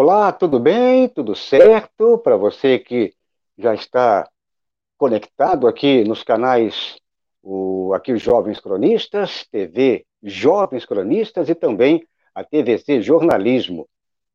Olá, 0.00 0.30
tudo 0.30 0.60
bem? 0.60 1.08
Tudo 1.08 1.34
certo? 1.34 2.18
Para 2.18 2.36
você 2.36 2.78
que 2.78 3.12
já 3.58 3.74
está 3.74 4.30
conectado 4.96 5.66
aqui 5.66 6.04
nos 6.04 6.22
canais, 6.22 6.96
o, 7.42 7.92
aqui 7.92 8.12
os 8.12 8.22
Jovens 8.22 8.60
Cronistas, 8.60 9.44
TV 9.50 10.06
Jovens 10.22 10.86
Cronistas 10.86 11.48
e 11.48 11.54
também 11.56 12.06
a 12.32 12.44
TVC 12.44 13.02
Jornalismo. 13.02 13.88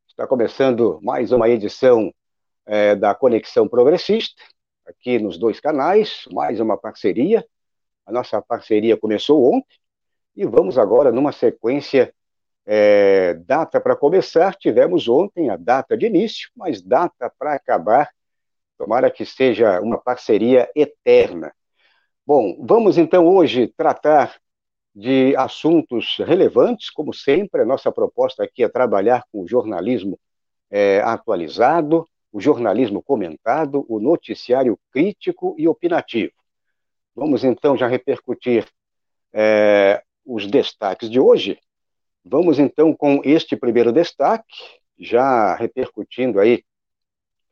Está 0.05 0.27
começando 0.27 0.99
mais 1.01 1.31
uma 1.31 1.47
edição 1.47 2.13
é, 2.65 2.93
da 2.93 3.15
Conexão 3.15 3.65
Progressista, 3.65 4.43
aqui 4.85 5.17
nos 5.17 5.37
dois 5.37 5.61
canais, 5.61 6.25
mais 6.29 6.59
uma 6.59 6.77
parceria. 6.77 7.41
A 8.05 8.11
nossa 8.11 8.41
parceria 8.41 8.97
começou 8.97 9.41
ontem 9.55 9.77
e 10.35 10.45
vamos 10.45 10.77
agora 10.77 11.09
numa 11.09 11.31
sequência 11.31 12.13
é, 12.65 13.33
data 13.45 13.79
para 13.81 13.95
começar, 13.95 14.55
tivemos 14.55 15.07
ontem 15.07 15.49
a 15.49 15.57
data 15.57 15.97
de 15.97 16.05
início, 16.05 16.49
mas 16.55 16.81
data 16.81 17.31
para 17.37 17.53
acabar. 17.53 18.09
Tomara 18.77 19.11
que 19.11 19.25
seja 19.25 19.79
uma 19.81 19.97
parceria 19.97 20.69
eterna. 20.75 21.53
Bom, 22.25 22.57
vamos 22.65 22.97
então 22.97 23.27
hoje 23.27 23.67
tratar 23.75 24.35
de 24.95 25.35
assuntos 25.35 26.17
relevantes, 26.19 26.89
como 26.89 27.13
sempre. 27.13 27.61
A 27.61 27.65
nossa 27.65 27.91
proposta 27.91 28.43
aqui 28.43 28.63
é 28.63 28.69
trabalhar 28.69 29.23
com 29.31 29.41
o 29.41 29.47
jornalismo 29.47 30.19
é, 30.69 31.01
atualizado, 31.01 32.07
o 32.31 32.39
jornalismo 32.39 33.01
comentado, 33.01 33.85
o 33.87 33.99
noticiário 33.99 34.79
crítico 34.91 35.55
e 35.57 35.67
opinativo. 35.67 36.33
Vamos 37.15 37.43
então 37.43 37.77
já 37.77 37.87
repercutir 37.87 38.67
é, 39.31 40.01
os 40.25 40.47
destaques 40.47 41.09
de 41.09 41.19
hoje. 41.19 41.59
Vamos 42.25 42.57
então 42.57 42.95
com 42.95 43.21
este 43.23 43.55
primeiro 43.57 43.91
destaque, 43.91 44.55
já 44.97 45.55
repercutindo 45.55 46.39
aí 46.39 46.63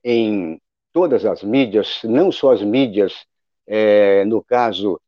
em 0.03 0.61
todas 0.93 1.25
as 1.25 1.43
mídias, 1.43 1.99
não 2.03 2.31
só 2.31 2.53
as 2.53 2.61
mídias, 2.61 3.25
é, 3.67 4.23
no 4.25 4.41
caso, 4.43 4.99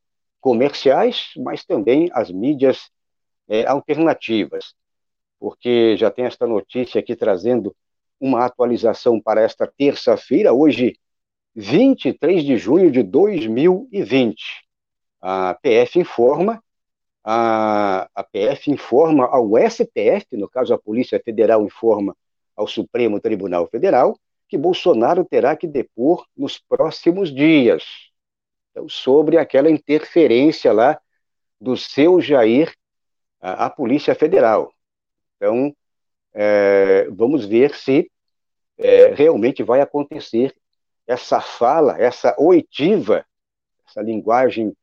comerciais, 0.42 1.30
mas 1.38 1.64
também 1.64 2.10
as 2.14 2.30
mídias 2.30 2.90
é, 3.48 3.66
alternativas, 3.66 4.74
porque 5.40 5.96
já 5.98 6.12
tem 6.12 6.26
esta 6.26 6.46
notícia 6.46 7.00
aqui 7.00 7.16
trazendo 7.16 7.76
uma 8.20 8.46
atualização 8.46 9.20
para 9.22 9.42
esta 9.42 9.66
terça-feira, 9.66 10.54
hoje, 10.54 10.98
23 11.56 12.44
de 12.44 12.58
junho 12.58 12.92
de 12.92 13.04
2020. 13.04 14.66
A 15.22 15.54
PF 15.62 16.00
informa 16.00 16.62
a, 17.24 18.10
a 18.14 18.24
PF 18.24 18.72
informa 18.72 19.26
ao 19.26 19.52
STF, 19.58 20.36
no 20.36 20.50
caso 20.50 20.74
a 20.74 20.78
Polícia 20.78 21.22
Federal 21.24 21.64
informa 21.64 22.16
ao 22.56 22.68
Supremo 22.68 23.20
Tribunal 23.20 23.68
Federal, 23.68 24.18
que 24.48 24.58
Bolsonaro 24.58 25.24
terá 25.26 25.56
que 25.56 25.68
depor 25.68 26.26
nos 26.36 26.60
próximos 26.60 27.34
dias. 27.34 27.84
Então, 28.72 28.90
sobre 28.90 29.38
aquela 29.38 29.70
interferência 29.70 30.74
lá 30.74 31.00
do 31.60 31.78
seu 31.78 32.20
Jair 32.20 32.74
à, 33.40 33.66
à 33.66 33.70
Polícia 33.70 34.14
Federal. 34.14 34.74
Então, 35.38 35.76
é, 36.34 37.08
vamos 37.10 37.46
ver 37.46 37.74
se 37.76 38.12
é, 38.78 39.14
realmente 39.14 39.64
vai 39.64 39.82
acontecer 39.82 40.54
essa 41.08 41.40
fala, 41.40 42.00
essa 42.02 42.36
oitiva, 42.38 43.26
essa 43.88 44.02
linguagem 44.02 44.76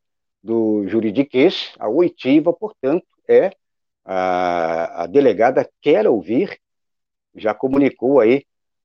do 0.42 0.86
juridiquês, 0.88 1.72
a 1.78 1.88
oitiva, 1.88 2.52
portanto, 2.52 3.06
é 3.28 3.52
a, 4.04 5.04
a 5.04 5.06
delegada 5.06 5.68
quer 5.80 6.06
ouvir, 6.06 6.58
já 7.34 7.54
comunicou 7.54 8.20
aí 8.20 8.44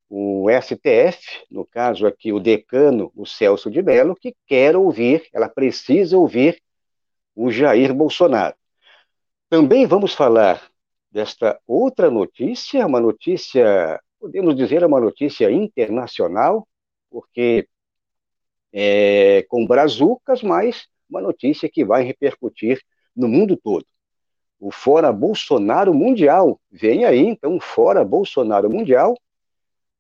o 0.10 0.48
STF, 0.50 1.46
no 1.50 1.66
caso 1.66 2.06
aqui 2.06 2.32
o 2.32 2.40
decano, 2.40 3.12
o 3.16 3.26
Celso 3.26 3.72
de 3.72 3.82
Mello, 3.82 4.16
que 4.16 4.36
quer 4.46 4.76
ouvir, 4.76 5.28
ela 5.34 5.50
precisa 5.50 6.18
ouvir 6.18 6.62
o 7.36 7.52
Jair 7.52 7.94
Bolsonaro. 7.94 8.56
Também 9.50 9.86
vamos 9.86 10.14
falar 10.14 10.62
desta 11.12 11.60
outra 11.66 12.10
notícia, 12.10 12.86
uma 12.86 13.00
notícia, 13.00 14.00
podemos 14.20 14.56
dizer, 14.56 14.84
uma 14.84 15.00
notícia 15.00 15.50
internacional, 15.52 16.68
porque 17.10 17.68
é 18.74 19.46
com 19.48 19.66
brazucas, 19.66 20.44
mas 20.44 20.88
uma 21.10 21.22
notícia 21.22 21.70
que 21.70 21.86
vai 21.86 22.04
repercutir 22.04 22.82
no 23.16 23.28
mundo 23.28 23.56
todo. 23.56 23.86
O 24.60 24.72
Fora 24.72 25.12
Bolsonaro 25.12 25.94
Mundial. 25.94 26.60
Vem 26.72 27.06
aí, 27.06 27.20
então, 27.20 27.60
Fora 27.60 28.04
Bolsonaro 28.04 28.70
Mundial. 28.70 29.16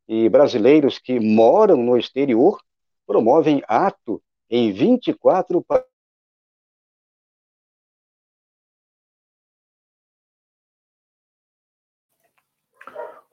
E 0.07 0.29
brasileiros 0.29 0.99
que 0.99 1.19
moram 1.19 1.77
no 1.77 1.97
exterior 1.97 2.61
promovem 3.05 3.61
ato 3.67 4.21
em 4.49 4.71
24 4.71 5.63
países. 5.63 5.89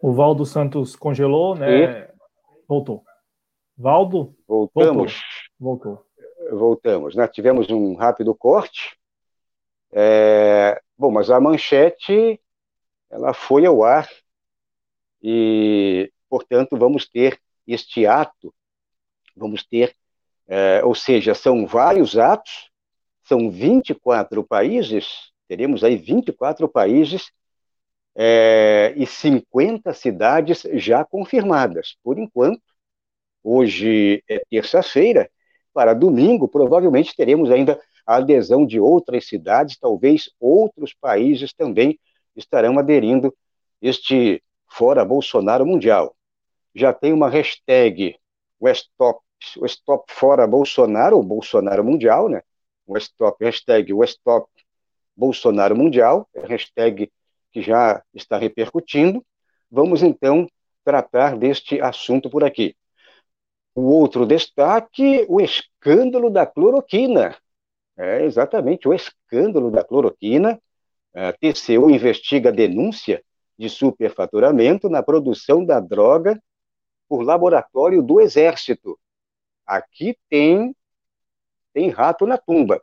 O 0.01 0.13
Valdo 0.13 0.45
Santos 0.45 0.97
congelou, 0.97 1.55
né? 1.55 2.09
E... 2.09 2.13
Voltou. 2.67 3.05
Valdo? 3.77 4.35
Voltamos. 4.49 5.23
Voltou. 5.59 5.95
Voltou 5.95 6.12
voltamos, 6.57 7.15
né? 7.15 7.27
Tivemos 7.29 7.71
um 7.71 7.95
rápido 7.95 8.35
corte. 8.35 8.97
É, 9.93 10.81
bom, 10.97 11.11
mas 11.11 11.31
a 11.31 11.41
manchete 11.41 12.41
ela 13.11 13.35
foi 13.35 13.67
ao 13.67 13.85
ar 13.85 14.09
e, 15.23 16.11
portanto, 16.29 16.77
vamos 16.77 17.07
ter 17.09 17.39
este 17.67 18.07
ato, 18.07 18.53
vamos 19.37 19.65
ter, 19.65 19.95
é, 20.49 20.83
ou 20.85 20.95
seja, 20.95 21.35
são 21.35 21.67
vários 21.67 22.17
atos, 22.17 22.71
são 23.23 23.51
24 23.51 24.43
países, 24.45 25.31
teremos 25.47 25.85
aí 25.85 25.97
24 25.97 26.69
países 26.69 27.31
é, 28.15 28.93
e 28.97 29.07
50 29.07 29.93
cidades 29.95 30.63
já 30.75 31.05
confirmadas. 31.05 31.97
Por 32.03 32.19
enquanto, 32.19 32.63
hoje 33.43 34.25
é 34.29 34.43
terça-feira, 34.51 35.31
para 35.73 35.95
domingo, 35.95 36.49
provavelmente 36.49 37.17
teremos 37.17 37.51
ainda 37.51 37.81
a 38.07 38.17
adesão 38.17 38.67
de 38.67 38.81
outras 38.81 39.27
cidades, 39.27 39.79
talvez 39.79 40.31
outros 40.41 40.95
países 40.95 41.53
também 41.53 41.99
estarão 42.37 42.79
aderindo 42.79 43.35
este 43.81 44.43
Fora 44.69 45.05
Bolsonaro 45.05 45.67
Mundial. 45.67 46.15
Já 46.75 46.93
tem 46.93 47.13
uma 47.13 47.29
hashtag, 47.29 48.17
o 48.59 48.69
Stop, 48.69 49.21
o 49.59 49.67
Stop 49.67 50.05
Fora 50.13 50.47
Bolsonaro, 50.47 51.17
ou 51.17 51.23
Bolsonaro 51.23 51.85
Mundial, 51.85 52.29
né? 52.29 52.43
O 52.87 52.97
Stop, 52.97 53.45
hashtag 53.45 53.93
o 53.93 54.03
Stop 54.05 54.49
Bolsonaro 55.17 55.77
Mundial, 55.77 56.29
é 56.35 56.47
hashtag 56.47 57.11
que 57.53 57.61
já 57.61 58.03
está 58.15 58.39
repercutindo. 58.39 59.25
Vamos 59.71 60.03
então 60.03 60.49
tratar 60.85 61.37
deste 61.37 61.81
assunto 61.81 62.31
por 62.31 62.43
aqui. 62.43 62.75
O 63.75 63.83
outro 63.83 64.27
destaque, 64.27 65.25
o 65.29 65.41
escândalo 65.41 66.31
da 66.31 66.47
cloroquina. 66.47 67.37
É 67.97 68.25
exatamente 68.25 68.89
o 68.89 68.95
escândalo 68.95 69.71
da 69.71 69.85
cloroquina. 69.85 70.61
A 71.15 71.33
TCU 71.33 71.91
investiga 71.91 72.49
a 72.51 72.53
denúncia 72.53 73.23
de 73.59 73.69
superfaturamento 73.69 74.89
na 74.89 75.03
produção 75.03 75.65
da 75.65 75.79
droga 75.79 76.43
por 77.09 77.23
laboratório 77.23 78.03
do 78.03 78.21
Exército. 78.21 78.99
Aqui 79.67 80.17
tem 80.29 80.75
tem 81.73 81.89
rato 81.89 82.27
na 82.27 82.37
tumba. 82.37 82.83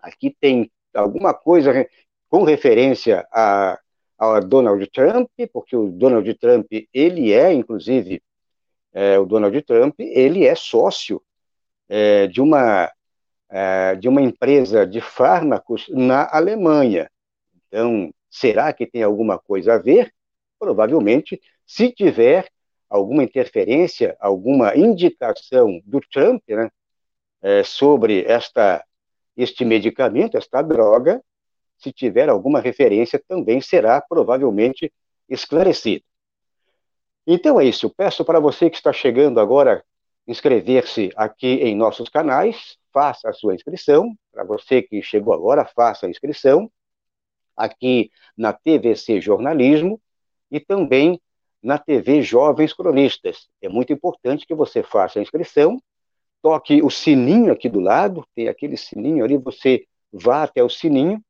Aqui 0.00 0.36
tem 0.40 0.70
alguma 0.94 1.34
coisa 1.34 1.88
com 2.28 2.44
referência 2.44 3.26
a, 3.32 3.78
a 4.18 4.40
Donald 4.40 4.86
Trump, 4.90 5.28
porque 5.52 5.74
o 5.76 5.90
Donald 5.90 6.32
Trump 6.34 6.66
ele 6.92 7.32
é 7.32 7.52
inclusive 7.52 8.22
é, 8.94 9.18
o 9.18 9.26
Donald 9.26 9.60
Trump, 9.62 9.96
ele 9.98 10.46
é 10.46 10.54
sócio 10.54 11.20
é, 11.88 12.28
de, 12.28 12.40
uma, 12.40 12.90
é, 13.50 13.96
de 13.96 14.08
uma 14.08 14.22
empresa 14.22 14.86
de 14.86 15.00
fármacos 15.00 15.86
na 15.88 16.28
Alemanha. 16.30 17.10
Então, 17.66 18.14
será 18.30 18.72
que 18.72 18.86
tem 18.86 19.02
alguma 19.02 19.36
coisa 19.38 19.74
a 19.74 19.78
ver? 19.78 20.14
Provavelmente, 20.58 21.40
se 21.66 21.90
tiver 21.90 22.48
alguma 22.88 23.24
interferência, 23.24 24.16
alguma 24.20 24.76
indicação 24.76 25.80
do 25.84 26.00
Trump 26.00 26.42
né, 26.48 26.70
é, 27.42 27.64
sobre 27.64 28.24
esta, 28.24 28.84
este 29.36 29.64
medicamento, 29.64 30.38
esta 30.38 30.62
droga, 30.62 31.20
se 31.78 31.92
tiver 31.92 32.28
alguma 32.28 32.60
referência, 32.60 33.20
também 33.26 33.60
será 33.60 34.00
provavelmente 34.00 34.92
esclarecido. 35.28 36.04
Então 37.26 37.60
é 37.60 37.64
isso. 37.64 37.90
Peço 37.90 38.24
para 38.24 38.40
você 38.40 38.68
que 38.68 38.76
está 38.76 38.92
chegando 38.92 39.40
agora 39.40 39.84
inscrever-se 40.26 41.10
aqui 41.16 41.46
em 41.46 41.74
nossos 41.74 42.08
canais, 42.08 42.76
faça 42.92 43.28
a 43.28 43.32
sua 43.32 43.54
inscrição. 43.54 44.14
Para 44.32 44.44
você 44.44 44.82
que 44.82 45.02
chegou 45.02 45.34
agora, 45.34 45.64
faça 45.64 46.06
a 46.06 46.10
inscrição 46.10 46.70
aqui 47.56 48.10
na 48.36 48.52
TVC 48.52 49.20
Jornalismo 49.20 50.00
e 50.50 50.60
também 50.60 51.20
na 51.62 51.78
TV 51.78 52.20
Jovens 52.22 52.72
Cronistas. 52.72 53.48
É 53.62 53.68
muito 53.68 53.92
importante 53.92 54.46
que 54.46 54.54
você 54.54 54.82
faça 54.82 55.18
a 55.18 55.22
inscrição, 55.22 55.80
toque 56.42 56.82
o 56.82 56.90
sininho 56.90 57.52
aqui 57.52 57.68
do 57.68 57.80
lado, 57.80 58.26
tem 58.34 58.48
aquele 58.48 58.76
sininho 58.76 59.24
ali, 59.24 59.38
você 59.38 59.86
vá 60.12 60.42
até 60.42 60.62
o 60.62 60.68
sininho, 60.68 61.22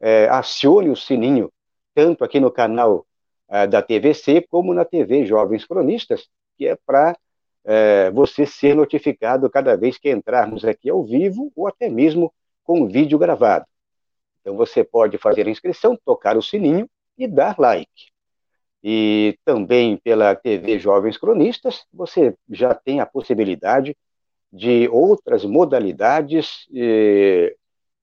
é, 0.00 0.28
acione 0.28 0.90
o 0.90 0.96
sininho, 0.96 1.52
tanto 1.94 2.24
aqui 2.24 2.38
no 2.38 2.50
canal 2.50 3.04
é, 3.50 3.66
da 3.66 3.82
TVC, 3.82 4.46
como 4.48 4.72
na 4.72 4.84
TV 4.84 5.26
Jovens 5.26 5.64
Cronistas, 5.64 6.28
que 6.56 6.66
é 6.66 6.76
para 6.86 7.16
é, 7.64 8.10
você 8.10 8.46
ser 8.46 8.74
notificado 8.74 9.50
cada 9.50 9.76
vez 9.76 9.98
que 9.98 10.10
entrarmos 10.10 10.64
aqui 10.64 10.88
ao 10.88 11.04
vivo, 11.04 11.52
ou 11.56 11.66
até 11.66 11.88
mesmo 11.90 12.32
com 12.62 12.86
vídeo 12.86 13.18
gravado. 13.18 13.66
Então 14.40 14.56
você 14.56 14.84
pode 14.84 15.18
fazer 15.18 15.46
a 15.46 15.50
inscrição, 15.50 15.98
tocar 16.04 16.36
o 16.36 16.42
sininho 16.42 16.88
e 17.18 17.26
dar 17.26 17.58
like. 17.58 18.10
E 18.82 19.36
também 19.44 19.96
pela 19.98 20.34
TV 20.34 20.78
Jovens 20.78 21.18
Cronistas, 21.18 21.84
você 21.92 22.34
já 22.48 22.74
tem 22.74 23.00
a 23.00 23.06
possibilidade 23.06 23.94
de 24.50 24.88
outras 24.88 25.44
modalidades 25.44 26.66
eh, 26.74 27.54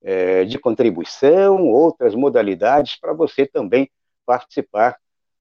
eh, 0.04 0.46
de 0.46 0.60
contribuição, 0.60 1.68
outras 1.68 2.14
modalidades 2.14 3.00
para 3.00 3.14
você 3.14 3.46
também 3.46 3.90
participar 4.26 4.98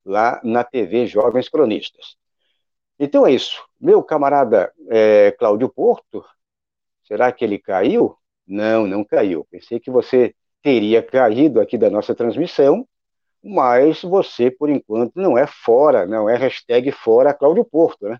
lá 0.06 0.40
na 0.44 0.62
TV 0.62 1.06
Jovens 1.06 1.48
Cronistas. 1.48 2.16
Então 2.98 3.26
é 3.26 3.32
isso. 3.32 3.62
Meu 3.80 4.02
camarada 4.02 4.72
é, 4.88 5.32
Cláudio 5.32 5.68
Porto, 5.68 6.24
será 7.04 7.32
que 7.32 7.44
ele 7.44 7.58
caiu? 7.58 8.16
Não, 8.46 8.86
não 8.86 9.04
caiu. 9.04 9.46
Pensei 9.50 9.80
que 9.80 9.90
você 9.90 10.34
teria 10.62 11.02
caído 11.02 11.60
aqui 11.60 11.76
da 11.76 11.90
nossa 11.90 12.14
transmissão, 12.14 12.86
mas 13.42 14.02
você, 14.02 14.50
por 14.50 14.70
enquanto, 14.70 15.12
não 15.16 15.36
é 15.36 15.46
fora, 15.46 16.06
não 16.06 16.28
é 16.28 16.36
hashtag 16.36 16.90
fora 16.92 17.34
Cláudio 17.34 17.64
Porto, 17.64 18.08
né? 18.08 18.18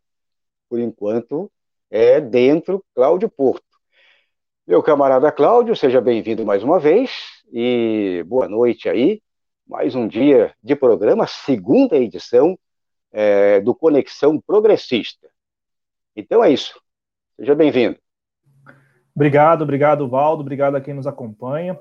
Por 0.68 0.80
enquanto, 0.80 1.50
é 1.90 2.20
dentro 2.20 2.84
Cláudio 2.94 3.28
Porto. 3.30 3.64
Meu 4.66 4.82
camarada 4.82 5.30
Cláudio, 5.32 5.76
seja 5.76 6.00
bem-vindo 6.00 6.44
mais 6.44 6.62
uma 6.62 6.78
vez 6.78 7.10
e 7.52 8.24
boa 8.26 8.48
noite 8.48 8.88
aí. 8.88 9.22
Mais 9.68 9.96
um 9.96 10.06
dia 10.06 10.54
de 10.62 10.76
programa, 10.76 11.26
segunda 11.26 11.96
edição 11.96 12.56
é, 13.12 13.60
do 13.60 13.74
Conexão 13.74 14.40
Progressista. 14.40 15.26
Então 16.14 16.42
é 16.44 16.52
isso. 16.52 16.80
Seja 17.36 17.52
bem-vindo. 17.52 17.98
Obrigado, 19.12 19.62
obrigado, 19.62 20.08
Valdo. 20.08 20.42
Obrigado 20.42 20.76
a 20.76 20.80
quem 20.80 20.94
nos 20.94 21.06
acompanha. 21.06 21.76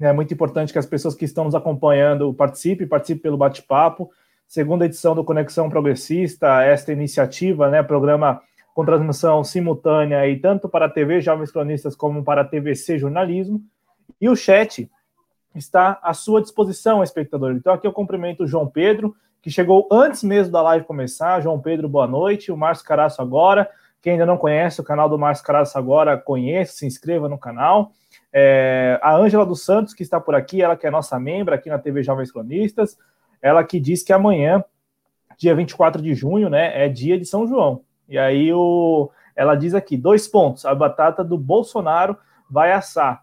É 0.00 0.10
muito 0.14 0.32
importante 0.32 0.72
que 0.72 0.78
as 0.78 0.86
pessoas 0.86 1.14
que 1.14 1.26
estão 1.26 1.44
nos 1.44 1.54
acompanhando 1.54 2.32
participem, 2.32 2.88
participem 2.88 3.22
pelo 3.22 3.36
bate-papo. 3.36 4.10
Segunda 4.48 4.86
edição 4.86 5.14
do 5.14 5.22
Conexão 5.22 5.68
Progressista, 5.68 6.62
esta 6.62 6.90
iniciativa, 6.90 7.68
né, 7.68 7.82
programa 7.82 8.40
com 8.72 8.82
transmissão 8.82 9.44
simultânea 9.44 10.26
e 10.26 10.38
tanto 10.38 10.70
para 10.70 10.86
a 10.86 10.90
TV 10.90 11.20
Jovens 11.20 11.50
Cronistas 11.50 11.94
como 11.94 12.24
para 12.24 12.40
a 12.40 12.44
TVC 12.46 12.98
Jornalismo. 12.98 13.62
E 14.18 14.26
o 14.26 14.34
chat 14.34 14.88
está 15.54 15.98
à 16.02 16.14
sua 16.14 16.40
disposição, 16.40 17.02
espectador. 17.02 17.52
Então 17.52 17.72
aqui 17.72 17.86
eu 17.86 17.92
cumprimento 17.92 18.44
o 18.44 18.46
João 18.46 18.66
Pedro, 18.66 19.14
que 19.42 19.50
chegou 19.50 19.88
antes 19.90 20.22
mesmo 20.22 20.52
da 20.52 20.62
live 20.62 20.86
começar. 20.86 21.40
João 21.40 21.60
Pedro, 21.60 21.88
boa 21.88 22.06
noite. 22.06 22.52
O 22.52 22.56
Márcio 22.56 22.84
Caraço 22.84 23.20
agora. 23.22 23.68
Quem 24.02 24.12
ainda 24.12 24.26
não 24.26 24.38
conhece 24.38 24.80
o 24.80 24.84
canal 24.84 25.08
do 25.08 25.18
Márcio 25.18 25.44
Caraço 25.44 25.76
agora, 25.76 26.16
conheça, 26.16 26.72
se 26.72 26.86
inscreva 26.86 27.28
no 27.28 27.38
canal. 27.38 27.92
É, 28.32 28.98
a 29.02 29.14
Ângela 29.14 29.44
dos 29.44 29.64
Santos, 29.64 29.92
que 29.92 30.02
está 30.02 30.18
por 30.20 30.34
aqui, 30.34 30.62
ela 30.62 30.76
que 30.76 30.86
é 30.86 30.90
nossa 30.90 31.18
membro 31.18 31.54
aqui 31.54 31.68
na 31.68 31.78
TV 31.78 32.02
Jovens 32.02 32.32
Cronistas, 32.32 32.96
ela 33.42 33.62
que 33.62 33.78
diz 33.78 34.02
que 34.02 34.12
amanhã, 34.12 34.64
dia 35.36 35.54
24 35.54 36.00
de 36.00 36.14
junho, 36.14 36.48
né, 36.48 36.84
é 36.84 36.88
dia 36.88 37.18
de 37.18 37.26
São 37.26 37.46
João. 37.46 37.82
E 38.08 38.18
aí 38.18 38.52
o, 38.52 39.10
ela 39.36 39.54
diz 39.54 39.74
aqui, 39.74 39.96
dois 39.96 40.26
pontos, 40.26 40.64
a 40.64 40.74
batata 40.74 41.22
do 41.22 41.36
Bolsonaro 41.36 42.16
vai 42.48 42.72
assar. 42.72 43.22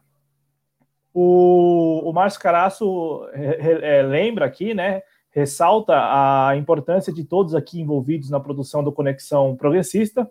O, 1.20 2.08
o 2.08 2.14
Márcio 2.14 2.40
Caraço 2.40 3.28
é, 3.34 3.98
é, 3.98 4.02
lembra 4.04 4.46
aqui, 4.46 4.76
né, 4.76 5.02
ressalta 5.32 5.96
a 5.96 6.56
importância 6.56 7.12
de 7.12 7.24
todos 7.24 7.56
aqui 7.56 7.82
envolvidos 7.82 8.30
na 8.30 8.40
produção 8.40 8.84
do 8.84 8.92
Conexão 8.92 9.56
Progressista, 9.56 10.30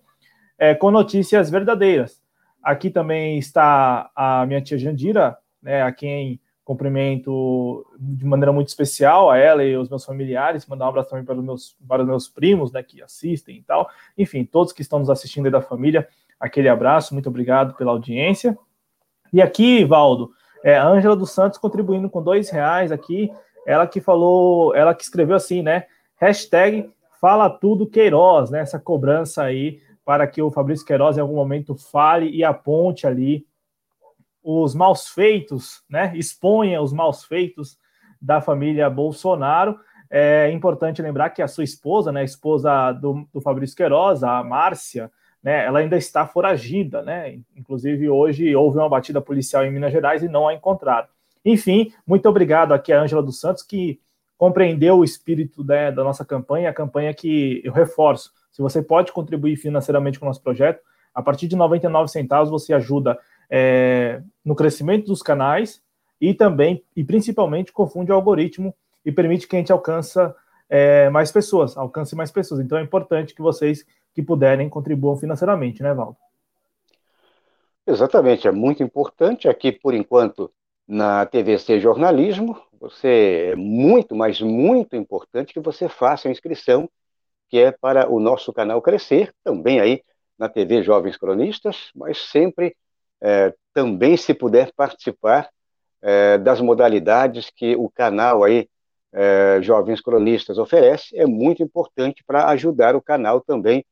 é, 0.57 0.77
com 0.77 0.93
notícias 0.93 1.51
verdadeiras. 1.51 2.23
Aqui 2.63 2.89
também 2.89 3.37
está 3.37 4.13
a 4.15 4.47
minha 4.47 4.63
tia 4.63 4.79
Jandira, 4.79 5.37
né, 5.61 5.83
a 5.83 5.91
quem 5.91 6.41
cumprimento 6.65 7.85
de 7.99 8.25
maneira 8.25 8.53
muito 8.53 8.69
especial 8.69 9.29
a 9.29 9.37
ela 9.37 9.65
e 9.65 9.77
os 9.77 9.89
meus 9.89 10.05
familiares, 10.05 10.67
mandar 10.67 10.85
um 10.85 10.91
abraço 10.91 11.11
também 11.11 11.25
para 11.25 11.37
os 11.37 11.45
meus, 11.45 11.77
para 11.89 12.03
os 12.03 12.09
meus 12.09 12.29
primos 12.29 12.71
né, 12.71 12.81
que 12.81 13.03
assistem 13.03 13.57
e 13.57 13.63
tal. 13.63 13.91
Enfim, 14.17 14.45
todos 14.45 14.73
que 14.73 14.83
estão 14.83 15.01
nos 15.01 15.11
assistindo 15.11 15.47
aí 15.47 15.53
da 15.53 15.61
família, 15.61 16.07
aquele 16.39 16.69
abraço, 16.69 17.13
muito 17.13 17.29
obrigado 17.29 17.75
pela 17.75 17.91
audiência. 17.91 18.57
E 19.33 19.43
aqui, 19.43 19.85
Valdo, 19.85 20.31
é 20.65 20.77
a 20.77 20.87
Ângela 20.87 21.17
dos 21.17 21.31
Santos 21.31 21.59
contribuindo 21.59 22.11
com 22.11 22.23
dois 22.23 22.51
reais 22.51 22.91
aqui, 22.91 23.31
ela 23.67 23.87
que 23.87 24.01
falou, 24.01 24.75
ela 24.75 24.95
que 24.95 25.03
escreveu 25.03 25.37
assim, 25.37 25.63
né? 25.63 25.87
Hashtag 26.17 26.91
fala 27.21 27.51
tudo 27.51 27.87
Queiroz, 27.87 28.51
né? 28.51 28.61
Essa 28.61 28.79
cobrança 28.79 29.43
aí 29.43 29.81
para 30.05 30.27
que 30.27 30.41
o 30.41 30.51
Fabrício 30.51 30.87
Queiroz 30.87 31.17
em 31.17 31.21
algum 31.21 31.35
momento 31.35 31.75
fale 31.75 32.31
e 32.31 32.45
aponte 32.45 33.07
ali 33.07 33.45
os 34.43 34.75
maus 34.75 35.09
feitos, 35.09 35.83
né? 35.91 36.13
Exponha 36.15 36.81
os 36.81 36.93
maus 36.93 37.25
feitos 37.25 37.77
da 38.23 38.41
família 38.41 38.89
Bolsonaro. 38.89 39.77
É 40.09 40.49
importante 40.53 41.03
lembrar 41.03 41.31
que 41.31 41.43
a 41.43 41.49
sua 41.49 41.65
esposa, 41.65 42.13
né, 42.13 42.21
a 42.21 42.25
esposa 42.25 42.93
do, 42.93 43.27
do 43.35 43.41
Fabrício 43.41 43.77
Queiroz, 43.77 44.23
a 44.23 44.45
Márcia, 44.45 45.11
né, 45.43 45.65
ela 45.65 45.79
ainda 45.79 45.97
está 45.97 46.27
foragida, 46.27 47.03
né? 47.03 47.39
Inclusive 47.57 48.09
hoje 48.09 48.55
houve 48.55 48.79
uma 48.79 48.89
batida 48.89 49.21
policial 49.21 49.65
em 49.65 49.71
Minas 49.71 49.93
Gerais 49.93 50.23
e 50.23 50.29
não 50.29 50.49
a 50.49 50.55
encontraram. 50.55 51.09
Enfim, 51.45 51.93
muito 52.07 52.29
obrigado 52.29 52.73
aqui 52.73 52.93
a 52.93 53.01
Ângela 53.01 53.23
dos 53.23 53.39
Santos, 53.39 53.63
que 53.63 54.01
compreendeu 54.37 54.99
o 54.99 55.05
espírito 55.05 55.65
né, 55.65 55.91
da 55.93 56.03
nossa 56.03 56.25
campanha, 56.25 56.69
a 56.69 56.75
campanha 56.75 57.15
que 57.15 57.63
eu 57.65 57.73
reforço. 57.73 58.33
Se 58.51 58.61
você 58.61 58.83
pode 58.83 59.13
contribuir 59.13 59.57
financeiramente 59.57 60.19
com 60.19 60.27
o 60.27 60.29
nosso 60.29 60.43
projeto, 60.43 60.81
a 61.15 61.23
partir 61.23 61.49
de 61.49 61.57
99 61.57 62.11
centavos 62.11 62.51
você 62.51 62.75
ajuda 62.75 63.19
é, 63.49 64.21
no 64.45 64.55
crescimento 64.55 65.07
dos 65.07 65.23
canais 65.23 65.81
e 66.21 66.35
também, 66.35 66.83
e 66.95 67.05
principalmente, 67.05 67.73
confunde 67.73 68.11
o 68.11 68.15
algoritmo 68.15 68.75
e 69.05 69.13
permite 69.13 69.47
que 69.47 69.57
a 69.57 69.59
gente 69.59 69.73
alcança 69.73 70.35
é, 70.69 71.09
mais 71.11 71.31
pessoas, 71.31 71.77
alcance 71.77 72.15
mais 72.17 72.31
pessoas. 72.31 72.61
Então 72.61 72.79
é 72.79 72.83
importante 72.83 73.35
que 73.35 73.43
vocês 73.43 73.87
que 74.17 74.23
puderem 74.23 74.67
contribuam 74.71 75.15
financeiramente, 75.15 75.83
né, 75.83 75.93
Valdo? 75.93 76.17
Exatamente, 77.87 78.49
é 78.49 78.51
muito 78.51 78.83
importante. 78.83 79.47
Aqui, 79.47 79.71
por 79.71 79.93
enquanto, 79.93 80.51
na 80.89 81.27
TVC 81.27 81.79
Jornalismo, 81.79 82.59
você 82.81 83.51
é 83.53 83.57
muito, 83.57 84.17
mas 84.17 84.41
muito 84.41 84.97
importante 84.97 85.53
que 85.53 85.61
você 85.61 85.87
faça 85.87 86.29
a 86.29 86.31
inscrição, 86.31 86.89
que 87.51 87.59
é 87.59 87.71
para 87.71 88.11
o 88.11 88.19
nosso 88.19 88.55
canal 88.55 88.81
crescer, 88.81 89.35
também 89.45 89.81
aí 89.81 90.03
na 90.39 90.49
TV 90.49 90.83
Jovens 90.83 91.19
Cronistas, 91.19 91.91
mas 91.95 92.17
sempre 92.17 92.75
é, 93.21 93.53
também 93.75 94.17
se 94.17 94.33
puder 94.33 94.73
participar 94.75 95.51
é, 96.01 96.39
das 96.39 96.59
modalidades 96.59 97.51
que 97.55 97.77
o 97.77 97.91
canal 97.91 98.43
aí 98.43 98.67
é, 99.13 99.59
Jovens 99.61 100.01
Cronistas 100.01 100.57
oferece, 100.57 101.15
é 101.19 101.27
muito 101.27 101.63
importante 101.63 102.25
para 102.27 102.49
ajudar 102.49 102.97
o 102.97 103.03
canal 103.03 103.43
também 103.43 103.85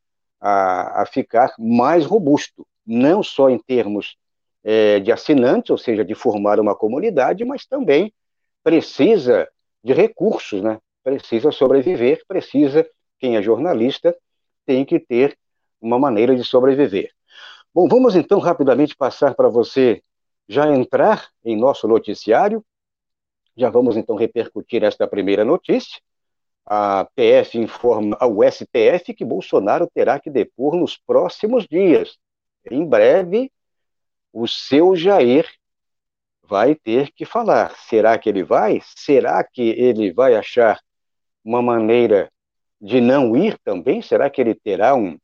a, 0.46 1.00
a 1.00 1.06
ficar 1.06 1.54
mais 1.58 2.04
robusto, 2.04 2.66
não 2.86 3.22
só 3.22 3.48
em 3.48 3.58
termos 3.58 4.14
é, 4.62 5.00
de 5.00 5.10
assinantes, 5.10 5.70
ou 5.70 5.78
seja, 5.78 6.04
de 6.04 6.14
formar 6.14 6.60
uma 6.60 6.76
comunidade, 6.76 7.46
mas 7.46 7.64
também 7.64 8.12
precisa 8.62 9.48
de 9.82 9.94
recursos, 9.94 10.60
né? 10.60 10.78
Precisa 11.02 11.50
sobreviver, 11.50 12.22
precisa, 12.28 12.86
quem 13.18 13.38
é 13.38 13.42
jornalista, 13.42 14.14
tem 14.66 14.84
que 14.84 15.00
ter 15.00 15.34
uma 15.80 15.98
maneira 15.98 16.36
de 16.36 16.44
sobreviver. 16.44 17.10
Bom, 17.74 17.88
vamos 17.88 18.14
então 18.14 18.38
rapidamente 18.38 18.94
passar 18.94 19.34
para 19.34 19.48
você 19.48 20.02
já 20.46 20.70
entrar 20.74 21.26
em 21.42 21.56
nosso 21.56 21.88
noticiário. 21.88 22.62
Já 23.56 23.70
vamos 23.70 23.96
então 23.96 24.14
repercutir 24.14 24.84
esta 24.84 25.06
primeira 25.06 25.42
notícia. 25.42 25.98
A 26.66 27.06
PF 27.14 27.58
informa 27.58 28.16
ao 28.18 28.42
STF 28.42 29.12
que 29.14 29.24
Bolsonaro 29.24 29.88
terá 29.92 30.18
que 30.18 30.30
depor 30.30 30.74
nos 30.76 30.96
próximos 30.96 31.66
dias. 31.66 32.16
Em 32.70 32.86
breve, 32.86 33.52
o 34.32 34.48
seu 34.48 34.96
Jair 34.96 35.46
vai 36.42 36.74
ter 36.74 37.12
que 37.12 37.24
falar. 37.24 37.76
Será 37.76 38.18
que 38.18 38.28
ele 38.28 38.42
vai? 38.42 38.80
Será 38.96 39.44
que 39.44 39.62
ele 39.62 40.12
vai 40.12 40.34
achar 40.34 40.80
uma 41.44 41.60
maneira 41.60 42.30
de 42.80 43.00
não 43.00 43.36
ir 43.36 43.58
também? 43.64 44.00
Será 44.00 44.30
que 44.30 44.40
ele 44.40 44.54
terá 44.54 44.94
um. 44.94 45.18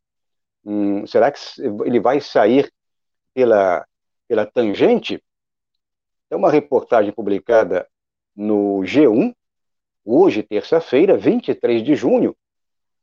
um 0.63 1.05
será 1.07 1.31
que 1.31 1.39
ele 1.85 1.99
vai 1.99 2.21
sair 2.21 2.71
pela, 3.33 3.85
pela 4.27 4.45
tangente? 4.45 5.21
É 6.29 6.35
uma 6.35 6.51
reportagem 6.51 7.11
publicada 7.11 7.87
no 8.35 8.79
G1, 8.83 9.35
hoje, 10.05 10.43
terça-feira, 10.43 11.17
23 11.17 11.83
de 11.83 11.95
junho. 11.95 12.35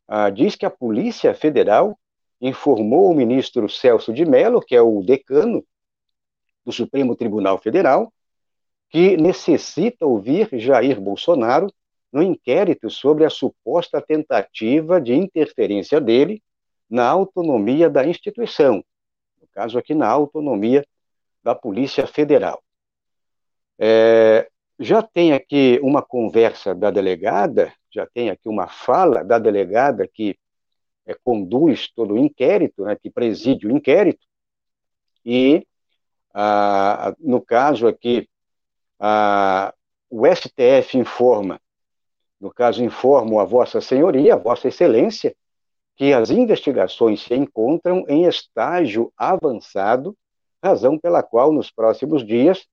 ah, 0.07 0.31
diz 0.31 0.57
que 0.57 0.64
a 0.64 0.71
Polícia 0.71 1.35
Federal 1.35 1.99
informou 2.40 3.11
o 3.11 3.14
ministro 3.14 3.69
Celso 3.69 4.12
de 4.12 4.25
Mello, 4.25 4.61
que 4.61 4.75
é 4.75 4.81
o 4.81 5.02
decano 5.02 5.64
do 6.64 6.73
Supremo 6.73 7.17
Tribunal 7.17 7.59
Federal, 7.59 8.12
que 8.90 9.17
necessita 9.17 10.07
ouvir 10.07 10.49
Jair 10.52 11.00
Bolsonaro 11.00 11.73
no 12.12 12.23
inquérito 12.23 12.88
sobre 12.88 13.25
a 13.25 13.31
suposta 13.31 14.00
tentativa 14.00 15.00
de 15.00 15.14
interferência 15.14 16.00
dele 16.00 16.43
na 16.88 17.07
autonomia 17.07 17.90
da 17.90 18.07
instituição, 18.07 18.83
no 19.40 19.49
caso 19.52 19.78
aqui 19.78 19.95
na 19.95 20.09
autonomia 20.09 20.87
da 21.43 21.55
Polícia 21.55 22.07
Federal. 22.07 22.62
É, 23.78 24.49
já 24.79 25.03
tem 25.03 25.33
aqui 25.33 25.81
uma 25.83 26.03
conversa 26.03 26.75
da 26.75 26.91
delegada, 26.91 27.73
já 27.91 28.07
tem 28.07 28.31
aqui 28.31 28.49
uma 28.49 28.69
fala 28.69 29.25
da 29.25 29.39
delegada 29.39 30.07
que 30.07 30.39
é, 31.07 31.15
conduz 31.15 31.89
todo 31.95 32.15
o 32.15 32.19
inquérito, 32.19 32.85
né, 32.85 32.97
que 32.97 33.11
preside 33.11 33.67
o 33.67 33.71
inquérito, 33.71 34.25
e, 35.25 35.67
ah, 36.33 37.15
no 37.19 37.41
caso 37.41 37.89
aqui, 37.89 38.29
ah, 39.01 39.75
o 40.11 40.27
STF 40.27 40.97
informa, 40.97 41.61
no 42.41 42.53
caso, 42.53 42.85
informo 42.85 43.41
a 43.41 43.45
Vossa 43.45 43.81
Senhoria, 43.81 44.35
a 44.35 44.39
Vossa 44.39 44.69
Excelência, 44.69 45.35
que 45.97 46.13
as 46.13 46.31
investigações 46.31 47.23
se 47.23 47.35
encontram 47.35 48.05
em 48.09 48.25
estágio 48.25 49.13
avançado, 49.17 50.17
razão 50.63 50.97
pela 50.97 51.23
qual, 51.23 51.53
nos 51.53 51.71
próximos 51.71 52.25
dias, 52.25 52.65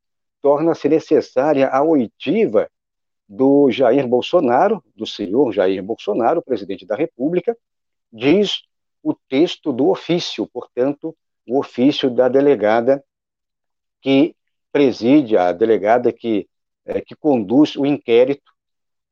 torna-se 0.46 0.88
necessária 0.88 1.68
a 1.70 1.82
oitiva 1.82 2.70
do 3.28 3.72
Jair 3.72 4.08
Bolsonaro, 4.08 4.80
do 4.96 5.04
senhor 5.04 5.52
Jair 5.52 5.82
Bolsonaro, 5.82 6.40
presidente 6.40 6.86
da 6.86 6.96
República, 6.96 7.58
diz 8.14 8.62
o 9.02 9.16
texto 9.28 9.74
do 9.74 9.90
ofício, 9.90 10.46
portanto, 10.46 11.18
o 11.48 11.58
ofício 11.58 12.12
da 12.12 12.28
delegada 12.28 13.04
que 14.00 14.36
preside, 14.72 15.36
a 15.36 15.52
delegada 15.52 16.14
que, 16.14 16.48
é, 16.86 17.02
que 17.02 17.16
conduz 17.16 17.76
o 17.76 17.84
inquérito 17.84 18.52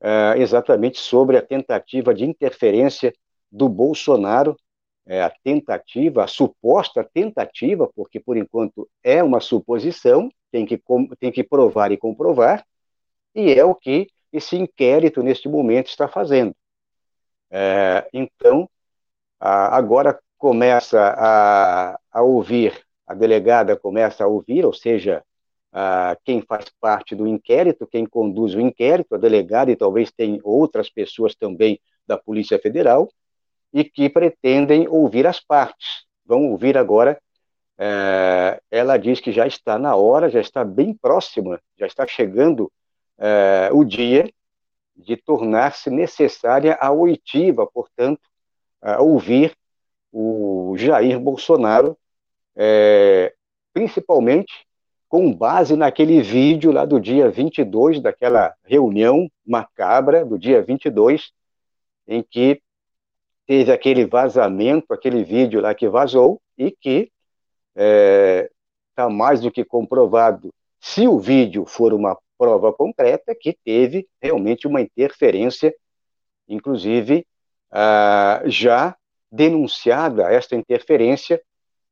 é, 0.00 0.34
exatamente 0.38 1.00
sobre 1.00 1.36
a 1.36 1.42
tentativa 1.42 2.14
de 2.14 2.24
interferência 2.24 3.12
do 3.50 3.68
Bolsonaro, 3.68 4.56
é, 5.04 5.20
a 5.20 5.30
tentativa, 5.42 6.22
a 6.22 6.28
suposta 6.28 7.02
tentativa, 7.02 7.90
porque 7.92 8.20
por 8.20 8.36
enquanto 8.36 8.88
é 9.02 9.20
uma 9.20 9.40
suposição, 9.40 10.30
tem 10.54 10.64
que, 10.64 10.80
tem 11.18 11.32
que 11.32 11.42
provar 11.42 11.90
e 11.90 11.96
comprovar, 11.96 12.64
e 13.34 13.52
é 13.52 13.64
o 13.64 13.74
que 13.74 14.06
esse 14.32 14.54
inquérito 14.54 15.20
neste 15.20 15.48
momento 15.48 15.88
está 15.88 16.06
fazendo. 16.06 16.54
É, 17.50 18.08
então, 18.12 18.70
a, 19.40 19.76
agora 19.76 20.16
começa 20.38 21.12
a, 21.18 21.98
a 22.12 22.22
ouvir, 22.22 22.80
a 23.04 23.14
delegada 23.14 23.76
começa 23.76 24.22
a 24.22 24.28
ouvir, 24.28 24.64
ou 24.64 24.72
seja, 24.72 25.24
a, 25.72 26.16
quem 26.24 26.40
faz 26.40 26.66
parte 26.80 27.16
do 27.16 27.26
inquérito, 27.26 27.84
quem 27.84 28.06
conduz 28.06 28.54
o 28.54 28.60
inquérito, 28.60 29.16
a 29.16 29.18
delegada 29.18 29.72
e 29.72 29.76
talvez 29.76 30.12
tem 30.12 30.38
outras 30.44 30.88
pessoas 30.88 31.34
também 31.34 31.80
da 32.06 32.16
Polícia 32.16 32.60
Federal, 32.60 33.08
e 33.72 33.82
que 33.82 34.08
pretendem 34.08 34.86
ouvir 34.86 35.26
as 35.26 35.40
partes. 35.40 36.04
Vão 36.24 36.48
ouvir 36.52 36.78
agora. 36.78 37.20
É, 37.76 38.60
ela 38.70 38.96
diz 38.96 39.20
que 39.20 39.32
já 39.32 39.46
está 39.46 39.78
na 39.78 39.96
hora, 39.96 40.30
já 40.30 40.40
está 40.40 40.64
bem 40.64 40.94
próxima, 40.94 41.60
já 41.76 41.86
está 41.86 42.06
chegando 42.06 42.70
é, 43.18 43.68
o 43.72 43.84
dia 43.84 44.30
de 44.96 45.16
tornar-se 45.16 45.90
necessária 45.90 46.78
a 46.80 46.92
oitiva, 46.92 47.66
portanto, 47.66 48.22
a 48.80 49.02
ouvir 49.02 49.56
o 50.12 50.74
Jair 50.76 51.18
Bolsonaro, 51.18 51.98
é, 52.54 53.34
principalmente 53.72 54.64
com 55.08 55.32
base 55.32 55.76
naquele 55.76 56.22
vídeo 56.22 56.70
lá 56.70 56.84
do 56.84 57.00
dia 57.00 57.28
22, 57.28 58.00
daquela 58.00 58.54
reunião 58.64 59.28
macabra 59.44 60.24
do 60.24 60.38
dia 60.38 60.62
22, 60.62 61.32
em 62.06 62.22
que 62.22 62.60
teve 63.46 63.72
aquele 63.72 64.06
vazamento, 64.06 64.92
aquele 64.92 65.24
vídeo 65.24 65.60
lá 65.60 65.74
que 65.74 65.88
vazou 65.88 66.40
e 66.56 66.70
que 66.70 67.10
está 67.74 67.82
é, 67.82 68.50
tá 68.94 69.10
mais 69.10 69.40
do 69.40 69.50
que 69.50 69.64
comprovado, 69.64 70.52
se 70.80 71.08
o 71.08 71.18
vídeo 71.18 71.64
for 71.66 71.92
uma 71.92 72.16
prova 72.38 72.72
concreta, 72.72 73.34
que 73.38 73.56
teve 73.64 74.06
realmente 74.20 74.66
uma 74.66 74.80
interferência, 74.80 75.74
inclusive 76.48 77.26
já 78.46 78.96
denunciada 79.30 80.30
esta 80.32 80.54
interferência 80.54 81.42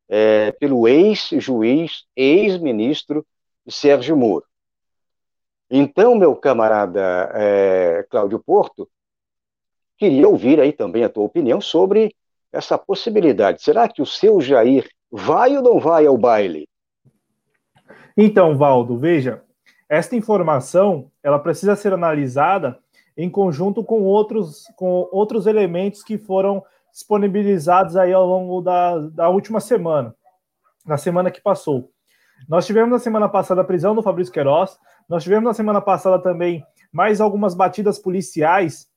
é, 0.08 0.52
pelo 0.52 0.86
ex-juiz, 0.86 2.04
ex-ministro 2.14 3.26
Sérgio 3.66 4.16
Moro. 4.16 4.44
Então, 5.68 6.14
meu 6.14 6.36
camarada 6.36 7.30
é, 7.34 8.06
Cláudio 8.08 8.38
Porto, 8.38 8.88
Queria 10.02 10.26
ouvir 10.26 10.58
aí 10.58 10.72
também 10.72 11.04
a 11.04 11.08
tua 11.08 11.22
opinião 11.22 11.60
sobre 11.60 12.12
essa 12.52 12.76
possibilidade. 12.76 13.62
Será 13.62 13.88
que 13.88 14.02
o 14.02 14.06
seu 14.06 14.40
Jair 14.40 14.90
vai 15.12 15.54
ou 15.56 15.62
não 15.62 15.78
vai 15.78 16.06
ao 16.06 16.16
baile? 16.16 16.66
Então, 18.16 18.56
Valdo, 18.56 18.98
veja, 18.98 19.42
esta 19.88 20.16
informação 20.16 21.10
ela 21.22 21.38
precisa 21.38 21.76
ser 21.76 21.92
analisada 21.92 22.78
em 23.16 23.28
conjunto 23.28 23.84
com 23.84 24.02
outros, 24.02 24.64
com 24.76 25.06
outros 25.12 25.46
elementos 25.46 26.02
que 26.02 26.16
foram 26.16 26.64
disponibilizados 26.90 27.96
aí 27.96 28.12
ao 28.12 28.26
longo 28.26 28.62
da, 28.62 28.98
da 28.98 29.28
última 29.28 29.60
semana, 29.60 30.14
na 30.84 30.96
semana 30.96 31.30
que 31.30 31.40
passou. 31.40 31.90
Nós 32.48 32.66
tivemos 32.66 32.90
na 32.90 32.98
semana 32.98 33.28
passada 33.28 33.60
a 33.60 33.64
prisão 33.64 33.94
do 33.94 34.02
Fabrício 34.02 34.32
Queiroz, 34.32 34.78
nós 35.08 35.22
tivemos 35.22 35.44
na 35.44 35.54
semana 35.54 35.80
passada 35.80 36.18
também 36.18 36.64
mais 36.90 37.20
algumas 37.20 37.54
batidas 37.54 37.98
policiais 37.98 38.88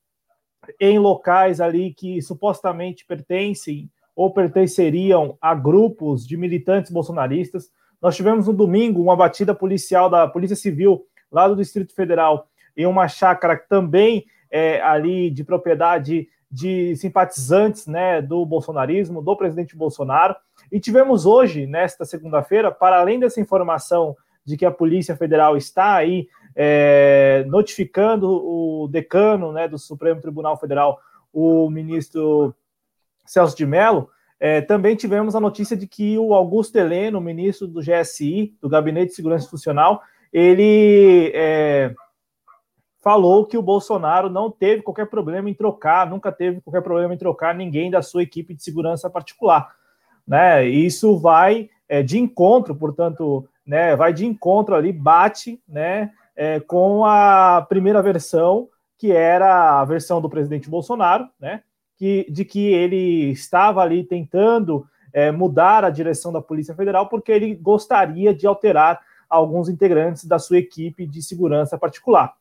em 0.79 0.97
locais 0.97 1.61
ali 1.61 1.93
que 1.93 2.21
supostamente 2.21 3.05
pertencem 3.05 3.89
ou 4.15 4.31
pertenceriam 4.31 5.37
a 5.41 5.53
grupos 5.53 6.25
de 6.25 6.37
militantes 6.37 6.91
bolsonaristas. 6.91 7.69
Nós 8.01 8.15
tivemos 8.15 8.47
no 8.47 8.53
domingo 8.53 9.01
uma 9.01 9.15
batida 9.15 9.53
policial 9.53 10.09
da 10.09 10.27
Polícia 10.27 10.55
Civil 10.55 11.05
lá 11.31 11.47
do 11.47 11.55
Distrito 11.55 11.93
Federal 11.93 12.47
em 12.77 12.85
uma 12.85 13.07
chácara 13.07 13.57
também 13.57 14.25
é, 14.49 14.81
ali 14.81 15.29
de 15.29 15.43
propriedade 15.43 16.27
de 16.49 16.95
simpatizantes 16.95 17.87
né, 17.87 18.21
do 18.21 18.45
bolsonarismo, 18.45 19.21
do 19.21 19.35
presidente 19.35 19.75
Bolsonaro. 19.75 20.35
E 20.71 20.79
tivemos 20.79 21.25
hoje, 21.25 21.65
nesta 21.65 22.05
segunda-feira, 22.05 22.71
para 22.71 22.99
além 22.99 23.19
dessa 23.19 23.41
informação 23.41 24.15
de 24.45 24.55
que 24.55 24.65
a 24.65 24.71
Polícia 24.71 25.15
Federal 25.17 25.57
está 25.57 25.95
aí 25.95 26.27
é, 26.55 27.43
notificando 27.47 28.29
o 28.29 28.87
decano 28.87 29.51
né, 29.51 29.67
do 29.67 29.77
Supremo 29.77 30.21
Tribunal 30.21 30.57
Federal, 30.57 30.99
o 31.33 31.69
ministro 31.69 32.55
Celso 33.25 33.55
de 33.55 33.65
Mello, 33.65 34.09
é, 34.39 34.61
também 34.61 34.95
tivemos 34.95 35.35
a 35.35 35.39
notícia 35.39 35.75
de 35.75 35.87
que 35.87 36.17
o 36.17 36.33
Augusto 36.33 36.75
Heleno, 36.75 37.21
ministro 37.21 37.67
do 37.67 37.81
GSI, 37.81 38.55
do 38.61 38.69
Gabinete 38.69 39.09
de 39.09 39.15
Segurança 39.15 39.45
Institucional, 39.45 40.01
ele 40.31 41.31
é, 41.33 41.93
falou 43.01 43.45
que 43.45 43.57
o 43.57 43.61
Bolsonaro 43.61 44.29
não 44.29 44.51
teve 44.51 44.81
qualquer 44.81 45.05
problema 45.07 45.49
em 45.49 45.53
trocar, 45.53 46.09
nunca 46.09 46.31
teve 46.31 46.59
qualquer 46.61 46.81
problema 46.81 47.13
em 47.13 47.17
trocar 47.17 47.55
ninguém 47.55 47.89
da 47.89 48.01
sua 48.01 48.23
equipe 48.23 48.53
de 48.53 48.63
segurança 48.63 49.09
particular. 49.09 49.73
Né? 50.27 50.65
Isso 50.65 51.17
vai 51.17 51.69
é, 51.87 52.01
de 52.01 52.17
encontro, 52.17 52.75
portanto, 52.75 53.47
né, 53.65 53.95
vai 53.95 54.11
de 54.11 54.25
encontro 54.25 54.75
ali, 54.75 54.91
bate 54.91 55.61
né, 55.67 56.11
é, 56.35 56.59
com 56.59 57.05
a 57.05 57.65
primeira 57.69 58.01
versão, 58.01 58.67
que 58.97 59.11
era 59.11 59.79
a 59.79 59.85
versão 59.85 60.19
do 60.19 60.29
presidente 60.29 60.69
Bolsonaro, 60.69 61.29
né, 61.39 61.61
que, 61.97 62.25
de 62.29 62.43
que 62.45 62.67
ele 62.67 63.31
estava 63.31 63.81
ali 63.81 64.03
tentando 64.03 64.85
é, 65.13 65.31
mudar 65.31 65.85
a 65.85 65.89
direção 65.89 66.31
da 66.31 66.41
Polícia 66.41 66.75
Federal 66.75 67.07
porque 67.07 67.31
ele 67.31 67.55
gostaria 67.55 68.33
de 68.33 68.45
alterar 68.45 68.99
alguns 69.29 69.69
integrantes 69.69 70.25
da 70.25 70.37
sua 70.37 70.57
equipe 70.57 71.05
de 71.05 71.21
segurança 71.21 71.77
particular, 71.77 72.33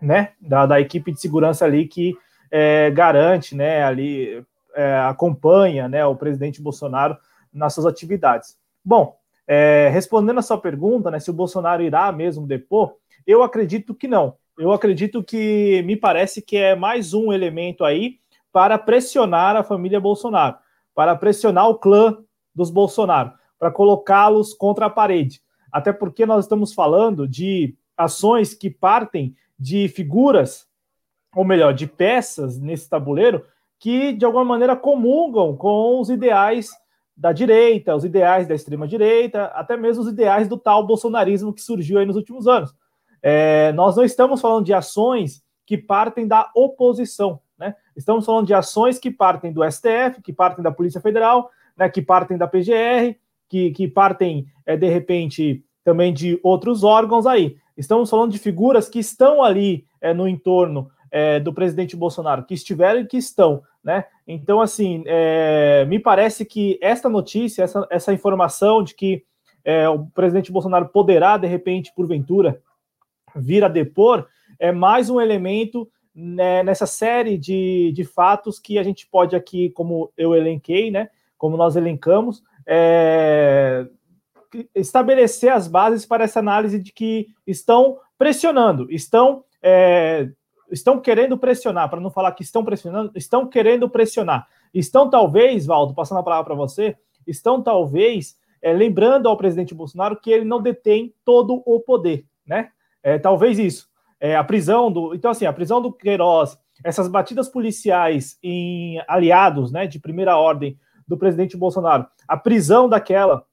né, 0.00 0.32
da, 0.40 0.66
da 0.66 0.80
equipe 0.80 1.12
de 1.12 1.20
segurança 1.20 1.64
ali 1.64 1.86
que 1.86 2.16
é, 2.50 2.90
garante, 2.90 3.54
né, 3.54 3.84
ali 3.84 4.44
é, 4.74 4.96
acompanha, 5.00 5.88
né, 5.88 6.04
o 6.06 6.16
presidente 6.16 6.62
Bolsonaro 6.62 7.16
nas 7.52 7.74
suas 7.74 7.86
atividades. 7.86 8.56
Bom, 8.84 9.16
é, 9.46 9.88
respondendo 9.92 10.38
a 10.38 10.42
sua 10.42 10.58
pergunta, 10.58 11.10
né, 11.10 11.20
se 11.20 11.30
o 11.30 11.34
Bolsonaro 11.34 11.82
irá 11.82 12.10
mesmo 12.10 12.46
depor, 12.46 12.94
eu 13.26 13.42
acredito 13.42 13.94
que 13.94 14.08
não. 14.08 14.36
Eu 14.58 14.72
acredito 14.72 15.22
que 15.22 15.82
me 15.82 15.94
parece 15.94 16.42
que 16.42 16.56
é 16.56 16.74
mais 16.74 17.14
um 17.14 17.32
elemento 17.32 17.84
aí 17.84 18.18
para 18.52 18.78
pressionar 18.78 19.56
a 19.56 19.62
família 19.62 20.00
Bolsonaro, 20.00 20.56
para 20.94 21.14
pressionar 21.16 21.68
o 21.68 21.78
clã 21.78 22.18
dos 22.54 22.70
Bolsonaro, 22.70 23.32
para 23.58 23.70
colocá-los 23.70 24.54
contra 24.54 24.86
a 24.86 24.90
parede. 24.90 25.40
Até 25.70 25.92
porque 25.92 26.24
nós 26.24 26.44
estamos 26.44 26.72
falando 26.72 27.28
de 27.28 27.76
ações 27.96 28.54
que 28.54 28.70
partem 28.70 29.34
de 29.58 29.88
figuras, 29.88 30.66
ou 31.34 31.44
melhor, 31.44 31.74
de 31.74 31.86
peças 31.86 32.58
nesse 32.58 32.88
tabuleiro 32.88 33.44
que, 33.78 34.12
de 34.12 34.24
alguma 34.24 34.44
maneira, 34.44 34.74
comungam 34.74 35.56
com 35.56 36.00
os 36.00 36.10
ideais 36.10 36.70
da 37.16 37.32
direita, 37.32 37.96
os 37.96 38.04
ideais 38.04 38.46
da 38.46 38.54
extrema-direita, 38.54 39.46
até 39.46 39.76
mesmo 39.76 40.04
os 40.04 40.08
ideais 40.08 40.48
do 40.48 40.56
tal 40.56 40.86
bolsonarismo 40.86 41.52
que 41.52 41.60
surgiu 41.60 41.98
aí 41.98 42.06
nos 42.06 42.16
últimos 42.16 42.46
anos. 42.46 42.72
É, 43.20 43.72
nós 43.72 43.96
não 43.96 44.04
estamos 44.04 44.40
falando 44.40 44.64
de 44.64 44.72
ações 44.72 45.42
que 45.66 45.76
partem 45.76 46.26
da 46.26 46.50
oposição, 46.54 47.40
né? 47.58 47.74
Estamos 47.96 48.24
falando 48.24 48.46
de 48.46 48.54
ações 48.54 48.98
que 48.98 49.10
partem 49.10 49.52
do 49.52 49.68
STF, 49.68 50.22
que 50.22 50.32
partem 50.32 50.62
da 50.62 50.70
Polícia 50.70 51.00
Federal, 51.00 51.50
né, 51.76 51.88
que 51.88 52.00
partem 52.00 52.36
da 52.36 52.46
PGR, 52.46 53.16
que, 53.48 53.70
que 53.70 53.88
partem, 53.88 54.46
é, 54.66 54.76
de 54.76 54.88
repente, 54.88 55.64
também 55.84 56.12
de 56.12 56.38
outros 56.42 56.84
órgãos 56.84 57.26
aí. 57.26 57.56
Estamos 57.76 58.10
falando 58.10 58.32
de 58.32 58.38
figuras 58.38 58.88
que 58.88 58.98
estão 58.98 59.42
ali 59.42 59.86
é, 60.00 60.12
no 60.12 60.28
entorno 60.28 60.90
é, 61.10 61.40
do 61.40 61.54
presidente 61.54 61.96
Bolsonaro, 61.96 62.44
que 62.44 62.54
estiveram 62.54 63.00
e 63.00 63.06
que 63.06 63.16
estão, 63.16 63.62
né? 63.82 64.04
Então, 64.26 64.60
assim, 64.60 65.04
me 65.88 65.98
parece 65.98 66.44
que 66.44 66.78
esta 66.82 67.08
notícia, 67.08 67.62
essa, 67.62 67.86
essa 67.90 68.12
informação 68.12 68.82
de 68.82 68.94
que 68.94 69.24
o 69.94 70.06
presidente 70.10 70.52
Bolsonaro 70.52 70.90
poderá, 70.90 71.38
de 71.38 71.46
repente, 71.46 71.94
porventura, 71.96 72.60
vir 73.34 73.64
a 73.64 73.68
depor, 73.68 74.26
é 74.58 74.70
mais 74.70 75.08
um 75.08 75.18
elemento 75.18 75.88
né, 76.20 76.64
nessa 76.64 76.84
série 76.84 77.38
de, 77.38 77.92
de 77.94 78.02
fatos 78.02 78.58
que 78.58 78.76
a 78.76 78.82
gente 78.82 79.06
pode 79.06 79.36
aqui, 79.36 79.70
como 79.70 80.12
eu 80.16 80.34
elenquei, 80.34 80.90
né? 80.90 81.10
Como 81.36 81.56
nós 81.56 81.76
elencamos, 81.76 82.42
é, 82.66 83.86
estabelecer 84.74 85.52
as 85.52 85.68
bases 85.68 86.04
para 86.04 86.24
essa 86.24 86.40
análise 86.40 86.80
de 86.80 86.92
que 86.92 87.28
estão 87.46 87.98
pressionando, 88.18 88.90
estão 88.90 89.44
é, 89.62 90.28
estão 90.72 91.00
querendo 91.00 91.38
pressionar, 91.38 91.88
para 91.88 92.00
não 92.00 92.10
falar 92.10 92.32
que 92.32 92.42
estão 92.42 92.64
pressionando, 92.64 93.12
estão 93.14 93.46
querendo 93.46 93.88
pressionar. 93.88 94.48
Estão 94.74 95.08
talvez, 95.08 95.66
Valdo, 95.66 95.94
passando 95.94 96.18
a 96.18 96.22
palavra 96.22 96.46
para 96.46 96.54
você, 96.56 96.96
estão 97.26 97.62
talvez 97.62 98.36
é, 98.60 98.72
lembrando 98.72 99.28
ao 99.28 99.36
presidente 99.36 99.72
Bolsonaro 99.72 100.20
que 100.20 100.30
ele 100.30 100.44
não 100.44 100.60
detém 100.60 101.14
todo 101.24 101.62
o 101.64 101.78
poder, 101.78 102.26
né? 102.44 102.70
É, 103.04 103.18
talvez 103.18 103.56
isso. 103.58 103.88
É, 104.20 104.36
a 104.36 104.42
prisão 104.42 104.90
do. 104.90 105.14
Então, 105.14 105.30
assim, 105.30 105.46
a 105.46 105.52
prisão 105.52 105.80
do 105.80 105.92
Queiroz, 105.92 106.58
essas 106.82 107.08
batidas 107.08 107.48
policiais 107.48 108.38
em 108.42 109.00
aliados 109.06 109.70
né, 109.72 109.86
de 109.86 109.98
primeira 109.98 110.36
ordem 110.36 110.78
do 111.06 111.16
presidente 111.16 111.56
Bolsonaro, 111.56 112.06
a 112.26 112.36
prisão 112.36 112.88
daquela 112.88 113.44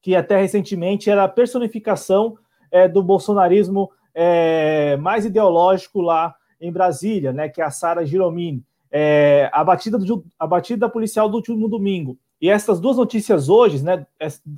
que 0.00 0.14
até 0.14 0.40
recentemente 0.40 1.10
era 1.10 1.24
a 1.24 1.28
personificação 1.28 2.38
é, 2.70 2.88
do 2.88 3.02
bolsonarismo 3.02 3.90
é, 4.14 4.96
mais 4.96 5.24
ideológico 5.24 6.00
lá 6.00 6.34
em 6.60 6.72
Brasília, 6.72 7.32
né, 7.32 7.48
que 7.48 7.60
é 7.60 7.64
a 7.64 7.70
Sara 7.70 8.04
Giromini, 8.04 8.64
é, 8.90 9.50
a, 9.52 9.62
batida 9.62 9.98
do, 9.98 10.24
a 10.38 10.46
batida 10.46 10.88
policial 10.88 11.28
do 11.28 11.36
último 11.36 11.68
domingo. 11.68 12.18
E 12.40 12.48
essas 12.48 12.80
duas 12.80 12.96
notícias 12.96 13.48
hoje, 13.48 13.82
né, 13.82 14.06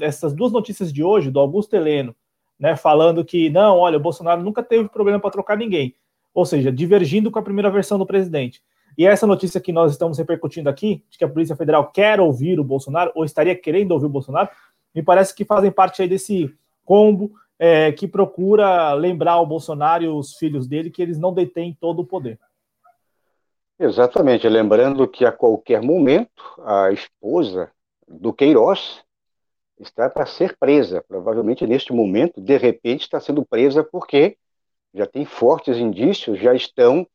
essas 0.00 0.32
duas 0.32 0.52
notícias 0.52 0.92
de 0.92 1.02
hoje, 1.02 1.30
do 1.30 1.40
Augusto 1.40 1.74
Heleno, 1.74 2.14
né, 2.60 2.76
falando 2.76 3.24
que 3.24 3.48
não, 3.48 3.78
olha, 3.78 3.96
o 3.96 4.00
Bolsonaro 4.00 4.42
nunca 4.42 4.62
teve 4.62 4.88
problema 4.88 5.18
para 5.18 5.30
trocar 5.30 5.56
ninguém, 5.56 5.94
ou 6.34 6.44
seja, 6.44 6.70
divergindo 6.70 7.30
com 7.30 7.38
a 7.38 7.42
primeira 7.42 7.70
versão 7.70 7.98
do 7.98 8.04
presidente. 8.06 8.62
E 8.98 9.06
essa 9.06 9.26
notícia 9.26 9.60
que 9.60 9.72
nós 9.72 9.92
estamos 9.92 10.18
repercutindo 10.18 10.68
aqui, 10.68 11.02
de 11.08 11.16
que 11.16 11.24
a 11.24 11.28
Polícia 11.28 11.56
Federal 11.56 11.90
quer 11.90 12.20
ouvir 12.20 12.60
o 12.60 12.64
Bolsonaro, 12.64 13.10
ou 13.14 13.24
estaria 13.24 13.56
querendo 13.56 13.92
ouvir 13.92 14.06
o 14.06 14.10
Bolsonaro, 14.10 14.50
me 14.94 15.02
parece 15.02 15.34
que 15.34 15.44
fazem 15.44 15.70
parte 15.70 16.02
aí 16.02 16.08
desse 16.08 16.54
combo 16.84 17.32
é, 17.58 17.92
que 17.92 18.06
procura 18.06 18.92
lembrar 18.92 19.40
o 19.40 19.46
Bolsonaro 19.46 20.04
e 20.04 20.08
os 20.08 20.34
filhos 20.34 20.66
dele 20.66 20.90
que 20.90 21.00
eles 21.00 21.18
não 21.18 21.32
detêm 21.32 21.76
todo 21.80 22.00
o 22.00 22.06
poder. 22.06 22.38
Exatamente, 23.78 24.46
lembrando 24.46 25.08
que 25.08 25.24
a 25.24 25.32
qualquer 25.32 25.80
momento 25.80 26.42
a 26.64 26.92
esposa 26.92 27.70
do 28.06 28.32
Queiroz 28.32 29.02
está 29.80 30.08
para 30.08 30.26
ser 30.26 30.56
presa. 30.58 31.02
Provavelmente 31.06 31.66
neste 31.66 31.92
momento, 31.92 32.40
de 32.40 32.56
repente, 32.56 33.02
está 33.02 33.20
sendo 33.20 33.44
presa 33.44 33.82
porque 33.82 34.36
já 34.94 35.06
tem 35.06 35.24
fortes 35.24 35.76
indícios, 35.76 36.38
já 36.38 36.54
estão 36.54 37.06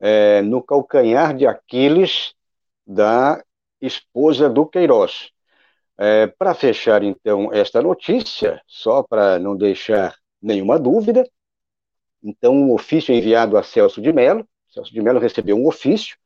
é, 0.00 0.42
no 0.42 0.62
calcanhar 0.62 1.36
de 1.36 1.46
Aquiles 1.46 2.34
da 2.86 3.42
esposa 3.80 4.48
do 4.48 4.66
Queiroz. 4.66 5.30
É, 5.96 6.26
para 6.26 6.54
fechar, 6.54 7.02
então, 7.02 7.52
esta 7.52 7.80
notícia, 7.80 8.60
só 8.66 9.02
para 9.02 9.38
não 9.38 9.56
deixar 9.56 10.16
nenhuma 10.42 10.78
dúvida, 10.78 11.24
então, 12.22 12.54
um 12.54 12.72
ofício 12.72 13.14
enviado 13.14 13.56
a 13.56 13.62
Celso 13.62 14.00
de 14.00 14.12
Mello, 14.12 14.46
Celso 14.68 14.92
de 14.92 15.00
Mello 15.00 15.20
recebeu 15.20 15.56
um 15.56 15.66
ofício, 15.66 16.16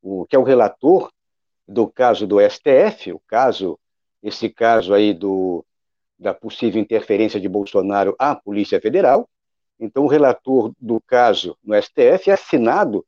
o, 0.00 0.24
que 0.26 0.34
é 0.34 0.38
o 0.38 0.44
relator 0.44 1.10
do 1.68 1.86
caso 1.88 2.26
do 2.26 2.40
STF, 2.40 3.12
o 3.12 3.20
caso 3.26 3.78
esse 4.22 4.48
caso 4.48 4.92
aí 4.92 5.14
do, 5.14 5.64
da 6.18 6.34
possível 6.34 6.80
interferência 6.80 7.40
de 7.40 7.48
Bolsonaro 7.48 8.14
à 8.18 8.34
Polícia 8.34 8.80
Federal. 8.80 9.28
Então, 9.78 10.04
o 10.04 10.08
relator 10.08 10.72
do 10.78 11.00
caso 11.00 11.56
no 11.64 11.74
STF 11.74 12.28
é 12.28 12.32
assinado, 12.32 13.04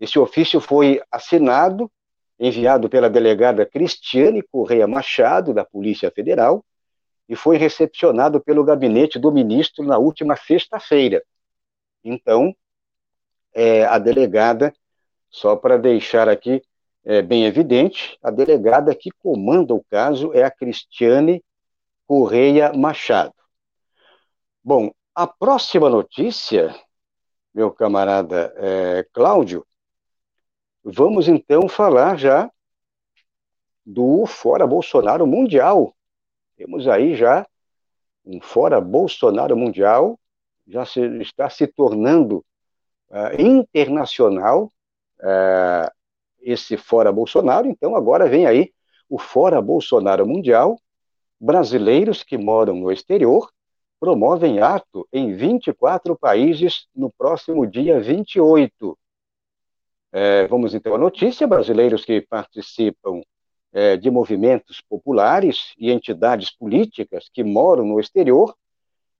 esse 0.00 0.18
ofício 0.18 0.60
foi 0.60 1.00
assinado, 1.10 1.90
enviado 2.38 2.88
pela 2.88 3.10
delegada 3.10 3.66
Cristiane 3.66 4.42
Correia 4.42 4.86
Machado, 4.86 5.52
da 5.52 5.64
Polícia 5.64 6.10
Federal, 6.10 6.64
e 7.28 7.36
foi 7.36 7.58
recepcionado 7.58 8.40
pelo 8.40 8.64
gabinete 8.64 9.18
do 9.18 9.30
ministro 9.30 9.84
na 9.84 9.98
última 9.98 10.34
sexta-feira. 10.36 11.22
Então, 12.02 12.56
é, 13.52 13.84
a 13.84 13.98
delegada, 13.98 14.72
só 15.28 15.54
para 15.54 15.76
deixar 15.76 16.28
aqui 16.28 16.62
é 17.04 17.22
bem 17.22 17.44
evidente, 17.44 18.18
a 18.22 18.30
delegada 18.30 18.94
que 18.94 19.10
comanda 19.10 19.74
o 19.74 19.84
caso 19.84 20.32
é 20.34 20.42
a 20.42 20.50
Cristiane 20.50 21.42
Correia 22.06 22.72
Machado. 22.72 23.34
Bom, 24.62 24.90
a 25.14 25.26
próxima 25.26 25.88
notícia, 25.88 26.74
meu 27.54 27.70
camarada 27.70 28.52
é, 28.56 29.06
Cláudio, 29.12 29.66
vamos 30.84 31.28
então 31.28 31.68
falar 31.68 32.16
já 32.16 32.50
do 33.84 34.26
Fora 34.26 34.66
Bolsonaro 34.66 35.26
Mundial. 35.26 35.94
Temos 36.56 36.86
aí 36.86 37.16
já 37.16 37.46
um 38.24 38.40
Fora 38.40 38.80
Bolsonaro 38.80 39.56
Mundial, 39.56 40.18
já 40.66 40.84
se, 40.84 41.00
está 41.22 41.48
se 41.48 41.66
tornando 41.66 42.44
uh, 43.08 43.40
internacional. 43.40 44.70
Uh, 45.18 45.99
esse 46.40 46.76
Fora 46.76 47.12
Bolsonaro, 47.12 47.66
então 47.66 47.96
agora 47.96 48.28
vem 48.28 48.46
aí 48.46 48.72
o 49.08 49.18
Fora 49.18 49.60
Bolsonaro 49.60 50.26
Mundial. 50.26 50.78
Brasileiros 51.40 52.22
que 52.22 52.36
moram 52.36 52.74
no 52.74 52.92
exterior 52.92 53.50
promovem 53.98 54.60
ato 54.60 55.06
em 55.12 55.34
24 55.34 56.16
países 56.16 56.86
no 56.94 57.10
próximo 57.10 57.66
dia 57.66 58.00
28. 58.00 58.98
É, 60.12 60.46
vamos 60.48 60.74
então 60.74 60.94
à 60.94 60.98
notícia: 60.98 61.46
brasileiros 61.46 62.04
que 62.04 62.20
participam 62.20 63.22
é, 63.72 63.96
de 63.96 64.10
movimentos 64.10 64.80
populares 64.80 65.74
e 65.78 65.90
entidades 65.90 66.50
políticas 66.50 67.28
que 67.32 67.44
moram 67.44 67.84
no 67.84 68.00
exterior 68.00 68.54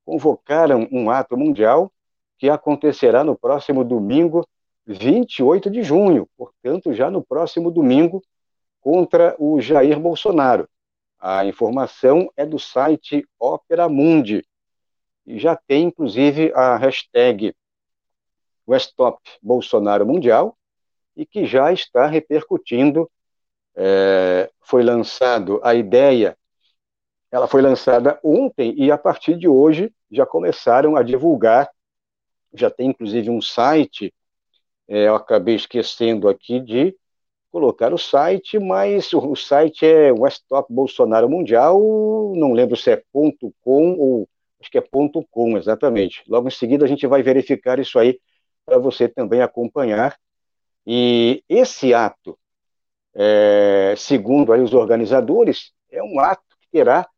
convocaram 0.05 0.89
um 0.91 1.11
ato 1.11 1.37
mundial 1.37 1.93
que 2.37 2.49
acontecerá 2.49 3.23
no 3.23 3.37
próximo 3.37 3.85
domingo, 3.85 4.47
28 4.93 5.71
de 5.71 5.83
junho, 5.83 6.29
portanto, 6.37 6.93
já 6.93 7.11
no 7.11 7.23
próximo 7.23 7.71
domingo, 7.71 8.23
contra 8.81 9.37
o 9.39 9.61
Jair 9.61 10.01
Bolsonaro. 10.01 10.69
A 11.19 11.45
informação 11.45 12.31
é 12.37 12.45
do 12.45 12.59
site 12.59 13.25
Opera 13.39 13.89
Mundi 13.89 14.45
e 15.27 15.39
já 15.39 15.55
tem, 15.55 15.85
inclusive, 15.85 16.53
a 16.55 16.77
hashtag 16.77 17.55
Stop 18.73 19.21
Bolsonaro 19.43 20.07
Mundial 20.07 20.57
e 21.17 21.27
que 21.27 21.45
já 21.45 21.73
está 21.73 22.07
repercutindo. 22.07 23.11
É, 23.77 24.51
foi 24.63 24.83
lançado 24.83 25.61
a 25.63 25.75
ideia, 25.75 26.37
ela 27.31 27.47
foi 27.47 27.63
lançada 27.63 28.19
ontem 28.25 28.75
e 28.77 28.91
a 28.91 28.99
partir 28.99 29.37
de 29.37 29.47
hoje 29.47 29.93
já 30.11 30.27
começaram 30.27 30.97
a 30.97 31.03
divulgar. 31.03 31.71
Já 32.53 32.69
tem, 32.69 32.89
inclusive, 32.89 33.31
um 33.31 33.41
site 33.41 34.13
é, 34.91 35.07
eu 35.07 35.15
acabei 35.15 35.55
esquecendo 35.55 36.29
aqui 36.29 36.59
de 36.59 36.97
colocar 37.53 37.95
o 37.95 37.99
site, 37.99 38.59
mas 38.59 39.13
o, 39.13 39.31
o 39.31 39.37
site 39.37 39.87
é 39.87 40.13
Westop 40.13 40.73
Bolsonaro 40.73 41.31
Mundial, 41.31 41.81
não 42.35 42.53
lembro 42.53 42.77
se 42.77 42.91
é 42.91 43.03
ponto 43.13 43.55
.com 43.63 43.93
ou 43.97 44.29
acho 44.61 44.69
que 44.69 44.79
é 44.79 44.81
ponto 44.81 45.25
.com, 45.31 45.57
exatamente. 45.57 46.25
Logo 46.29 46.49
em 46.49 46.51
seguida 46.51 46.85
a 46.85 46.89
gente 46.89 47.07
vai 47.07 47.23
verificar 47.23 47.79
isso 47.79 48.01
aí 48.01 48.19
para 48.67 48.79
você 48.79 49.09
também 49.09 49.41
acompanhar. 49.41 50.19
E 50.85 51.45
esse 51.49 51.95
ato, 51.95 52.37
é, 53.15 53.95
segundo 53.97 54.53
aí 54.53 54.61
os 54.61 54.75
organizadores, 54.75 55.73
é 55.89 56.03
um 56.03 56.19
ato 56.19 56.43
que 56.61 56.67
terá 56.73 57.09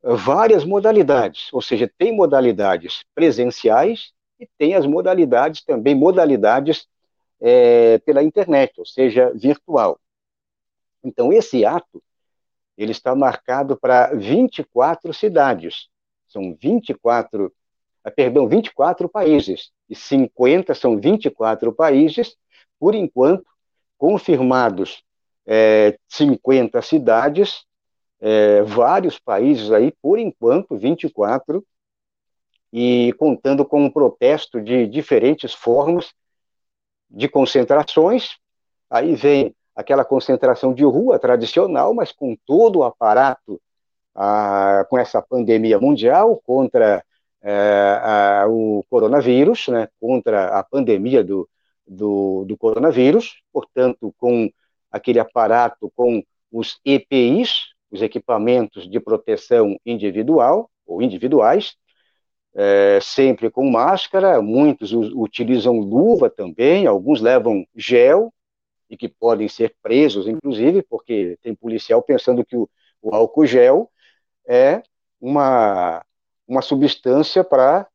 várias 0.00 0.64
modalidades, 0.64 1.52
ou 1.52 1.60
seja, 1.60 1.90
tem 1.98 2.14
modalidades 2.14 3.04
presenciais 3.14 4.12
e 4.38 4.48
tem 4.56 4.74
as 4.74 4.86
modalidades 4.86 5.64
também, 5.64 5.94
modalidades 5.94 6.86
é, 7.40 7.98
pela 7.98 8.22
internet, 8.22 8.78
ou 8.78 8.86
seja, 8.86 9.32
virtual. 9.34 9.98
Então, 11.02 11.32
esse 11.32 11.64
ato 11.64 12.02
ele 12.76 12.92
está 12.92 13.14
marcado 13.14 13.76
para 13.76 14.14
24 14.14 15.12
cidades. 15.12 15.88
São 16.28 16.56
24, 16.60 17.52
ah, 18.04 18.10
perdão, 18.10 18.48
24 18.48 19.08
países. 19.08 19.70
E 19.88 19.94
50 19.94 20.74
são 20.74 20.98
24 20.98 21.72
países, 21.72 22.36
por 22.78 22.94
enquanto, 22.94 23.44
confirmados 23.98 25.02
é, 25.46 25.98
50 26.08 26.80
cidades, 26.80 27.64
é, 28.20 28.62
vários 28.62 29.18
países 29.18 29.72
aí, 29.72 29.92
por 30.00 30.18
enquanto, 30.18 30.76
24, 30.76 31.64
e 32.72 33.12
contando 33.18 33.64
com 33.64 33.84
um 33.84 33.90
protesto 33.90 34.60
de 34.60 34.86
diferentes 34.86 35.52
formas 35.52 36.14
de 37.10 37.28
concentrações. 37.28 38.36
Aí 38.88 39.14
vem 39.14 39.54
aquela 39.74 40.04
concentração 40.04 40.72
de 40.72 40.84
rua 40.84 41.18
tradicional, 41.18 41.94
mas 41.94 42.12
com 42.12 42.36
todo 42.46 42.80
o 42.80 42.84
aparato, 42.84 43.60
a, 44.14 44.86
com 44.88 44.98
essa 44.98 45.22
pandemia 45.22 45.78
mundial 45.78 46.40
contra 46.44 47.04
a, 47.42 48.46
o 48.48 48.84
coronavírus, 48.88 49.68
né, 49.68 49.88
contra 49.98 50.58
a 50.58 50.62
pandemia 50.62 51.24
do, 51.24 51.48
do, 51.86 52.44
do, 52.46 52.56
coronavírus, 52.56 53.42
portanto, 53.52 54.14
com 54.18 54.50
aquele 54.90 55.18
aparato, 55.18 55.90
com 55.96 56.22
os 56.52 56.78
EPIs, 56.84 57.70
os 57.90 58.02
equipamentos 58.02 58.88
de 58.88 59.00
proteção 59.00 59.76
individual 59.84 60.70
ou 60.86 61.00
individuais, 61.02 61.74
é, 62.54 62.98
sempre 63.00 63.50
com 63.50 63.70
máscara, 63.70 64.42
muitos 64.42 64.92
utilizam 64.92 65.78
luva 65.78 66.28
também, 66.28 66.86
alguns 66.86 67.20
levam 67.20 67.64
gel, 67.74 68.32
e 68.88 68.96
que 68.96 69.08
podem 69.08 69.48
ser 69.48 69.74
presos, 69.80 70.26
inclusive, 70.26 70.82
porque 70.82 71.38
tem 71.42 71.54
policial 71.54 72.02
pensando 72.02 72.44
que 72.44 72.56
o, 72.56 72.68
o 73.00 73.14
álcool 73.14 73.46
gel 73.46 73.88
é 74.48 74.82
uma, 75.20 76.04
uma 76.46 76.60
substância 76.60 77.44
para 77.44 77.86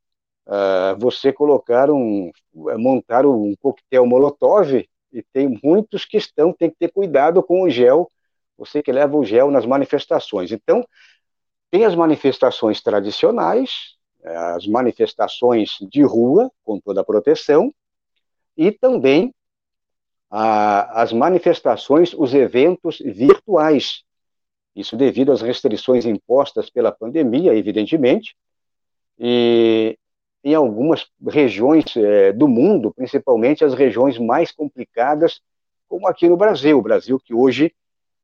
uh, 0.48 0.52
ah, 0.52 0.96
você 0.98 1.34
colocar 1.34 1.92
um, 1.92 2.32
montar 2.54 3.26
um 3.26 3.54
coquetel 3.60 4.06
molotov, 4.06 4.88
e 5.12 5.24
tem 5.34 5.60
muitos 5.64 6.06
que 6.06 6.18
estão, 6.18 6.54
tem 6.54 6.70
que 6.70 6.78
ter 6.78 6.92
cuidado 6.92 7.44
com 7.44 7.64
o 7.64 7.70
gel, 7.70 8.10
você 8.58 8.82
que 8.82 8.92
leva 8.92 9.18
o 9.18 9.26
gel 9.26 9.52
nas 9.52 9.66
manifestações. 9.66 10.52
Então, 10.52 10.86
tem 11.70 11.84
as 11.86 11.96
manifestações 11.96 12.82
tradicionais, 12.82 13.95
as 14.26 14.66
manifestações 14.66 15.78
de 15.82 16.02
rua, 16.02 16.52
com 16.64 16.80
toda 16.80 17.02
a 17.02 17.06
proteção, 17.06 17.74
e 18.58 18.72
também 18.72 19.34
a, 20.30 21.02
as 21.02 21.14
manifestações, 21.14 22.14
os 22.14 22.34
eventos 22.34 23.00
virtuais. 23.00 24.04
Isso 24.76 24.98
devido 24.98 25.32
às 25.32 25.42
restrições 25.42 26.06
impostas 26.06 26.70
pela 26.70 26.92
pandemia, 26.92 27.56
evidentemente, 27.56 28.36
e 29.18 29.98
em 30.44 30.54
algumas 30.54 31.08
regiões 31.28 31.86
é, 31.96 32.32
do 32.32 32.48
mundo, 32.48 32.94
principalmente 32.94 33.66
as 33.66 33.74
regiões 33.74 34.20
mais 34.20 34.52
complicadas, 34.52 35.42
como 35.88 36.08
aqui 36.08 36.28
no 36.28 36.38
Brasil. 36.38 36.78
O 36.78 36.84
Brasil 36.84 37.20
que 37.20 37.34
hoje 37.34 37.74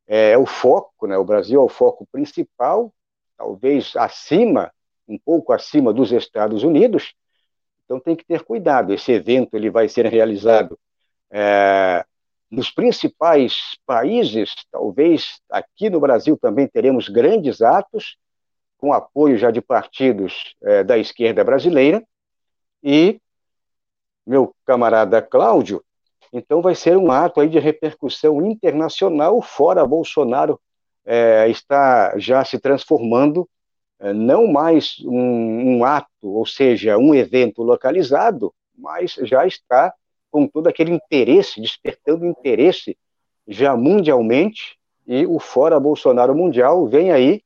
é, 0.07 0.31
é 0.31 0.37
o 0.37 0.45
foco, 0.45 1.07
né? 1.07 1.17
o 1.17 1.23
Brasil 1.23 1.59
é 1.59 1.63
o 1.63 1.69
foco 1.69 2.05
principal, 2.11 2.93
talvez 3.37 3.95
acima, 3.95 4.71
um 5.11 5.19
pouco 5.19 5.51
acima 5.51 5.93
dos 5.93 6.11
Estados 6.11 6.63
Unidos, 6.63 7.13
então 7.83 7.99
tem 7.99 8.15
que 8.15 8.25
ter 8.25 8.43
cuidado. 8.43 8.93
Esse 8.93 9.11
evento 9.11 9.55
ele 9.55 9.69
vai 9.69 9.89
ser 9.89 10.05
realizado 10.05 10.79
é, 11.29 12.05
nos 12.49 12.71
principais 12.71 13.77
países, 13.85 14.53
talvez 14.71 15.39
aqui 15.49 15.89
no 15.89 15.99
Brasil 15.99 16.37
também 16.37 16.67
teremos 16.67 17.09
grandes 17.09 17.61
atos, 17.61 18.17
com 18.77 18.93
apoio 18.93 19.37
já 19.37 19.51
de 19.51 19.61
partidos 19.61 20.55
é, 20.63 20.83
da 20.83 20.97
esquerda 20.97 21.43
brasileira, 21.43 22.03
e 22.83 23.19
meu 24.25 24.55
camarada 24.65 25.21
Cláudio, 25.21 25.83
então 26.33 26.61
vai 26.61 26.73
ser 26.73 26.97
um 26.97 27.11
ato 27.11 27.41
aí 27.41 27.49
de 27.49 27.59
repercussão 27.59 28.45
internacional, 28.45 29.41
fora 29.41 29.85
Bolsonaro 29.85 30.59
é, 31.05 31.49
está 31.49 32.17
já 32.17 32.43
se 32.45 32.59
transformando 32.59 33.47
não 34.13 34.47
mais 34.47 34.97
um, 35.05 35.77
um 35.77 35.85
ato, 35.85 36.27
ou 36.27 36.45
seja, 36.45 36.97
um 36.97 37.13
evento 37.13 37.61
localizado, 37.61 38.53
mas 38.75 39.13
já 39.21 39.45
está 39.45 39.93
com 40.31 40.47
todo 40.47 40.67
aquele 40.67 40.91
interesse, 40.91 41.61
despertando 41.61 42.25
interesse 42.25 42.97
já 43.47 43.75
mundialmente, 43.75 44.77
e 45.05 45.25
o 45.25 45.39
Fora 45.39 45.79
Bolsonaro 45.79 46.33
Mundial 46.33 46.87
vem 46.87 47.11
aí, 47.11 47.43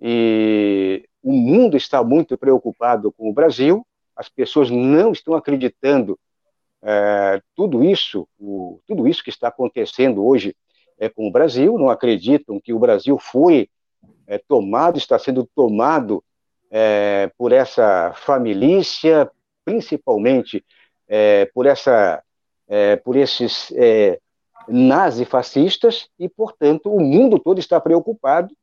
e 0.00 1.04
o 1.22 1.32
mundo 1.32 1.76
está 1.76 2.04
muito 2.04 2.36
preocupado 2.36 3.10
com 3.10 3.30
o 3.30 3.32
Brasil, 3.32 3.84
as 4.14 4.28
pessoas 4.28 4.70
não 4.70 5.12
estão 5.12 5.34
acreditando 5.34 6.18
é, 6.82 7.40
tudo 7.56 7.82
isso, 7.82 8.28
o, 8.38 8.78
tudo 8.86 9.08
isso 9.08 9.24
que 9.24 9.30
está 9.30 9.48
acontecendo 9.48 10.24
hoje 10.24 10.54
é, 10.98 11.08
com 11.08 11.26
o 11.26 11.32
Brasil, 11.32 11.78
não 11.78 11.88
acreditam 11.88 12.60
que 12.60 12.72
o 12.72 12.78
Brasil 12.78 13.18
foi 13.18 13.68
é, 14.26 14.38
tomado, 14.38 14.98
está 14.98 15.18
sendo 15.18 15.48
tomado 15.54 16.22
é, 16.70 17.30
por 17.38 17.52
essa 17.52 18.12
família, 18.16 19.30
principalmente 19.64 20.64
é, 21.08 21.46
por, 21.46 21.66
essa, 21.66 22.22
é, 22.68 22.96
por 22.96 23.16
esses 23.16 23.72
é, 23.76 24.18
nazifascistas 24.68 26.08
e, 26.18 26.28
portanto, 26.28 26.92
o 26.92 27.00
mundo 27.00 27.38
todo 27.38 27.58
está 27.58 27.80
preocupado 27.80 28.54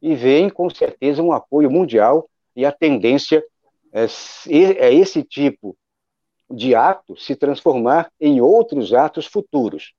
e 0.00 0.14
vem, 0.14 0.50
com 0.50 0.68
certeza, 0.68 1.22
um 1.22 1.32
apoio 1.32 1.70
mundial 1.70 2.28
e 2.56 2.64
a 2.64 2.72
tendência 2.72 3.44
é, 3.92 4.06
é 4.50 4.94
esse 4.94 5.22
tipo 5.22 5.76
de 6.50 6.74
ato 6.74 7.16
se 7.16 7.34
transformar 7.34 8.10
em 8.20 8.40
outros 8.40 8.92
atos 8.92 9.26
futuros. 9.26 9.94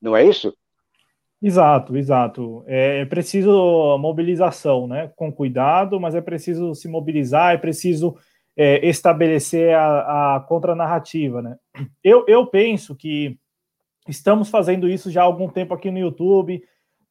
Não 0.00 0.16
é 0.16 0.24
isso? 0.24 0.56
Exato, 1.42 1.96
exato. 1.96 2.62
É, 2.66 3.00
é 3.00 3.04
preciso 3.06 3.96
mobilização, 3.98 4.86
né? 4.86 5.10
Com 5.16 5.32
cuidado, 5.32 5.98
mas 5.98 6.14
é 6.14 6.20
preciso 6.20 6.74
se 6.74 6.86
mobilizar, 6.86 7.54
é 7.54 7.56
preciso 7.58 8.14
é, 8.56 8.86
estabelecer 8.86 9.74
a, 9.74 10.36
a 10.36 10.40
contranarrativa, 10.40 11.40
né? 11.40 11.56
Eu, 12.04 12.24
eu 12.28 12.46
penso 12.46 12.94
que 12.94 13.38
estamos 14.06 14.50
fazendo 14.50 14.88
isso 14.88 15.10
já 15.10 15.22
há 15.22 15.24
algum 15.24 15.48
tempo 15.48 15.72
aqui 15.72 15.90
no 15.90 15.98
YouTube, 15.98 16.62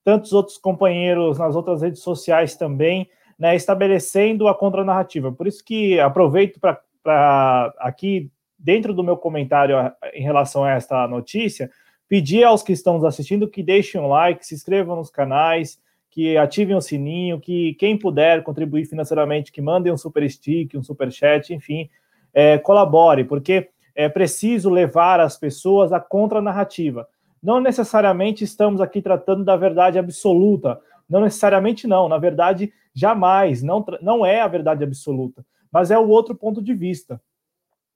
tantos 0.04 0.32
outros 0.34 0.58
companheiros 0.58 1.40
nas 1.40 1.56
outras 1.56 1.82
redes 1.82 2.02
sociais 2.02 2.56
também, 2.56 3.10
né, 3.38 3.56
estabelecendo 3.56 4.48
a 4.48 4.56
contranarrativa. 4.56 5.32
Por 5.32 5.48
isso 5.48 5.64
que 5.64 6.00
aproveito 6.00 6.60
para 6.60 7.74
aqui, 7.80 8.32
dentro 8.58 8.94
do 8.94 9.04
meu 9.04 9.18
comentário 9.18 9.76
em 10.14 10.22
relação 10.22 10.64
a 10.64 10.72
esta 10.72 11.08
notícia, 11.08 11.72
pedir 12.10 12.44
aos 12.44 12.64
que 12.64 12.74
estão 12.74 12.96
nos 12.96 13.06
assistindo 13.06 13.48
que 13.48 13.62
deixem 13.62 14.02
um 14.02 14.08
like, 14.08 14.46
se 14.46 14.56
inscrevam 14.56 14.96
nos 14.96 15.12
canais, 15.12 15.80
que 16.10 16.36
ativem 16.36 16.76
o 16.76 16.82
sininho, 16.82 17.40
que 17.40 17.76
quem 17.76 17.98
puder 17.98 18.44
contribuir 18.44 18.86
financeiramente, 18.86 19.52
que 19.52 19.62
mandem 19.62 19.94
um 19.94 19.98
super 19.98 20.28
stick, 20.30 20.76
um 20.76 20.82
super 20.82 21.12
chat, 21.12 21.54
enfim, 21.54 21.88
é, 22.34 22.58
colabore, 22.58 23.24
porque 23.24 23.70
é 23.96 24.10
preciso 24.10 24.70
levar 24.72 25.20
as 25.20 25.38
pessoas 25.38 25.94
à 25.94 26.00
contranarrativa. 26.00 27.08
Não 27.42 27.62
necessariamente 27.62 28.44
estamos 28.44 28.82
aqui 28.82 29.02
tratando 29.02 29.44
da 29.44 29.56
verdade 29.56 30.00
absoluta, 30.00 30.82
não 31.08 31.22
necessariamente 31.22 31.88
não, 31.88 32.10
na 32.10 32.18
verdade, 32.18 32.74
jamais, 32.94 33.62
não, 33.62 33.86
não 34.02 34.26
é 34.26 34.42
a 34.42 34.48
verdade 34.48 34.84
absoluta, 34.84 35.46
mas 35.72 35.92
é 35.92 35.98
o 35.98 36.10
outro 36.10 36.34
ponto 36.34 36.62
de 36.62 36.74
vista, 36.74 37.22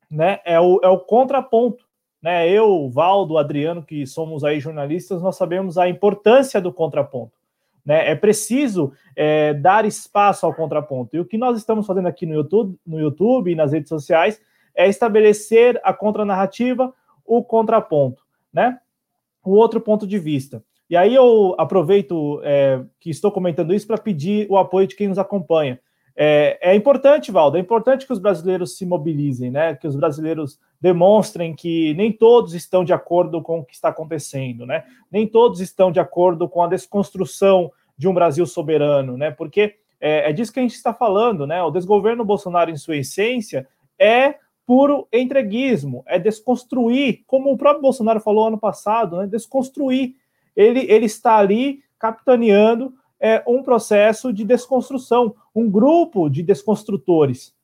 né? 0.09 0.39
É 0.45 0.59
o, 0.59 0.79
é 0.83 0.87
o 0.87 0.99
contraponto, 0.99 1.83
né? 2.23 2.49
Eu, 2.49 2.89
Valdo, 2.89 3.37
Adriano, 3.37 3.83
que 3.83 4.07
somos 4.07 4.45
aí 4.45 4.57
jornalistas, 4.61 5.21
nós 5.21 5.35
sabemos 5.35 5.77
a 5.77 5.89
importância 5.89 6.61
do 6.61 6.71
contraponto. 6.71 7.33
Né? 7.85 8.09
É 8.09 8.15
preciso 8.15 8.93
é, 9.13 9.53
dar 9.53 9.83
espaço 9.83 10.45
ao 10.45 10.53
contraponto. 10.53 11.17
E 11.17 11.19
o 11.19 11.25
que 11.25 11.37
nós 11.37 11.57
estamos 11.57 11.85
fazendo 11.85 12.07
aqui 12.07 12.25
no 12.25 12.33
YouTube, 12.33 12.79
no 12.87 12.97
YouTube 12.97 13.51
e 13.51 13.55
nas 13.55 13.73
redes 13.73 13.89
sociais 13.89 14.41
é 14.73 14.87
estabelecer 14.87 15.79
a 15.83 15.93
contranarrativa, 15.93 16.93
o 17.25 17.43
contraponto, 17.43 18.23
né? 18.51 18.79
O 19.43 19.51
outro 19.51 19.81
ponto 19.81 20.07
de 20.07 20.17
vista. 20.17 20.63
E 20.89 20.95
aí 20.95 21.13
eu 21.13 21.53
aproveito 21.57 22.41
é, 22.43 22.81
que 22.99 23.09
estou 23.09 23.31
comentando 23.31 23.73
isso 23.73 23.85
para 23.85 23.97
pedir 23.97 24.47
o 24.49 24.57
apoio 24.57 24.87
de 24.87 24.95
quem 24.95 25.09
nos 25.09 25.19
acompanha. 25.19 25.79
É, 26.15 26.59
é, 26.61 26.75
importante, 26.75 27.31
Valdo, 27.31 27.57
é 27.57 27.59
importante 27.59 28.05
que 28.05 28.13
os 28.13 28.19
brasileiros 28.19 28.77
se 28.77 28.85
mobilizem, 28.85 29.49
né? 29.49 29.75
Que 29.75 29.87
os 29.87 29.95
brasileiros 29.95 30.59
demonstrem 30.79 31.55
que 31.55 31.93
nem 31.95 32.11
todos 32.11 32.53
estão 32.53 32.83
de 32.83 32.93
acordo 32.93 33.41
com 33.41 33.59
o 33.59 33.65
que 33.65 33.73
está 33.73 33.89
acontecendo, 33.89 34.65
né? 34.65 34.83
Nem 35.11 35.27
todos 35.27 35.59
estão 35.59 35.91
de 35.91 35.99
acordo 35.99 36.47
com 36.47 36.61
a 36.61 36.67
desconstrução 36.67 37.71
de 37.97 38.07
um 38.07 38.13
Brasil 38.13 38.45
soberano, 38.45 39.17
né? 39.17 39.31
Porque 39.31 39.75
é, 39.99 40.29
é 40.29 40.33
disso 40.33 40.53
que 40.53 40.59
a 40.59 40.63
gente 40.63 40.75
está 40.75 40.93
falando, 40.93 41.47
né? 41.47 41.63
O 41.63 41.71
desgoverno 41.71 42.23
Bolsonaro, 42.23 42.69
em 42.69 42.77
sua 42.77 42.97
essência, 42.97 43.67
é 43.97 44.35
puro 44.65 45.07
entreguismo, 45.11 46.03
é 46.07 46.17
desconstruir, 46.17 47.23
como 47.27 47.51
o 47.51 47.57
próprio 47.57 47.81
Bolsonaro 47.81 48.19
falou 48.19 48.47
ano 48.47 48.57
passado, 48.57 49.17
né, 49.17 49.27
desconstruir. 49.27 50.15
Ele, 50.55 50.85
ele 50.89 51.05
está 51.05 51.37
ali 51.37 51.81
capitaneando 51.99 52.93
é, 53.23 53.41
um 53.47 53.63
processo 53.63 54.33
de 54.33 54.43
desconstrução, 54.43 55.33
um 55.55 55.71
grupo 55.71 56.27
de 56.27 56.43
desconstrutores. 56.43 57.55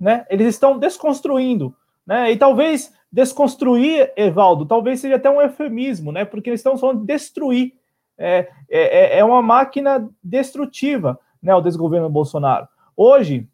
Né? 0.00 0.26
Eles 0.28 0.48
estão 0.48 0.76
desconstruindo. 0.76 1.72
Né? 2.04 2.32
E 2.32 2.36
talvez 2.36 2.92
desconstruir, 3.12 4.12
Evaldo, 4.16 4.66
talvez 4.66 4.98
seja 4.98 5.14
até 5.14 5.30
um 5.30 5.40
eufemismo, 5.40 6.10
né? 6.10 6.24
porque 6.24 6.50
eles 6.50 6.58
estão 6.58 6.76
falando 6.76 7.02
de 7.02 7.06
destruir. 7.06 7.74
É, 8.18 8.50
é, 8.68 9.18
é 9.20 9.24
uma 9.24 9.40
máquina 9.40 10.10
destrutiva, 10.22 11.18
né, 11.42 11.54
o 11.54 11.62
desgoverno 11.62 12.10
Bolsonaro. 12.10 12.68
Hoje, 12.94 13.48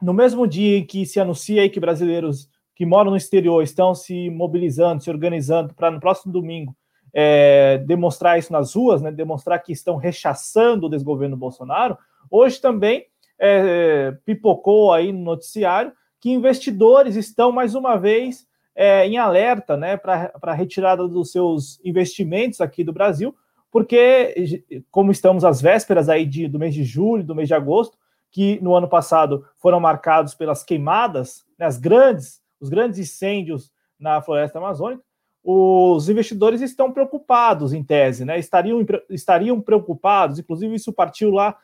no 0.00 0.14
mesmo 0.14 0.46
dia 0.46 0.78
em 0.78 0.86
que 0.86 1.04
se 1.04 1.20
anuncia 1.20 1.68
que 1.68 1.78
brasileiros 1.78 2.48
que 2.74 2.86
moram 2.86 3.10
no 3.10 3.18
exterior 3.18 3.62
estão 3.62 3.94
se 3.94 4.30
mobilizando, 4.30 5.02
se 5.02 5.10
organizando 5.10 5.74
para 5.74 5.90
no 5.90 6.00
próximo 6.00 6.32
domingo 6.32 6.74
é, 7.12 7.78
demonstrar 7.78 8.38
isso 8.38 8.52
nas 8.52 8.74
ruas, 8.74 9.02
né, 9.02 9.10
demonstrar 9.10 9.62
que 9.62 9.72
estão 9.72 9.96
rechaçando 9.96 10.86
o 10.86 10.90
desgoverno 10.90 11.36
Bolsonaro, 11.36 11.96
hoje 12.30 12.60
também 12.60 13.06
é, 13.38 14.16
pipocou 14.24 14.92
aí 14.92 15.12
no 15.12 15.20
noticiário 15.20 15.92
que 16.20 16.30
investidores 16.30 17.16
estão 17.16 17.52
mais 17.52 17.74
uma 17.74 17.96
vez 17.96 18.46
é, 18.74 19.06
em 19.06 19.18
alerta 19.18 19.76
né, 19.76 19.96
para 19.96 20.32
a 20.40 20.52
retirada 20.52 21.06
dos 21.06 21.32
seus 21.32 21.80
investimentos 21.84 22.60
aqui 22.60 22.84
do 22.84 22.92
Brasil, 22.92 23.34
porque, 23.70 24.64
como 24.90 25.12
estamos 25.12 25.44
às 25.44 25.60
vésperas 25.60 26.08
aí 26.08 26.24
de, 26.24 26.48
do 26.48 26.58
mês 26.58 26.74
de 26.74 26.84
julho, 26.84 27.24
do 27.24 27.34
mês 27.34 27.48
de 27.48 27.54
agosto, 27.54 27.98
que 28.30 28.58
no 28.62 28.74
ano 28.74 28.88
passado 28.88 29.44
foram 29.58 29.80
marcados 29.80 30.34
pelas 30.34 30.62
queimadas, 30.62 31.44
né, 31.58 31.66
as 31.66 31.78
grandes, 31.78 32.40
os 32.60 32.68
grandes 32.68 32.98
incêndios 32.98 33.70
na 33.98 34.22
floresta 34.22 34.58
amazônica, 34.58 35.02
os 35.50 36.10
investidores 36.10 36.60
estão 36.60 36.92
preocupados, 36.92 37.72
em 37.72 37.82
tese, 37.82 38.22
né? 38.22 38.38
Estariam, 38.38 38.84
estariam 39.08 39.58
preocupados, 39.58 40.38
inclusive 40.38 40.74
isso 40.74 40.92
partiu 40.92 41.30
lá 41.30 41.56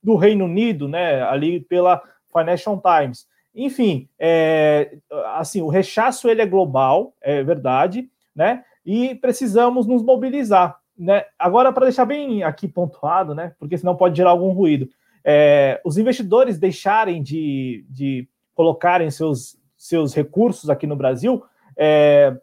do 0.00 0.14
Reino 0.14 0.44
Unido, 0.44 0.86
né? 0.86 1.24
Ali 1.24 1.58
pela 1.58 2.00
Financial 2.32 2.80
Times. 2.80 3.26
Enfim, 3.52 4.08
é, 4.16 4.98
assim, 5.34 5.60
o 5.60 5.66
rechaço 5.66 6.28
ele 6.28 6.40
é 6.40 6.46
global, 6.46 7.14
é 7.20 7.42
verdade, 7.42 8.08
né? 8.32 8.62
E 8.84 9.16
precisamos 9.16 9.88
nos 9.88 10.04
mobilizar, 10.04 10.78
né? 10.96 11.24
Agora, 11.36 11.72
para 11.72 11.86
deixar 11.86 12.04
bem 12.04 12.44
aqui 12.44 12.68
pontuado, 12.68 13.34
né? 13.34 13.56
Porque 13.58 13.76
senão 13.76 13.96
pode 13.96 14.16
gerar 14.16 14.30
algum 14.30 14.52
ruído. 14.52 14.88
É, 15.24 15.80
os 15.84 15.98
investidores 15.98 16.60
deixarem 16.60 17.20
de, 17.24 17.84
de 17.90 18.28
colocarem 18.54 19.10
seus, 19.10 19.58
seus 19.76 20.14
recursos 20.14 20.70
aqui 20.70 20.86
no 20.86 20.94
Brasil, 20.94 21.42
é, 21.76 22.36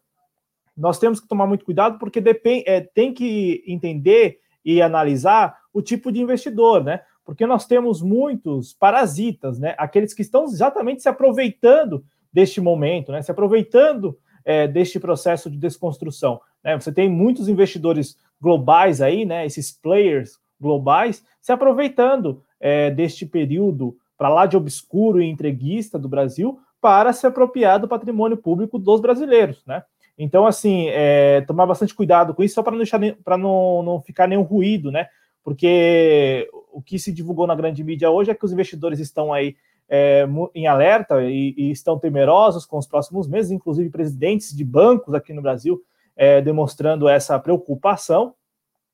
nós 0.76 1.00
temos 1.00 1.20
que 1.20 1.28
tomar 1.28 1.48
muito 1.48 1.66
cuidado, 1.66 2.00
porque 2.00 2.20
depend, 2.20 2.64
é, 2.66 2.82
tem 2.82 3.14
que 3.14 3.64
entender 3.68 4.40
e 4.66 4.82
analisar 4.82 5.58
o 5.74 5.82
tipo 5.82 6.12
de 6.12 6.22
investidor, 6.22 6.84
né? 6.84 7.02
Porque 7.26 7.46
nós 7.46 7.66
temos 7.66 8.02
muitos 8.02 8.74
parasitas, 8.74 9.60
né? 9.60 9.76
Aqueles 9.78 10.14
que 10.14 10.22
estão 10.22 10.46
exatamente 10.46 11.02
se 11.02 11.10
aproveitando 11.10 12.04
deste 12.32 12.60
momento, 12.60 13.12
né? 13.12 13.22
Se 13.22 13.32
aproveitando 13.32 14.18
é, 14.46 14.68
deste 14.68 15.00
processo 15.00 15.50
de 15.50 15.58
desconstrução. 15.58 16.42
Né? 16.64 16.80
Você 16.80 16.92
tem 16.92 17.10
muitos 17.10 17.48
investidores 17.48 18.18
globais 18.42 19.02
aí, 19.02 19.26
né? 19.26 19.46
Esses 19.46 19.72
players 19.72 20.38
globais 20.60 21.24
se 21.42 21.52
aproveitando 21.52 22.44
é, 22.60 22.90
deste 22.90 23.26
período 23.26 23.98
para 24.18 24.30
lá 24.30 24.46
de 24.46 24.56
obscuro 24.56 25.22
e 25.22 25.30
entreguista 25.30 26.00
do 26.00 26.08
Brasil 26.08 26.60
para 26.80 27.14
se 27.14 27.26
apropriar 27.26 27.80
do 27.80 27.88
patrimônio 27.88 28.38
público 28.38 28.78
dos 28.78 29.02
brasileiros, 29.02 29.64
né? 29.66 29.84
Então, 30.18 30.46
assim, 30.46 30.88
é, 30.90 31.42
tomar 31.42 31.66
bastante 31.66 31.94
cuidado 31.94 32.34
com 32.34 32.44
isso, 32.44 32.56
só 32.56 32.64
para 32.64 32.76
não, 32.76 33.38
não, 33.38 33.84
não 33.84 34.02
ficar 34.02 34.28
nenhum 34.28 34.44
ruído, 34.44 34.92
né? 34.92 35.08
Porque 35.44 36.50
o 36.72 36.82
que 36.82 36.98
se 36.98 37.12
divulgou 37.12 37.48
na 37.48 37.56
grande 37.56 37.84
mídia 37.84 38.10
hoje 38.10 38.32
é 38.32 38.36
que 38.36 38.46
os 38.46 38.52
investidores 38.52 39.00
estão 39.00 39.34
aí 39.34 39.56
é, 39.90 40.26
em 40.56 40.68
alerta 40.68 41.24
e, 41.24 41.54
e, 41.58 41.72
estão 41.72 42.00
temerosos 42.00 42.66
com 42.66 42.78
os 42.78 42.88
próximos 42.88 43.28
meses, 43.28 43.52
inclusive 43.52 43.90
presidentes 43.90 44.56
de 44.56 44.64
bancos 44.64 45.14
aqui 45.14 45.34
no 45.34 45.42
Brasil 45.42 45.84
é, 46.16 46.42
demonstrando 46.42 47.08
essa 47.08 47.38
preocupação, 47.40 48.34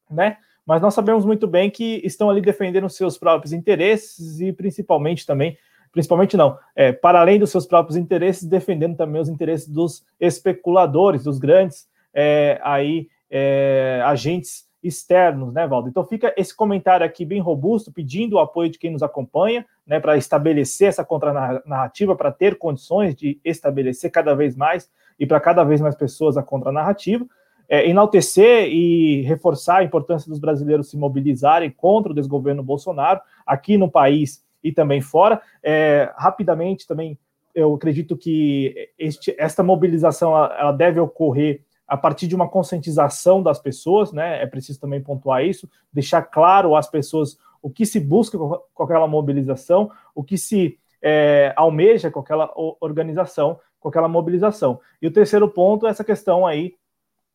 né? 0.09 0.37
Mas 0.65 0.81
nós 0.81 0.93
sabemos 0.93 1.25
muito 1.25 1.47
bem 1.47 1.69
que 1.69 2.01
estão 2.03 2.29
ali 2.29 2.41
defendendo 2.41 2.87
seus 2.89 3.17
próprios 3.17 3.53
interesses 3.53 4.39
e 4.39 4.53
principalmente 4.53 5.25
também 5.25 5.57
principalmente 5.91 6.37
não, 6.37 6.57
é, 6.75 6.91
para 6.91 7.19
além 7.19 7.39
dos 7.39 7.49
seus 7.49 7.65
próprios 7.65 7.97
interesses, 7.97 8.47
defendendo 8.47 8.95
também 8.95 9.21
os 9.21 9.29
interesses 9.29 9.67
dos 9.67 10.05
especuladores, 10.19 11.23
dos 11.23 11.39
grandes 11.39 11.87
é, 12.13 12.59
aí 12.63 13.07
é, 13.29 14.01
agentes 14.05 14.67
externos, 14.81 15.53
né, 15.53 15.67
Valdo? 15.67 15.89
Então 15.89 16.05
fica 16.05 16.33
esse 16.37 16.55
comentário 16.55 17.05
aqui 17.05 17.25
bem 17.25 17.39
robusto, 17.39 17.91
pedindo 17.91 18.35
o 18.35 18.39
apoio 18.39 18.69
de 18.69 18.79
quem 18.79 18.91
nos 18.91 19.03
acompanha, 19.03 19.65
né, 19.85 19.99
para 19.99 20.17
estabelecer 20.17 20.87
essa 20.87 21.03
contranarrativa, 21.03 22.15
para 22.15 22.31
ter 22.31 22.57
condições 22.57 23.15
de 23.15 23.39
estabelecer 23.43 24.09
cada 24.09 24.33
vez 24.33 24.55
mais 24.55 24.89
e 25.19 25.25
para 25.25 25.39
cada 25.39 25.63
vez 25.63 25.81
mais 25.81 25.95
pessoas 25.95 26.37
a 26.37 26.43
contranarrativa. 26.43 27.25
É, 27.67 27.87
enaltecer 27.87 28.67
e 28.69 29.21
reforçar 29.23 29.77
a 29.77 29.83
importância 29.83 30.27
dos 30.27 30.39
brasileiros 30.39 30.89
se 30.89 30.97
mobilizarem 30.97 31.69
contra 31.69 32.11
o 32.11 32.15
desgoverno 32.15 32.63
Bolsonaro 32.63 33.21
aqui 33.45 33.77
no 33.77 33.91
país 33.91 34.43
e 34.63 34.71
também 34.71 35.01
fora. 35.01 35.41
É, 35.63 36.11
rapidamente, 36.15 36.87
também, 36.87 37.17
eu 37.53 37.73
acredito 37.73 38.17
que 38.17 38.89
este, 38.97 39.35
esta 39.37 39.63
mobilização 39.63 40.35
ela, 40.35 40.57
ela 40.59 40.71
deve 40.71 40.99
ocorrer 40.99 41.61
a 41.87 41.97
partir 41.97 42.27
de 42.27 42.35
uma 42.35 42.47
conscientização 42.47 43.41
das 43.41 43.59
pessoas, 43.59 44.13
né? 44.13 44.41
É 44.43 44.45
preciso 44.45 44.79
também 44.79 45.01
pontuar 45.01 45.43
isso, 45.43 45.67
deixar 45.91 46.21
claro 46.21 46.75
às 46.75 46.87
pessoas 46.87 47.37
o 47.61 47.69
que 47.69 47.85
se 47.85 47.99
busca 47.99 48.37
com 48.37 48.83
aquela 48.83 49.07
mobilização, 49.07 49.91
o 50.13 50.23
que 50.23 50.37
se 50.37 50.77
é, 51.01 51.51
almeja 51.55 52.11
com 52.11 52.19
aquela 52.19 52.51
organização, 52.79 53.59
com 53.79 53.89
aquela 53.89 54.07
mobilização. 54.07 54.79
E 55.01 55.07
o 55.07 55.11
terceiro 55.11 55.49
ponto 55.49 55.87
é 55.87 55.89
essa 55.89 56.03
questão 56.03 56.45
aí 56.45 56.75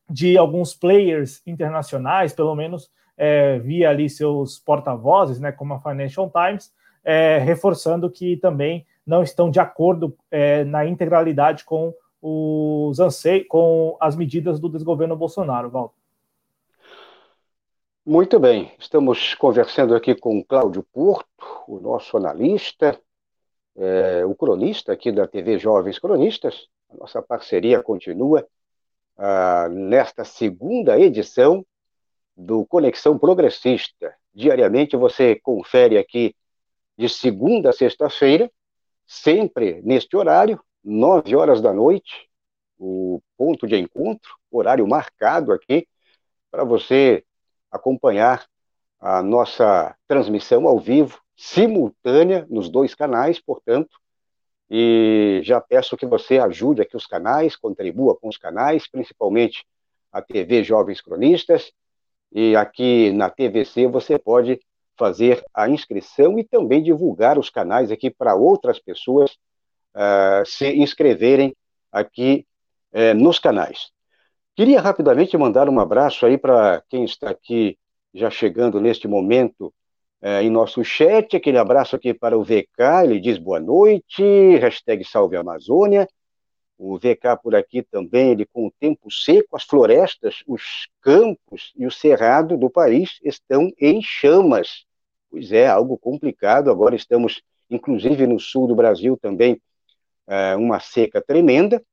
de 0.09 0.37
alguns 0.37 0.73
players 0.73 1.41
internacionais, 1.45 2.33
pelo 2.33 2.55
menos 2.55 2.89
é, 3.17 3.59
via 3.59 3.89
ali 3.89 4.09
seus 4.09 4.59
porta-vozes, 4.59 5.39
né, 5.39 5.51
como 5.51 5.73
a 5.73 5.79
Financial 5.79 6.31
Times, 6.31 6.71
é, 7.05 7.37
reforçando 7.37 8.09
que 8.09 8.35
também 8.37 8.85
não 9.05 9.21
estão 9.21 9.49
de 9.51 9.59
acordo 9.59 10.17
é, 10.31 10.63
na 10.63 10.85
integralidade 10.85 11.63
com 11.63 11.93
os 12.21 12.99
anseios, 12.99 13.45
com 13.47 13.95
as 14.01 14.15
medidas 14.15 14.59
do 14.59 14.67
desgoverno 14.67 15.15
Bolsonaro, 15.15 15.69
Val. 15.69 15.93
Muito 18.03 18.39
bem, 18.39 18.71
estamos 18.79 19.33
conversando 19.35 19.95
aqui 19.95 20.15
com 20.15 20.43
Cláudio 20.43 20.83
Porto, 20.91 21.27
o 21.67 21.79
nosso 21.79 22.17
analista, 22.17 22.99
é, 23.75 24.25
o 24.25 24.35
cronista 24.35 24.93
aqui 24.93 25.11
da 25.11 25.27
TV 25.27 25.57
Jovens 25.59 25.99
Cronistas. 25.99 26.67
A 26.89 26.97
nossa 26.97 27.21
parceria 27.21 27.81
continua 27.81 28.47
ah, 29.17 29.67
nesta 29.69 30.23
segunda 30.23 30.99
edição 30.99 31.65
do 32.35 32.65
Conexão 32.65 33.17
Progressista. 33.17 34.13
Diariamente 34.33 34.97
você 34.97 35.35
confere 35.35 35.97
aqui 35.97 36.35
de 36.97 37.09
segunda 37.09 37.69
a 37.69 37.73
sexta-feira, 37.73 38.49
sempre 39.05 39.81
neste 39.83 40.15
horário, 40.15 40.59
nove 40.83 41.35
horas 41.35 41.61
da 41.61 41.73
noite, 41.73 42.29
o 42.77 43.21
ponto 43.37 43.67
de 43.67 43.77
encontro, 43.77 44.29
horário 44.51 44.87
marcado 44.87 45.51
aqui, 45.51 45.87
para 46.49 46.63
você 46.63 47.23
acompanhar 47.71 48.45
a 48.99 49.21
nossa 49.21 49.95
transmissão 50.07 50.67
ao 50.67 50.79
vivo, 50.79 51.19
simultânea, 51.35 52.45
nos 52.49 52.69
dois 52.69 52.95
canais, 52.95 53.39
portanto, 53.39 53.97
e 54.69 55.41
já 55.43 55.61
peço 55.61 55.97
que 55.97 56.05
você 56.05 56.39
ajude 56.39 56.81
aqui 56.81 56.95
os 56.95 57.05
canais, 57.05 57.55
contribua 57.55 58.15
com 58.15 58.27
os 58.27 58.37
canais, 58.37 58.87
principalmente 58.87 59.65
a 60.11 60.21
TV 60.21 60.63
Jovens 60.63 61.01
Cronistas, 61.01 61.71
e 62.31 62.55
aqui 62.55 63.11
na 63.11 63.29
TVC 63.29 63.87
você 63.87 64.17
pode 64.17 64.59
fazer 64.97 65.43
a 65.53 65.69
inscrição 65.69 66.37
e 66.39 66.43
também 66.43 66.81
divulgar 66.81 67.37
os 67.37 67.49
canais 67.49 67.91
aqui 67.91 68.09
para 68.09 68.35
outras 68.35 68.79
pessoas 68.79 69.31
uh, 69.95 70.45
se 70.45 70.75
inscreverem 70.75 71.55
aqui 71.91 72.45
uh, 72.93 73.13
nos 73.13 73.39
canais. 73.39 73.91
Queria 74.55 74.79
rapidamente 74.79 75.37
mandar 75.37 75.67
um 75.69 75.79
abraço 75.79 76.25
aí 76.25 76.37
para 76.37 76.81
quem 76.89 77.03
está 77.03 77.29
aqui 77.29 77.77
já 78.13 78.29
chegando 78.29 78.79
neste 78.79 79.07
momento 79.07 79.73
uh, 80.21 80.41
em 80.41 80.49
nosso 80.49 80.83
chat, 80.83 81.35
aquele 81.35 81.57
abraço 81.57 81.95
aqui 81.95 82.13
para 82.13 82.37
o 82.37 82.43
VK, 82.43 83.03
ele 83.03 83.19
diz 83.19 83.37
boa 83.37 83.59
noite, 83.59 84.23
hashtag 84.57 85.03
salve 85.03 85.35
Amazônia, 85.35 86.07
o 86.77 86.97
VK 86.97 87.37
por 87.41 87.55
aqui 87.55 87.81
também, 87.83 88.31
ele 88.31 88.45
com 88.45 88.67
o 88.67 88.71
tempo 88.79 89.09
seco, 89.11 89.55
as 89.55 89.63
florestas, 89.63 90.43
os 90.47 90.87
campos 91.01 91.73
e 91.75 91.85
o 91.85 91.91
cerrado 91.91 92.57
do 92.57 92.69
país 92.69 93.19
estão 93.23 93.71
em 93.79 94.01
chamas. 94.01 94.84
Pois 95.35 95.51
é, 95.51 95.67
algo 95.67 95.97
complicado. 95.97 96.71
Agora 96.71 96.95
estamos, 96.95 97.43
inclusive 97.69 98.25
no 98.25 98.39
sul 98.39 98.67
do 98.67 98.73
Brasil 98.73 99.17
também, 99.21 99.61
é, 100.25 100.55
uma 100.55 100.79
seca 100.79 101.21
tremenda. 101.21 101.83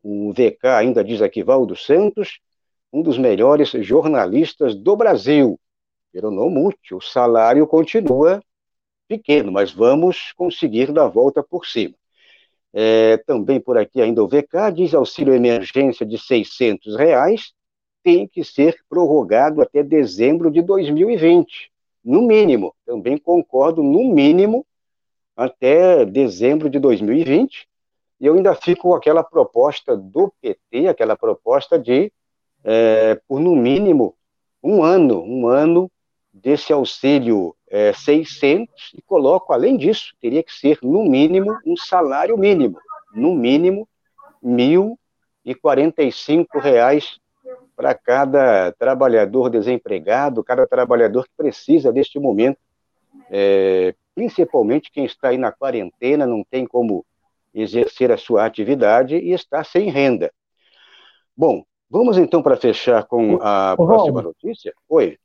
O 0.00 0.32
VK 0.32 0.68
ainda 0.68 1.02
diz 1.02 1.20
aqui, 1.20 1.42
Valdo 1.42 1.74
Santos, 1.74 2.38
um 2.92 3.02
dos 3.02 3.18
melhores 3.18 3.70
jornalistas 3.70 4.76
do 4.76 4.94
Brasil. 4.94 5.58
Pero 6.12 6.30
não 6.30 6.48
muito, 6.48 6.96
o 6.96 7.00
salário 7.00 7.66
continua 7.66 8.40
pequeno, 9.08 9.50
mas 9.50 9.72
vamos 9.72 10.30
conseguir 10.36 10.92
dar 10.92 11.06
a 11.06 11.08
volta 11.08 11.42
por 11.42 11.66
cima. 11.66 11.96
É, 12.72 13.16
também 13.16 13.60
por 13.60 13.76
aqui 13.76 14.00
ainda 14.00 14.22
o 14.22 14.28
VK 14.28 14.70
diz 14.72 14.94
auxílio 14.94 15.34
emergência 15.34 16.06
de 16.06 16.18
600 16.18 16.94
reais 16.94 17.52
tem 18.04 18.28
que 18.28 18.44
ser 18.44 18.76
prorrogado 18.88 19.60
até 19.60 19.82
dezembro 19.82 20.52
de 20.52 20.62
2020, 20.62 21.73
no 22.04 22.22
mínimo. 22.22 22.74
Também 22.84 23.16
concordo, 23.16 23.82
no 23.82 24.04
mínimo, 24.12 24.66
até 25.36 26.04
dezembro 26.04 26.68
de 26.68 26.78
2020. 26.78 27.66
E 28.20 28.26
eu 28.26 28.34
ainda 28.34 28.54
fico 28.54 28.88
com 28.88 28.94
aquela 28.94 29.24
proposta 29.24 29.96
do 29.96 30.32
PT, 30.40 30.88
aquela 30.88 31.16
proposta 31.16 31.78
de, 31.78 32.12
é, 32.62 33.20
por 33.26 33.40
no 33.40 33.56
mínimo, 33.56 34.14
um 34.62 34.82
ano, 34.82 35.22
um 35.22 35.48
ano 35.48 35.90
desse 36.32 36.72
auxílio 36.72 37.54
é, 37.68 37.92
600 37.92 38.92
e 38.96 39.02
coloco, 39.02 39.52
além 39.52 39.76
disso, 39.76 40.14
teria 40.20 40.42
que 40.42 40.52
ser, 40.52 40.78
no 40.82 41.04
mínimo, 41.04 41.56
um 41.66 41.76
salário 41.76 42.36
mínimo, 42.36 42.78
no 43.12 43.34
mínimo, 43.34 43.88
R$ 44.42 44.50
1.045 45.46 47.20
para 47.76 47.94
cada 47.94 48.72
trabalhador 48.72 49.50
desempregado, 49.50 50.44
cada 50.44 50.66
trabalhador 50.66 51.24
que 51.24 51.32
precisa 51.36 51.92
deste 51.92 52.18
momento, 52.18 52.58
é, 53.30 53.94
principalmente 54.14 54.90
quem 54.92 55.04
está 55.04 55.28
aí 55.28 55.38
na 55.38 55.52
quarentena, 55.52 56.26
não 56.26 56.44
tem 56.48 56.66
como 56.66 57.04
exercer 57.52 58.10
a 58.10 58.16
sua 58.16 58.44
atividade 58.44 59.16
e 59.16 59.32
está 59.32 59.62
sem 59.62 59.90
renda. 59.90 60.32
Bom, 61.36 61.64
vamos 61.90 62.18
então 62.18 62.42
para 62.42 62.56
fechar 62.56 63.04
com 63.04 63.38
a 63.40 63.74
o, 63.78 63.86
próxima 63.86 64.22
notícia. 64.22 64.72
Oi. 64.88 65.18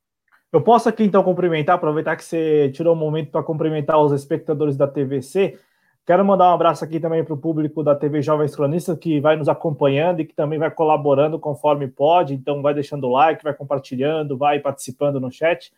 Eu 0.52 0.62
posso 0.62 0.90
aqui 0.90 1.04
então 1.04 1.24
cumprimentar, 1.24 1.76
aproveitar 1.76 2.16
que 2.16 2.24
você 2.24 2.72
tirou 2.74 2.96
um 2.96 3.00
momento 3.00 3.32
para 3.32 3.44
cumprimentar 3.44 4.02
os 4.02 4.12
espectadores 4.12 4.76
da 4.76 4.88
TVC. 4.88 5.60
Quero 6.06 6.26
mandar 6.26 6.50
um 6.50 6.54
abraço 6.56 6.84
aqui 6.84 7.00
também 7.00 7.24
para 7.24 7.34
o 7.34 7.38
público 7.38 7.84
da 7.84 7.94
TV 7.96 8.22
Jovens 8.22 8.56
Cronistas 8.56 8.98
que 8.98 9.20
vai 9.20 9.36
nos 9.36 9.48
acompanhando 9.48 10.22
e 10.22 10.26
que 10.26 10.34
também 10.34 10.58
vai 10.58 10.72
colaborando 10.72 11.38
conforme 11.38 11.88
pode. 11.88 12.34
Então, 12.34 12.62
vai 12.62 12.74
deixando 12.74 13.06
o 13.06 13.12
like, 13.12 13.44
vai 13.44 13.54
compartilhando, 13.54 14.38
vai 14.38 14.60
participando 14.60 15.20
no 15.20 15.32
chat. 15.32 15.72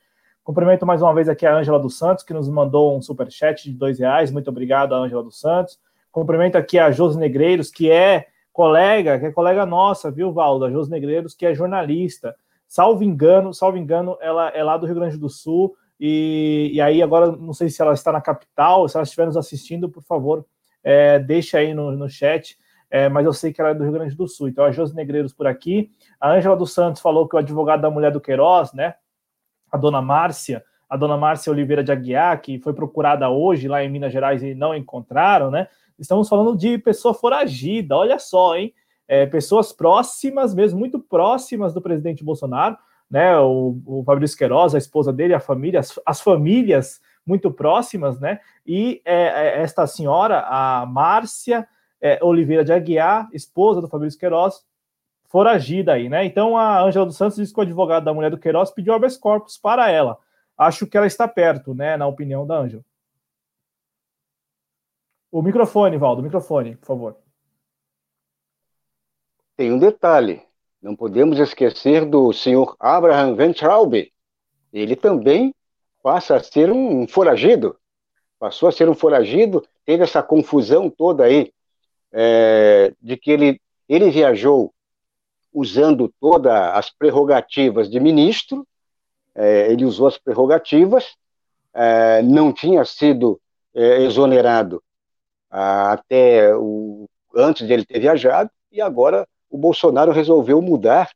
Cumprimento 0.43 0.85
mais 0.85 1.01
uma 1.01 1.13
vez 1.13 1.29
aqui 1.29 1.45
a 1.45 1.55
Ângela 1.55 1.79
dos 1.79 1.97
Santos, 1.97 2.23
que 2.23 2.33
nos 2.33 2.49
mandou 2.49 2.97
um 2.97 3.01
super 3.01 3.29
chat 3.31 3.63
de 3.63 3.77
dois 3.77 3.99
reais. 3.99 4.31
Muito 4.31 4.49
obrigado, 4.49 4.95
Ângela 4.95 5.21
dos 5.21 5.39
Santos. 5.39 5.77
Cumprimento 6.11 6.55
aqui 6.55 6.79
a 6.79 6.91
Jos 6.91 7.15
Negreiros, 7.15 7.69
que 7.69 7.91
é 7.91 8.25
colega, 8.51 9.19
que 9.19 9.27
é 9.27 9.31
colega 9.31 9.65
nossa, 9.65 10.09
viu, 10.09 10.31
Valdo? 10.31 10.65
A 10.65 10.71
Jos 10.71 10.89
Negreiros, 10.89 11.33
que 11.33 11.45
é 11.45 11.53
jornalista. 11.53 12.35
Salvo 12.67 13.03
engano, 13.03 13.53
salvo 13.53 13.77
engano, 13.77 14.17
ela 14.19 14.49
é 14.49 14.63
lá 14.63 14.77
do 14.77 14.85
Rio 14.85 14.95
Grande 14.95 15.17
do 15.17 15.29
Sul. 15.29 15.75
E, 16.03 16.71
e 16.73 16.81
aí, 16.81 16.99
agora, 17.03 17.31
não 17.31 17.53
sei 17.53 17.69
se 17.69 17.79
ela 17.79 17.93
está 17.93 18.11
na 18.11 18.19
capital, 18.19 18.89
se 18.89 18.97
ela 18.97 19.03
estiver 19.03 19.27
nos 19.27 19.37
assistindo, 19.37 19.87
por 19.87 20.01
favor, 20.01 20.43
é, 20.83 21.19
deixa 21.19 21.59
aí 21.59 21.75
no, 21.75 21.91
no 21.91 22.09
chat. 22.09 22.57
É, 22.89 23.07
mas 23.07 23.23
eu 23.23 23.31
sei 23.31 23.53
que 23.53 23.61
ela 23.61 23.69
é 23.69 23.73
do 23.75 23.83
Rio 23.83 23.93
Grande 23.93 24.15
do 24.15 24.27
Sul. 24.27 24.47
Então, 24.47 24.65
a 24.65 24.71
Josi 24.71 24.95
Negreiros 24.95 25.31
por 25.31 25.45
aqui. 25.45 25.91
A 26.19 26.31
Ângela 26.31 26.57
dos 26.57 26.73
Santos 26.73 26.99
falou 27.03 27.29
que 27.29 27.35
o 27.35 27.39
advogado 27.39 27.81
da 27.81 27.91
mulher 27.91 28.11
do 28.11 28.19
Queiroz, 28.19 28.73
né? 28.73 28.95
A 29.71 29.77
dona 29.77 30.01
Márcia, 30.01 30.65
a 30.89 30.97
dona 30.97 31.15
Márcia 31.15 31.51
Oliveira 31.51 31.83
de 31.83 31.91
Aguiar, 31.91 32.41
que 32.41 32.57
foi 32.59 32.73
procurada 32.73 33.29
hoje 33.29 33.67
lá 33.67 33.83
em 33.83 33.89
Minas 33.89 34.11
Gerais 34.11 34.41
e 34.41 34.55
não 34.55 34.75
encontraram, 34.75 35.51
né? 35.51 35.67
Estamos 35.99 36.27
falando 36.27 36.57
de 36.57 36.79
pessoa 36.79 37.13
foragida, 37.13 37.95
olha 37.95 38.17
só, 38.17 38.57
hein? 38.57 38.73
É, 39.07 39.27
pessoas 39.27 39.71
próximas, 39.71 40.55
mesmo 40.55 40.79
muito 40.79 40.99
próximas 40.99 41.75
do 41.75 41.81
presidente 41.81 42.23
Bolsonaro 42.23 42.75
né? 43.11 43.37
O, 43.37 43.77
o 43.85 44.03
Fabrício 44.05 44.37
Queiroz, 44.37 44.73
a 44.73 44.77
esposa 44.77 45.11
dele, 45.11 45.33
a 45.33 45.39
família, 45.39 45.81
as, 45.81 45.99
as 46.05 46.21
famílias 46.21 47.01
muito 47.25 47.51
próximas, 47.51 48.17
né? 48.19 48.39
E 48.65 49.01
é, 49.03 49.23
é, 49.23 49.61
esta 49.61 49.85
senhora, 49.85 50.45
a 50.47 50.85
Márcia 50.85 51.67
é, 51.99 52.17
Oliveira 52.23 52.63
de 52.63 52.71
Aguiar, 52.71 53.29
esposa 53.33 53.81
do 53.81 53.89
Fabrício 53.89 54.17
Queiroz, 54.17 54.65
foragida 55.25 55.93
aí, 55.93 56.07
né? 56.07 56.23
Então 56.25 56.57
a 56.57 56.81
Ângela 56.81 57.05
dos 57.05 57.17
Santos 57.17 57.35
disse 57.35 57.53
que 57.53 57.59
o 57.59 57.63
advogado 57.63 58.05
da 58.05 58.13
mulher 58.13 58.31
do 58.31 58.37
Queiroz 58.37 58.71
pediu 58.71 58.93
habeas 58.93 59.17
corpus 59.17 59.57
para 59.57 59.91
ela. 59.91 60.17
Acho 60.57 60.87
que 60.87 60.95
ela 60.95 61.07
está 61.07 61.27
perto, 61.27 61.73
né? 61.73 61.97
Na 61.97 62.07
opinião 62.07 62.47
da 62.47 62.57
Ângela. 62.57 62.83
O 65.29 65.41
microfone, 65.41 65.97
Valdo, 65.97 66.21
o 66.21 66.23
microfone, 66.23 66.75
por 66.77 66.85
favor. 66.85 67.17
Tem 69.55 69.71
um 69.71 69.77
detalhe. 69.77 70.41
Não 70.81 70.95
podemos 70.95 71.37
esquecer 71.37 72.05
do 72.05 72.33
senhor 72.33 72.75
Abraham 72.79 73.35
Ventraub. 73.35 73.93
Ele 74.73 74.95
também 74.95 75.53
passa 76.01 76.35
a 76.35 76.43
ser 76.43 76.71
um 76.71 77.07
foragido. 77.07 77.77
Passou 78.39 78.67
a 78.67 78.71
ser 78.71 78.89
um 78.89 78.95
foragido, 78.95 79.63
teve 79.85 80.03
essa 80.03 80.23
confusão 80.23 80.89
toda 80.89 81.25
aí 81.25 81.53
é, 82.11 82.91
de 82.99 83.15
que 83.15 83.29
ele, 83.29 83.61
ele 83.87 84.09
viajou 84.09 84.73
usando 85.53 86.11
todas 86.19 86.51
as 86.51 86.89
prerrogativas 86.89 87.87
de 87.87 87.99
ministro, 87.99 88.65
é, 89.35 89.71
ele 89.71 89.85
usou 89.85 90.07
as 90.07 90.17
prerrogativas, 90.17 91.15
é, 91.73 92.23
não 92.23 92.51
tinha 92.51 92.83
sido 92.83 93.39
é, 93.75 94.01
exonerado 94.01 94.81
até 95.49 96.55
o, 96.55 97.07
antes 97.35 97.67
de 97.67 97.73
ele 97.73 97.85
ter 97.85 97.99
viajado, 97.99 98.49
e 98.71 98.81
agora 98.81 99.27
o 99.51 99.57
Bolsonaro 99.57 100.11
resolveu 100.13 100.61
mudar 100.61 101.09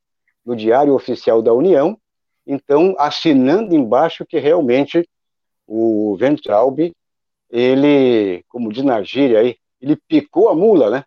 no 0.46 0.56
Diário 0.56 0.94
Oficial 0.94 1.42
da 1.42 1.54
União, 1.54 1.98
então 2.46 2.94
assinando 3.00 3.74
embaixo 3.74 4.26
que 4.26 4.38
realmente 4.38 5.08
o 5.66 6.16
Ventralb, 6.20 6.94
ele, 7.50 8.44
como 8.50 8.72
diz 8.72 8.84
na 8.84 9.02
gíria 9.02 9.40
aí, 9.40 9.56
ele 9.82 9.96
picou 10.08 10.50
a 10.50 10.56
mula, 10.56 10.90
né? 10.92 11.04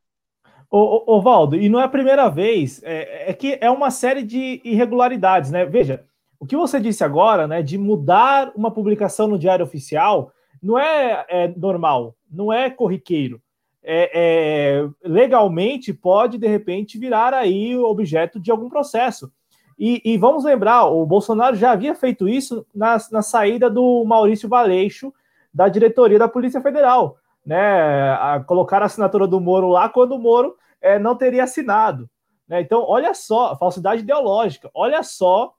Ô, 0.71 1.21
Valdo, 1.23 1.57
e 1.57 1.69
não 1.69 1.81
é 1.81 1.85
a 1.85 1.89
primeira 1.89 2.29
vez, 2.29 2.83
é, 2.83 3.31
é, 3.31 3.33
que 3.33 3.59
é 3.61 3.71
uma 3.71 3.91
série 3.91 4.23
de 4.23 4.61
irregularidades, 4.65 5.51
né? 5.51 5.65
Veja, 5.65 6.05
o 6.39 6.45
que 6.45 6.57
você 6.57 6.79
disse 6.79 7.03
agora, 7.03 7.47
né, 7.47 7.63
de 7.63 7.79
mudar 7.79 8.53
uma 8.55 8.71
publicação 8.71 9.27
no 9.27 9.39
Diário 9.39 9.65
Oficial, 9.65 10.31
não 10.63 10.79
é, 10.79 11.25
é 11.29 11.49
normal, 11.49 12.15
não 12.31 12.53
é 12.53 12.69
corriqueiro 12.69 13.41
é, 13.91 14.11
é, 14.13 14.89
legalmente 15.03 15.95
pode, 15.95 16.37
de 16.37 16.47
repente, 16.47 16.99
virar 16.99 17.33
aí 17.33 17.75
objeto 17.75 18.39
de 18.39 18.51
algum 18.51 18.69
processo. 18.69 19.33
E, 19.79 20.03
e, 20.05 20.19
vamos 20.19 20.45
lembrar, 20.45 20.85
o 20.89 21.07
Bolsonaro 21.07 21.57
já 21.57 21.71
havia 21.73 21.95
feito 21.95 22.29
isso 22.29 22.67
na, 22.75 22.99
na 23.11 23.23
saída 23.23 23.71
do 23.71 24.05
Maurício 24.05 24.47
Valeixo 24.47 25.11
da 25.55 25.69
diretoria 25.69 26.19
da 26.19 26.29
Polícia 26.29 26.61
Federal, 26.61 27.17
né? 27.47 28.13
A 28.13 28.45
colocar 28.47 28.83
a 28.83 28.87
assinatura 28.87 29.27
do 29.27 29.41
Moro 29.41 29.69
lá 29.69 29.89
quando 29.89 30.13
o 30.13 30.19
Moro 30.19 30.55
é, 30.83 30.99
não 30.99 31.17
teria 31.17 31.45
assinado. 31.45 32.11
Né? 32.47 32.61
Então, 32.61 32.85
olha 32.87 33.15
só, 33.15 33.57
falsidade 33.57 34.03
ideológica, 34.03 34.71
olha 34.75 35.03
só 35.03 35.55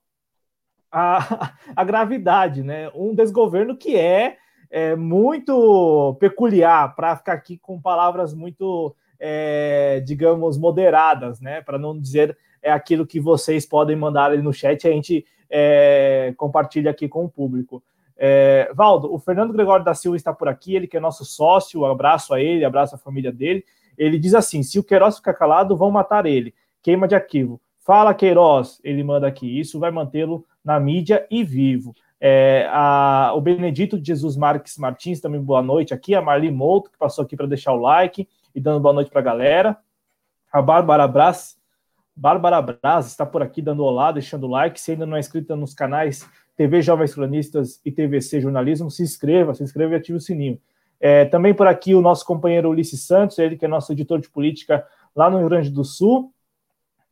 a, 0.92 1.52
a 1.74 1.82
gravidade, 1.82 2.62
né? 2.62 2.92
Um 2.94 3.12
desgoverno 3.12 3.76
que 3.76 3.96
é 3.96 4.36
é, 4.70 4.94
muito 4.94 6.16
peculiar 6.20 6.94
para 6.94 7.16
ficar 7.16 7.32
aqui 7.32 7.58
com 7.58 7.80
palavras 7.80 8.32
muito, 8.32 8.94
é, 9.18 10.00
digamos, 10.06 10.56
moderadas, 10.56 11.40
né? 11.40 11.60
Para 11.60 11.78
não 11.78 11.98
dizer 11.98 12.36
é 12.62 12.70
aquilo 12.70 13.06
que 13.06 13.18
vocês 13.18 13.66
podem 13.66 13.96
mandar 13.96 14.26
ali 14.26 14.42
no 14.42 14.52
chat, 14.52 14.86
a 14.86 14.92
gente 14.92 15.24
é, 15.48 16.32
compartilha 16.36 16.90
aqui 16.90 17.08
com 17.08 17.24
o 17.24 17.28
público. 17.28 17.82
É, 18.16 18.70
Valdo, 18.74 19.12
o 19.12 19.18
Fernando 19.18 19.52
Gregório 19.52 19.84
da 19.84 19.94
Silva 19.94 20.16
está 20.16 20.32
por 20.32 20.46
aqui, 20.46 20.76
ele 20.76 20.86
que 20.86 20.96
é 20.96 21.00
nosso 21.00 21.24
sócio, 21.24 21.86
abraço 21.86 22.34
a 22.34 22.40
ele, 22.40 22.64
abraço 22.64 22.94
a 22.94 22.98
família 22.98 23.32
dele. 23.32 23.64
Ele 23.96 24.18
diz 24.18 24.34
assim: 24.34 24.62
se 24.62 24.78
o 24.78 24.84
Queiroz 24.84 25.16
ficar 25.16 25.34
calado, 25.34 25.76
vão 25.76 25.90
matar 25.90 26.26
ele. 26.26 26.54
Queima 26.82 27.08
de 27.08 27.14
arquivo. 27.14 27.60
Fala, 27.78 28.14
Queiroz, 28.14 28.78
ele 28.84 29.02
manda 29.02 29.26
aqui. 29.26 29.58
Isso 29.58 29.80
vai 29.80 29.90
mantê-lo 29.90 30.46
na 30.62 30.78
mídia 30.78 31.26
e 31.30 31.42
vivo. 31.42 31.94
É, 32.20 32.68
a, 32.70 33.32
o 33.34 33.40
Benedito 33.40 33.98
Jesus 34.02 34.36
Marques 34.36 34.76
Martins, 34.76 35.20
também 35.20 35.40
boa 35.40 35.62
noite 35.62 35.94
aqui. 35.94 36.14
A 36.14 36.20
Marli 36.20 36.50
Mouto, 36.50 36.90
que 36.90 36.98
passou 36.98 37.24
aqui 37.24 37.36
para 37.36 37.46
deixar 37.46 37.72
o 37.72 37.80
like 37.80 38.28
e 38.54 38.60
dando 38.60 38.80
boa 38.80 38.92
noite 38.92 39.10
para 39.10 39.20
a 39.20 39.24
galera. 39.24 39.78
A 40.52 40.60
Bárbara 40.60 41.08
Braz, 41.08 41.56
Bárbara 42.14 42.60
Braz 42.60 43.06
está 43.06 43.24
por 43.24 43.42
aqui 43.42 43.62
dando 43.62 43.82
olá, 43.82 44.12
deixando 44.12 44.44
o 44.44 44.50
like. 44.50 44.78
Se 44.78 44.92
ainda 44.92 45.06
não 45.06 45.16
é 45.16 45.20
inscrita 45.20 45.56
nos 45.56 45.72
canais 45.72 46.28
TV 46.56 46.82
Jovens 46.82 47.14
Cronistas 47.14 47.80
e 47.84 47.90
TVC 47.90 48.42
Jornalismo, 48.42 48.90
se 48.90 49.02
inscreva, 49.02 49.54
se 49.54 49.62
inscreva 49.62 49.94
e 49.94 49.96
ative 49.96 50.18
o 50.18 50.20
sininho. 50.20 50.60
É, 51.00 51.24
também 51.24 51.54
por 51.54 51.66
aqui 51.66 51.94
o 51.94 52.02
nosso 52.02 52.26
companheiro 52.26 52.68
Ulisses 52.68 53.06
Santos, 53.06 53.38
ele 53.38 53.56
que 53.56 53.64
é 53.64 53.68
nosso 53.68 53.90
editor 53.92 54.20
de 54.20 54.28
política 54.28 54.86
lá 55.16 55.30
no 55.30 55.38
Rio 55.38 55.48
Grande 55.48 55.70
do 55.70 55.82
Sul. 55.82 56.30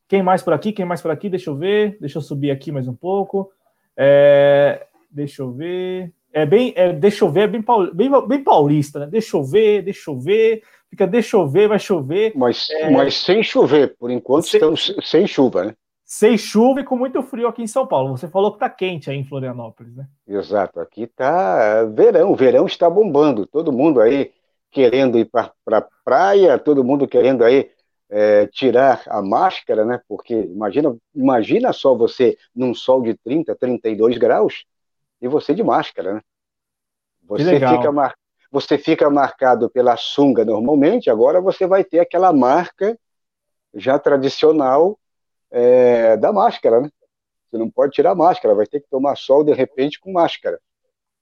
Quem 0.07 0.21
mais 0.21 0.43
por 0.43 0.53
aqui? 0.53 0.71
Quem 0.71 0.85
mais 0.85 1.01
por 1.01 1.09
aqui? 1.09 1.29
Deixa 1.29 1.49
eu 1.49 1.55
ver. 1.55 1.97
Deixa 1.99 2.19
eu 2.19 2.21
subir 2.21 2.51
aqui 2.51 2.71
mais 2.71 2.87
um 2.87 2.95
pouco. 2.95 3.51
É, 3.97 4.85
Deixa 5.09 5.41
eu 5.41 5.51
ver. 5.51 6.13
é 6.31 6.45
bem, 6.45 6.73
é, 6.75 6.93
deixa 6.93 7.25
eu 7.25 7.29
ver, 7.29 7.41
é 7.41 7.47
bem, 7.47 7.63
bem, 7.93 8.27
bem 8.27 8.43
paulista, 8.43 8.99
né? 8.99 9.07
Deixa 9.07 9.35
eu 9.35 9.43
ver, 9.43 9.81
deixa 9.81 10.11
eu 10.11 10.19
ver, 10.19 10.61
fica 10.89 11.07
deixa 11.07 11.37
eu 11.37 11.47
ver, 11.47 11.67
vai 11.67 11.79
chover. 11.79 12.33
Mas, 12.35 12.69
é... 12.69 12.89
mas 12.89 13.15
sem 13.15 13.43
chover, 13.43 13.95
por 13.97 14.11
enquanto 14.11 14.47
sem... 14.47 14.57
estamos 14.59 14.95
sem 15.03 15.25
chuva, 15.27 15.65
né? 15.65 15.75
Sem 16.05 16.37
chuva 16.37 16.81
e 16.81 16.83
com 16.83 16.95
muito 16.95 17.21
frio 17.21 17.47
aqui 17.47 17.61
em 17.61 17.67
São 17.67 17.85
Paulo. 17.85 18.17
Você 18.17 18.27
falou 18.27 18.51
que 18.51 18.59
tá 18.59 18.67
quente 18.67 19.11
aí 19.11 19.17
em 19.17 19.23
Florianópolis, 19.23 19.95
né? 19.95 20.07
Exato, 20.27 20.79
aqui 20.79 21.05
tá 21.05 21.83
verão, 21.85 22.33
verão 22.35 22.65
está 22.65 22.89
bombando, 22.89 23.45
todo 23.45 23.71
mundo 23.71 24.01
aí 24.01 24.31
querendo 24.71 25.17
ir 25.19 25.25
para 25.25 25.51
pra 25.63 25.87
praia, 26.03 26.57
todo 26.57 26.83
mundo 26.83 27.07
querendo 27.07 27.43
aí 27.43 27.69
é, 28.09 28.47
tirar 28.47 29.03
a 29.07 29.21
máscara, 29.21 29.85
né? 29.85 30.01
Porque 30.07 30.33
imagina, 30.33 30.97
imagina 31.13 31.71
só 31.71 31.93
você 31.93 32.37
num 32.55 32.73
sol 32.73 33.03
de 33.03 33.15
30, 33.15 33.55
32 33.55 34.17
graus, 34.17 34.65
e 35.21 35.27
você 35.27 35.53
de 35.53 35.63
máscara, 35.63 36.15
né? 36.15 36.21
Você 37.27 37.59
fica, 37.59 37.91
mar... 37.91 38.15
você 38.51 38.77
fica 38.77 39.09
marcado 39.09 39.69
pela 39.69 39.95
sunga 39.97 40.43
normalmente, 40.43 41.09
agora 41.09 41.39
você 41.39 41.67
vai 41.67 41.83
ter 41.83 41.99
aquela 41.99 42.33
marca 42.33 42.97
já 43.73 43.99
tradicional 43.99 44.97
é, 45.51 46.17
da 46.17 46.33
máscara, 46.33 46.81
né? 46.81 46.89
Você 47.49 47.57
não 47.57 47.69
pode 47.69 47.93
tirar 47.93 48.11
a 48.11 48.15
máscara, 48.15 48.55
vai 48.55 48.65
ter 48.65 48.79
que 48.79 48.89
tomar 48.89 49.15
sol 49.15 49.43
de 49.43 49.53
repente 49.53 49.99
com 49.99 50.11
máscara. 50.11 50.59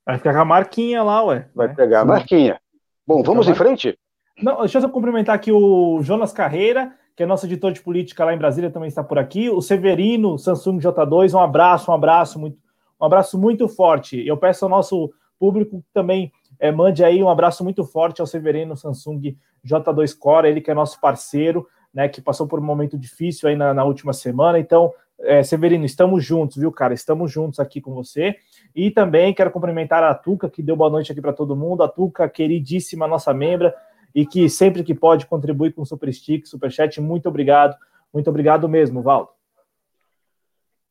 Vai 0.06 0.18
ficar 0.18 0.34
com 0.34 0.40
a 0.40 0.46
marquinha 0.46 1.04
lá, 1.04 1.24
ué. 1.24 1.50
Vai 1.54 1.68
né? 1.68 1.74
pegar 1.74 2.02
a 2.02 2.06
marquinha. 2.06 2.60
Bom, 3.06 3.24
vamos 3.24 3.48
em 3.48 3.56
frente? 3.56 3.98
Não, 4.42 4.60
deixa 4.60 4.80
eu 4.80 4.90
cumprimentar 4.90 5.36
aqui 5.36 5.52
o 5.52 6.02
Jonas 6.02 6.32
Carreira, 6.32 6.94
que 7.16 7.24
é 7.24 7.26
nosso 7.26 7.46
editor 7.46 7.72
de 7.72 7.82
política 7.82 8.24
lá 8.24 8.34
em 8.34 8.38
Brasília, 8.38 8.70
também 8.70 8.88
está 8.88 9.04
por 9.04 9.18
aqui. 9.18 9.50
O 9.50 9.62
Severino, 9.62 10.38
Samsung 10.38 10.80
J2, 10.80 11.34
um 11.34 11.42
abraço, 11.42 11.92
um 11.92 11.94
abraço 11.94 12.40
muito 12.40 12.58
um 13.00 13.06
abraço 13.06 13.38
muito 13.38 13.68
forte. 13.68 14.26
Eu 14.26 14.38
peço 14.38 14.66
ao 14.66 14.70
nosso 14.70 15.12
público 15.40 15.82
que 15.82 15.94
também 15.94 16.32
é, 16.60 16.72
mande 16.72 17.04
aí 17.04 17.22
um 17.22 17.30
abraço 17.30 17.64
muito 17.64 17.84
forte 17.84 18.22
ao 18.22 18.28
Severino 18.28 18.76
Samsung 18.76 19.38
J2 19.66 20.18
Core, 20.18 20.48
ele 20.48 20.62
que 20.62 20.72
é 20.72 20.74
nosso 20.74 21.00
parceiro, 21.00 21.68
né, 21.94 22.08
que 22.08 22.22
passou 22.22 22.48
por 22.48 22.60
um 22.60 22.64
momento 22.64 22.98
difícil 22.98 23.50
aí 23.50 23.56
na, 23.56 23.74
na 23.74 23.84
última 23.84 24.14
semana. 24.14 24.60
Então, 24.60 24.94
é, 25.20 25.42
Severino, 25.42 25.84
estamos 25.86 26.24
juntos, 26.24 26.58
viu, 26.58 26.72
cara? 26.72 26.94
Estamos 26.94 27.32
juntos 27.32 27.60
aqui 27.60 27.82
com 27.82 27.94
você. 27.94 28.36
E 28.76 28.92
também 28.92 29.34
quero 29.34 29.52
cumprimentar 29.52 30.04
a 30.04 30.14
Tuca, 30.14 30.50
que 30.50 30.62
deu 30.62 30.76
boa 30.76 30.90
noite 30.90 31.12
aqui 31.12 31.22
para 31.22 31.34
todo 31.34 31.56
mundo. 31.56 31.84
A 31.84 31.88
Tuca, 31.88 32.30
queridíssima 32.30 33.08
nossa 33.08 33.34
membra, 33.34 33.74
e 34.14 34.26
que 34.26 34.48
sempre 34.48 34.84
que 34.84 34.94
pode 34.94 35.26
contribui 35.26 35.72
com 35.72 35.82
o 35.82 35.86
Super 35.86 36.14
Stick, 36.14 36.46
Super 36.46 36.72
Chat. 36.72 37.02
Muito 37.02 37.28
obrigado. 37.28 37.76
Muito 38.14 38.30
obrigado 38.30 38.70
mesmo, 38.70 39.02
Valdo. 39.02 39.37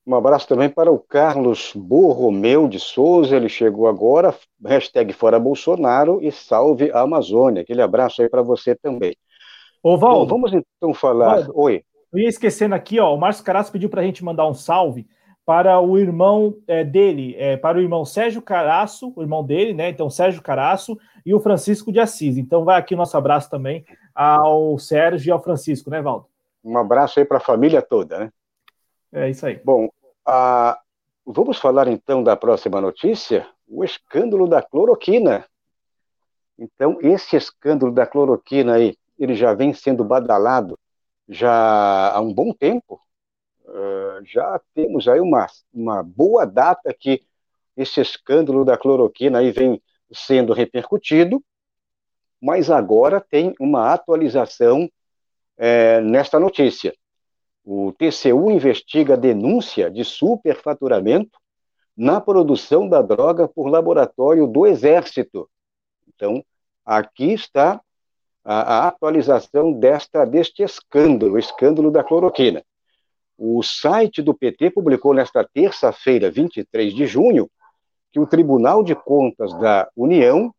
Um 0.06 0.14
abraço 0.14 0.46
também 0.46 0.68
para 0.68 0.90
o 0.90 1.00
Carlos 1.00 1.72
Borromeu 1.74 2.68
de 2.68 2.78
Souza, 2.78 3.34
ele 3.34 3.48
chegou 3.48 3.88
agora, 3.88 4.32
hashtag 4.64 5.12
Fora 5.12 5.36
Bolsonaro 5.36 6.20
e 6.22 6.30
salve 6.30 6.92
a 6.92 7.00
Amazônia. 7.00 7.62
Aquele 7.62 7.82
abraço 7.82 8.22
aí 8.22 8.28
para 8.28 8.40
você 8.40 8.76
também. 8.76 9.16
Ô, 9.82 9.98
Val, 9.98 10.20
Bom, 10.20 10.26
vamos 10.26 10.52
então 10.52 10.94
falar. 10.94 11.36
Valdo, 11.36 11.52
Oi. 11.56 11.82
Eu 12.12 12.20
ia 12.20 12.28
esquecendo 12.28 12.74
aqui, 12.74 13.00
ó, 13.00 13.12
o 13.12 13.18
Márcio 13.18 13.44
Caraço 13.44 13.72
pediu 13.72 13.88
para 13.88 14.00
a 14.00 14.04
gente 14.04 14.24
mandar 14.24 14.46
um 14.46 14.54
salve 14.54 15.08
para 15.44 15.80
o 15.80 15.98
irmão 15.98 16.56
é, 16.66 16.84
dele, 16.84 17.34
é, 17.36 17.56
para 17.56 17.78
o 17.78 17.80
irmão 17.80 18.04
Sérgio 18.04 18.40
Caraço, 18.40 19.12
o 19.14 19.22
irmão 19.22 19.44
dele, 19.44 19.72
né? 19.74 19.88
Então, 19.88 20.08
Sérgio 20.08 20.42
Caraço 20.42 20.96
e 21.24 21.34
o 21.34 21.40
Francisco 21.40 21.92
de 21.92 21.98
Assis. 21.98 22.36
Então, 22.36 22.64
vai 22.64 22.78
aqui 22.78 22.94
o 22.94 22.96
nosso 22.96 23.16
abraço 23.16 23.50
também 23.50 23.84
ao 24.14 24.78
Sérgio 24.78 25.30
e 25.30 25.32
ao 25.32 25.42
Francisco, 25.42 25.90
né, 25.90 26.00
Valdo? 26.00 26.26
Um 26.64 26.78
abraço 26.78 27.18
aí 27.18 27.24
para 27.24 27.36
a 27.36 27.40
família 27.40 27.82
toda, 27.82 28.18
né? 28.18 28.30
É 29.12 29.30
isso 29.30 29.46
aí. 29.46 29.60
Bom, 29.64 29.88
a... 30.26 30.80
vamos 31.24 31.58
falar 31.58 31.88
então 31.88 32.22
da 32.22 32.36
próxima 32.36 32.80
notícia, 32.80 33.48
o 33.68 33.84
escândalo 33.84 34.48
da 34.48 34.62
cloroquina. 34.62 35.46
Então, 36.58 36.98
esse 37.00 37.36
escândalo 37.36 37.92
da 37.92 38.06
cloroquina 38.06 38.74
aí, 38.74 38.96
ele 39.18 39.34
já 39.34 39.54
vem 39.54 39.72
sendo 39.72 40.04
badalado 40.04 40.78
já 41.28 42.12
há 42.12 42.20
um 42.20 42.32
bom 42.32 42.52
tempo. 42.52 43.00
Uh, 43.64 44.24
já 44.24 44.60
temos 44.74 45.08
aí 45.08 45.20
uma, 45.20 45.46
uma 45.72 46.02
boa 46.02 46.46
data 46.46 46.94
que 46.94 47.22
esse 47.76 48.00
escândalo 48.00 48.64
da 48.64 48.78
cloroquina 48.78 49.38
aí 49.38 49.50
vem 49.50 49.82
sendo 50.12 50.52
repercutido, 50.52 51.42
mas 52.40 52.70
agora 52.70 53.20
tem 53.20 53.54
uma 53.58 53.92
atualização 53.92 54.88
é, 55.56 56.00
nesta 56.00 56.38
notícia. 56.38 56.94
O 57.68 57.92
TCU 57.92 58.48
investiga 58.48 59.16
denúncia 59.16 59.90
de 59.90 60.04
superfaturamento 60.04 61.36
na 61.96 62.20
produção 62.20 62.88
da 62.88 63.02
droga 63.02 63.48
por 63.48 63.66
laboratório 63.66 64.46
do 64.46 64.64
Exército. 64.64 65.50
Então, 66.06 66.44
aqui 66.84 67.32
está 67.32 67.80
a, 68.44 68.60
a 68.60 68.86
atualização 68.86 69.72
desta, 69.72 70.24
deste 70.24 70.62
escândalo, 70.62 71.32
o 71.32 71.38
escândalo 71.40 71.90
da 71.90 72.04
cloroquina. 72.04 72.62
O 73.36 73.60
site 73.64 74.22
do 74.22 74.32
PT 74.32 74.70
publicou 74.70 75.12
nesta 75.12 75.42
terça-feira, 75.42 76.30
23 76.30 76.94
de 76.94 77.04
junho, 77.04 77.50
que 78.12 78.20
o 78.20 78.28
Tribunal 78.28 78.84
de 78.84 78.94
Contas 78.94 79.52
da 79.58 79.90
União 79.96 80.54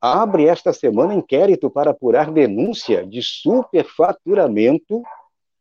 abre 0.00 0.46
esta 0.46 0.72
semana 0.72 1.14
inquérito 1.14 1.70
para 1.70 1.92
apurar 1.92 2.32
denúncia 2.32 3.06
de 3.06 3.22
superfaturamento 3.22 5.04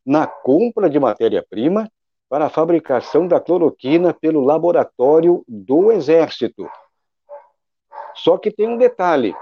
na 0.05 0.25
compra 0.25 0.89
de 0.89 0.99
matéria-prima 0.99 1.91
para 2.29 2.45
a 2.45 2.49
fabricação 2.49 3.27
da 3.27 3.39
cloroquina 3.39 4.13
pelo 4.13 4.41
laboratório 4.41 5.43
do 5.47 5.91
Exército. 5.91 6.69
Só 8.15 8.37
que 8.37 8.51
tem 8.51 8.67
um 8.67 8.77
detalhe: 8.77 9.35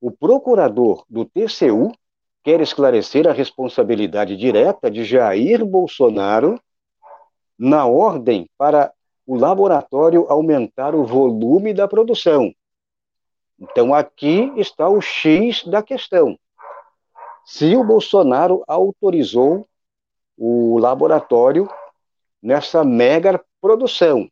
o 0.00 0.10
procurador 0.10 1.04
do 1.08 1.24
TCU 1.24 1.92
quer 2.42 2.60
esclarecer 2.60 3.28
a 3.28 3.32
responsabilidade 3.32 4.36
direta 4.36 4.90
de 4.90 5.04
Jair 5.04 5.64
Bolsonaro 5.64 6.60
na 7.58 7.84
ordem 7.86 8.48
para 8.56 8.92
o 9.26 9.36
laboratório 9.36 10.26
aumentar 10.28 10.94
o 10.94 11.04
volume 11.04 11.74
da 11.74 11.86
produção. 11.86 12.52
Então, 13.58 13.92
aqui 13.92 14.50
está 14.56 14.88
o 14.88 15.00
X 15.00 15.64
da 15.64 15.82
questão. 15.82 16.38
Se 17.44 17.76
o 17.76 17.84
Bolsonaro 17.84 18.64
autorizou 18.66 19.68
o 20.42 20.78
laboratório 20.78 21.68
nessa 22.42 22.82
mega 22.82 23.44
produção. 23.60 24.26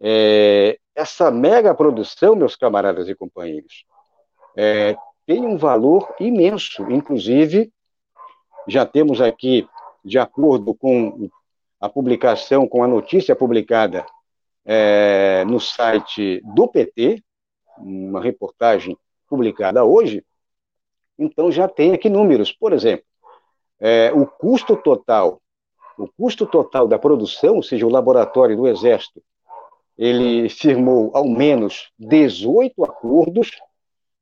É, 0.00 0.76
essa 0.96 1.30
mega 1.30 1.72
produção, 1.72 2.34
meus 2.34 2.56
camaradas 2.56 3.08
e 3.08 3.14
companheiros, 3.14 3.84
é, 4.56 4.96
tem 5.24 5.46
um 5.46 5.56
valor 5.56 6.12
imenso. 6.18 6.90
Inclusive, 6.90 7.72
já 8.66 8.84
temos 8.84 9.20
aqui, 9.20 9.64
de 10.04 10.18
acordo 10.18 10.74
com 10.74 11.30
a 11.80 11.88
publicação, 11.88 12.66
com 12.66 12.82
a 12.82 12.88
notícia 12.88 13.36
publicada 13.36 14.04
é, 14.64 15.44
no 15.46 15.60
site 15.60 16.42
do 16.52 16.66
PT, 16.66 17.22
uma 17.78 18.20
reportagem 18.20 18.98
publicada 19.28 19.84
hoje, 19.84 20.24
então 21.16 21.52
já 21.52 21.68
tem 21.68 21.92
aqui 21.92 22.10
números. 22.10 22.50
Por 22.50 22.72
exemplo, 22.72 23.06
é, 23.84 24.12
o 24.12 24.24
custo 24.24 24.76
total, 24.76 25.42
o 25.98 26.06
custo 26.06 26.46
total 26.46 26.86
da 26.86 27.00
produção, 27.00 27.56
ou 27.56 27.62
seja, 27.64 27.84
o 27.84 27.90
laboratório 27.90 28.56
do 28.56 28.68
Exército, 28.68 29.20
ele 29.98 30.48
firmou 30.48 31.10
ao 31.12 31.28
menos 31.28 31.90
18 31.98 32.84
acordos 32.84 33.50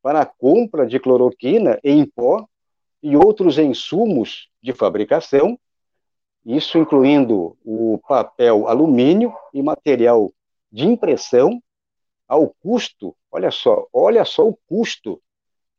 para 0.02 0.22
a 0.22 0.26
compra 0.26 0.86
de 0.86 0.98
cloroquina 0.98 1.78
em 1.84 2.06
pó 2.06 2.46
e 3.02 3.14
outros 3.14 3.58
insumos 3.58 4.48
de 4.62 4.72
fabricação, 4.72 5.58
isso 6.44 6.78
incluindo 6.78 7.54
o 7.62 8.00
papel 8.08 8.66
alumínio 8.66 9.30
e 9.52 9.62
material 9.62 10.32
de 10.72 10.86
impressão, 10.86 11.62
ao 12.26 12.48
custo, 12.62 13.14
olha 13.30 13.50
só, 13.50 13.86
olha 13.92 14.24
só 14.24 14.48
o 14.48 14.56
custo, 14.66 15.20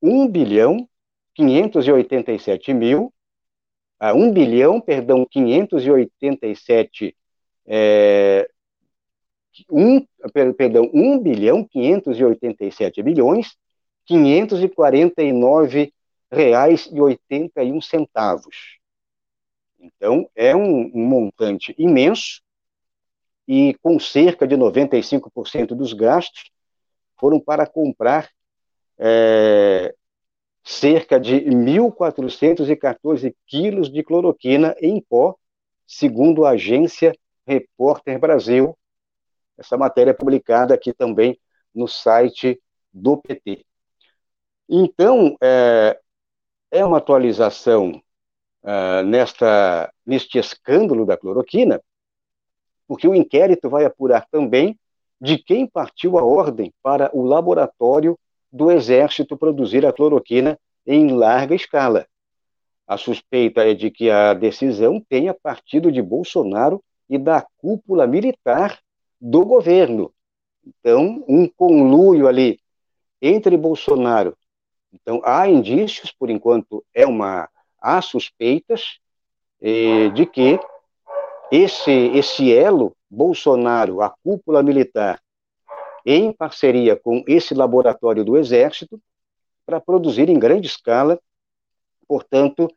1 0.03 0.27
bilhão 0.27 0.87
587 1.33 2.73
mil 2.73 3.11
a 4.01 4.13
1 4.15 4.33
bilhão, 4.33 4.81
perdão, 4.81 5.23
587 5.29 7.15
é, 7.67 8.49
um, 9.69 10.03
perdão, 10.57 10.89
1 10.91 11.19
bilhão 11.19 11.63
587 11.63 13.03
milhões 13.03 13.55
549 14.07 15.93
reais 16.31 16.89
e 16.91 16.99
81 16.99 17.79
centavos. 17.79 18.79
Então, 19.79 20.27
é 20.35 20.55
um, 20.55 20.91
um 20.95 21.05
montante 21.05 21.75
imenso 21.77 22.41
e 23.47 23.75
com 23.83 23.99
cerca 23.99 24.47
de 24.47 24.55
95% 24.55 25.75
dos 25.75 25.93
gastos 25.93 26.49
foram 27.19 27.39
para 27.39 27.67
comprar 27.67 28.31
é, 28.97 29.93
cerca 30.63 31.19
de 31.19 31.35
1.414 31.41 33.35
quilos 33.47 33.91
de 33.91 34.03
cloroquina 34.03 34.75
em 34.79 35.01
pó, 35.01 35.35
segundo 35.85 36.45
a 36.45 36.51
agência 36.51 37.13
Repórter 37.45 38.19
Brasil. 38.19 38.77
Essa 39.57 39.77
matéria 39.77 40.11
é 40.11 40.13
publicada 40.13 40.73
aqui 40.73 40.93
também 40.93 41.39
no 41.73 41.87
site 41.87 42.61
do 42.93 43.17
PT. 43.17 43.65
Então, 44.69 45.35
é, 45.41 45.99
é 46.71 46.85
uma 46.85 46.97
atualização 46.97 48.01
é, 48.63 49.03
nesta, 49.03 49.91
neste 50.05 50.37
escândalo 50.37 51.05
da 51.05 51.17
cloroquina, 51.17 51.81
porque 52.87 53.07
o 53.07 53.15
inquérito 53.15 53.69
vai 53.69 53.85
apurar 53.85 54.27
também 54.29 54.77
de 55.19 55.37
quem 55.37 55.67
partiu 55.67 56.17
a 56.17 56.23
ordem 56.23 56.73
para 56.81 57.09
o 57.13 57.23
laboratório 57.23 58.17
do 58.51 58.71
Exército 58.71 59.37
produzir 59.37 59.85
a 59.85 59.93
cloroquina 59.93 60.59
em 60.85 61.11
larga 61.15 61.55
escala. 61.55 62.05
A 62.87 62.97
suspeita 62.97 63.63
é 63.63 63.73
de 63.73 63.89
que 63.89 64.09
a 64.09 64.33
decisão 64.33 64.99
tenha 64.99 65.33
partido 65.33 65.91
de 65.91 66.01
Bolsonaro 66.01 66.83
e 67.09 67.17
da 67.17 67.45
cúpula 67.57 68.05
militar 68.05 68.79
do 69.19 69.45
governo. 69.45 70.11
Então, 70.65 71.23
um 71.27 71.47
conluio 71.47 72.27
ali 72.27 72.59
entre 73.21 73.55
Bolsonaro. 73.55 74.35
Então, 74.93 75.21
há 75.23 75.47
indícios, 75.47 76.11
por 76.11 76.29
enquanto, 76.29 76.83
é 76.93 77.05
uma 77.05 77.49
há 77.79 78.01
suspeitas 78.01 78.99
eh, 79.61 80.09
de 80.09 80.25
que 80.25 80.59
esse 81.51 81.91
esse 81.91 82.53
elo 82.53 82.95
Bolsonaro, 83.09 84.01
a 84.01 84.09
cúpula 84.23 84.61
militar, 84.63 85.19
em 86.05 86.31
parceria 86.31 86.95
com 86.95 87.23
esse 87.27 87.53
laboratório 87.53 88.23
do 88.23 88.37
Exército, 88.37 88.99
para 89.65 89.79
produzir 89.79 90.29
em 90.29 90.39
grande 90.39 90.67
escala, 90.67 91.19
portanto, 92.07 92.67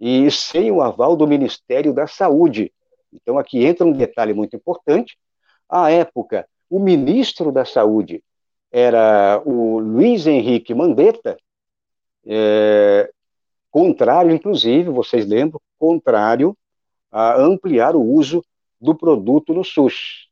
e 0.00 0.30
sem 0.30 0.70
o 0.70 0.80
aval 0.80 1.14
do 1.14 1.26
Ministério 1.26 1.92
da 1.92 2.06
Saúde. 2.06 2.72
Então, 3.12 3.38
aqui 3.38 3.64
entra 3.64 3.86
um 3.86 3.92
detalhe 3.92 4.32
muito 4.32 4.56
importante. 4.56 5.18
À 5.68 5.90
época, 5.90 6.48
o 6.68 6.78
ministro 6.78 7.52
da 7.52 7.64
Saúde 7.64 8.22
era 8.72 9.42
o 9.44 9.78
Luiz 9.78 10.26
Henrique 10.26 10.74
Mandetta, 10.74 11.36
é, 12.26 13.10
contrário, 13.70 14.30
inclusive, 14.30 14.90
vocês 14.90 15.26
lembram, 15.26 15.60
contrário 15.78 16.56
a 17.10 17.40
ampliar 17.40 17.96
o 17.96 18.02
uso 18.02 18.44
do 18.80 18.94
produto 18.94 19.52
no 19.52 19.64
SUS. 19.64 20.28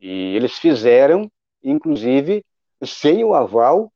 E 0.00 0.34
eles 0.36 0.58
fizeram, 0.58 1.30
inclusive, 1.62 2.44
sem 2.84 3.24
o 3.24 3.34
aval, 3.34 3.92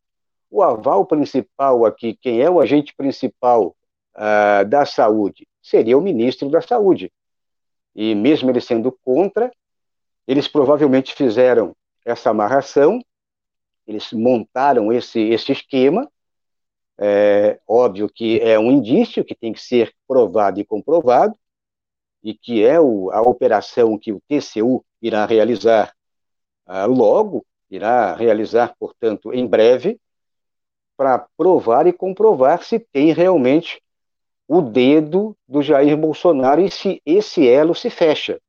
o 0.51 0.63
aval 0.63 1.05
principal 1.05 1.85
aqui, 1.85 2.17
quem 2.21 2.41
é 2.41 2.51
o 2.51 2.61
agente 2.61 2.95
principal 2.95 3.75
uh, 4.17 4.65
da 4.69 4.87
saúde? 4.87 5.47
Seria 5.63 5.99
o 5.99 6.03
ministro 6.03 6.49
da 6.49 6.61
saúde. 6.61 7.13
E 7.95 8.15
mesmo 8.15 8.51
ele 8.51 8.61
sendo 8.61 8.93
contra, 9.05 9.51
eles 10.27 10.47
provavelmente 10.49 11.15
fizeram 11.15 11.75
essa 12.05 12.31
amarração, 12.31 13.01
eles 13.87 14.13
montaram 14.13 14.93
esse, 14.93 15.21
esse 15.21 15.53
esquema, 15.53 16.11
é, 16.99 17.61
óbvio 17.67 18.09
que 18.09 18.41
é 18.41 18.59
um 18.59 18.71
indício 18.71 19.25
que 19.25 19.35
tem 19.35 19.53
que 19.53 19.61
ser 19.61 19.93
provado 20.07 20.61
e 20.61 20.65
comprovado, 20.65 21.37
e 22.23 22.35
que 22.35 22.65
é 22.65 22.81
o, 22.81 23.11
a 23.13 23.21
operação 23.21 23.99
que 23.99 24.13
o 24.13 24.21
TCU 24.29 24.85
irá 25.01 25.25
realizar 25.27 25.95
uh, 26.67 26.87
logo, 26.87 27.47
irá 27.71 28.15
realizar, 28.15 28.75
portanto, 28.79 29.33
em 29.33 29.47
breve, 29.47 30.01
para 30.97 31.27
provar 31.37 31.87
e 31.87 31.93
comprovar 31.93 32.63
se 32.63 32.79
tem 32.79 33.13
realmente 33.13 33.83
o 34.49 34.61
dedo 34.61 35.37
do 35.47 35.63
Jair 35.63 35.97
Bolsonaro 35.97 36.61
e 36.61 36.71
se 36.71 37.03
esse 37.05 37.47
elo 37.49 37.75
se 37.75 37.91
fecha 37.91 38.41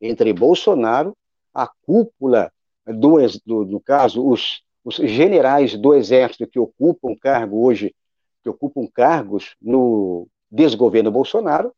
entre 0.00 0.32
Bolsonaro, 0.32 1.16
a 1.54 1.68
cúpula 1.86 2.52
do, 2.84 3.16
do 3.46 3.64
no 3.64 3.80
caso, 3.80 4.26
os, 4.26 4.62
os 4.84 4.96
generais 4.96 5.78
do 5.78 5.94
exército 5.94 6.46
que 6.46 6.58
ocupam 6.58 7.14
cargo 7.14 7.64
hoje, 7.64 7.94
que 8.42 8.48
ocupam 8.48 8.86
cargos 8.92 9.54
no 9.62 10.26
desgoverno 10.50 11.10
Bolsonaro, 11.10 11.72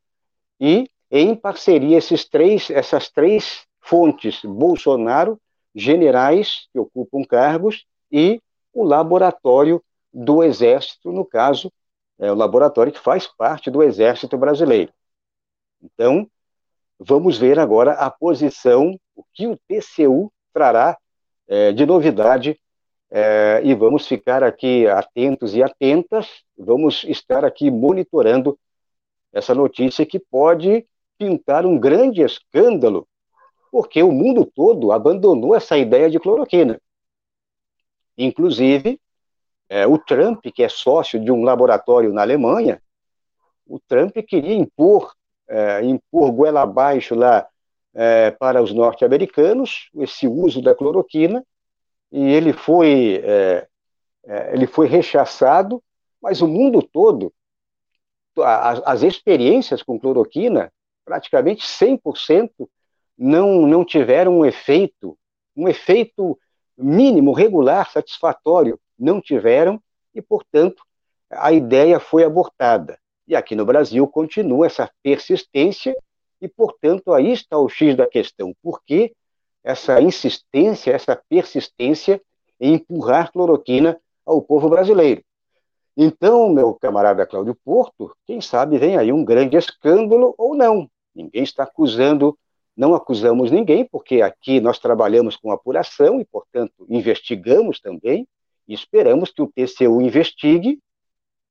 e 0.59 0.89
em 1.11 1.37
parceria 1.37 1.99
esses 1.99 2.25
três, 2.25 2.71
essas 2.71 3.11
três 3.11 3.67
fontes, 3.81 4.41
Bolsonaro, 4.43 5.39
generais 5.75 6.69
que 6.73 6.79
ocupam 6.79 7.25
cargos 7.25 7.85
e 8.11 8.41
o 8.73 8.85
laboratório 8.85 9.83
do 10.13 10.43
Exército, 10.43 11.11
no 11.11 11.25
caso, 11.25 11.73
é 12.19 12.31
o 12.31 12.35
laboratório 12.35 12.93
que 12.93 13.01
faz 13.01 13.27
parte 13.27 13.71
do 13.71 13.83
Exército 13.83 14.39
Brasileiro. 14.39 14.93
Então, 15.83 16.29
vamos 16.99 17.37
ver 17.37 17.59
agora 17.59 17.93
a 17.93 18.11
posição, 18.11 18.99
o 19.15 19.25
que 19.33 19.47
o 19.47 19.59
TCU 19.69 20.33
trará 20.53 20.97
é, 21.49 21.73
de 21.73 21.85
novidade 21.85 22.59
é, 23.11 23.61
e 23.65 23.75
vamos 23.75 24.07
ficar 24.07 24.43
aqui 24.43 24.87
atentos 24.87 25.55
e 25.55 25.63
atentas, 25.63 26.43
vamos 26.57 27.05
estar 27.05 27.45
aqui 27.45 27.71
monitorando 27.71 28.59
essa 29.33 29.55
notícia 29.55 30.07
que 30.07 30.19
pode 30.19 30.87
pintar 31.19 31.67
um 31.67 31.79
grande 31.79 32.23
escândalo, 32.23 33.07
porque 33.75 34.05
o 34.05 34.13
mundo 34.13 34.47
todo 34.47 34.93
abandonou 34.93 35.53
essa 35.53 35.77
ideia 35.77 36.09
de 36.09 36.21
cloroquina. 36.21 36.81
Inclusive, 38.17 39.01
é, 39.69 39.85
o 39.85 39.99
Trump, 39.99 40.47
que 40.55 40.63
é 40.63 40.69
sócio 40.69 41.19
de 41.19 41.33
um 41.33 41.43
laboratório 41.43 42.13
na 42.13 42.23
Alemanha, 42.23 42.81
o 43.67 43.81
Trump 43.81 44.17
queria 44.29 44.55
impor, 44.55 45.13
é, 45.49 45.83
impor 45.83 46.31
goela 46.31 46.63
abaixo 46.63 47.17
lá 47.17 47.49
é, 47.93 48.31
para 48.31 48.63
os 48.63 48.73
norte-americanos 48.73 49.91
esse 49.97 50.29
uso 50.29 50.63
da 50.63 50.73
cloroquina, 50.73 51.45
e 52.13 52.33
ele 52.33 52.53
foi, 52.53 53.21
é, 53.25 53.67
é, 54.25 54.55
ele 54.55 54.69
foi 54.69 54.87
rechaçado, 54.87 55.83
mas 56.23 56.41
o 56.41 56.47
mundo 56.47 56.81
todo, 56.81 57.35
as, 58.39 58.81
as 58.87 59.03
experiências 59.03 59.83
com 59.83 59.99
cloroquina 59.99 60.73
praticamente 61.05 61.67
100% 61.67 62.69
não, 63.17 63.67
não 63.67 63.85
tiveram 63.85 64.39
um 64.39 64.45
efeito, 64.45 65.17
um 65.57 65.69
efeito 65.69 66.39
mínimo, 66.77 67.33
regular, 67.33 67.91
satisfatório, 67.91 68.79
não 68.99 69.21
tiveram, 69.21 69.81
e, 70.15 70.21
portanto, 70.21 70.83
a 71.31 71.53
ideia 71.53 71.99
foi 71.99 72.25
abortada. 72.25 72.99
E 73.27 73.35
aqui 73.35 73.55
no 73.55 73.65
Brasil 73.65 74.07
continua 74.07 74.67
essa 74.67 74.91
persistência, 75.03 75.95
e, 76.41 76.49
portanto, 76.49 77.13
aí 77.13 77.33
está 77.33 77.59
o 77.59 77.69
X 77.69 77.97
da 77.97 78.07
questão. 78.07 78.55
Por 78.63 78.83
que 78.85 79.15
essa 79.63 80.01
insistência, 80.01 80.93
essa 80.93 81.17
persistência 81.29 82.21
em 82.61 82.75
empurrar 82.75 83.33
cloroquina 83.33 83.99
ao 84.27 84.43
povo 84.43 84.69
brasileiro? 84.69 85.23
Então, 85.97 86.51
meu 86.51 86.75
camarada 86.75 87.25
Cláudio 87.25 87.57
Porto, 87.65 88.15
quem 88.27 88.41
sabe 88.41 88.79
vem 88.79 88.97
aí 88.97 89.13
um 89.13 89.25
grande 89.25 89.57
escândalo 89.57 90.35
ou 90.37 90.55
não. 90.55 90.91
Ninguém 91.15 91.45
está 91.45 91.63
acusando, 91.63 92.37
não 92.77 92.95
acusamos 92.95 93.51
ninguém, 93.51 93.85
porque 93.85 94.21
aqui 94.21 94.61
nós 94.61 94.79
trabalhamos 94.79 95.37
com 95.37 95.51
apuração 95.51 96.21
e, 96.21 96.25
portanto, 96.25 96.87
investigamos 96.89 97.81
também, 97.81 98.27
e 98.67 98.75
esperamos 98.75 99.31
que 99.31 99.43
o 99.43 99.47
TCU 99.47 100.01
investigue, 100.01 100.81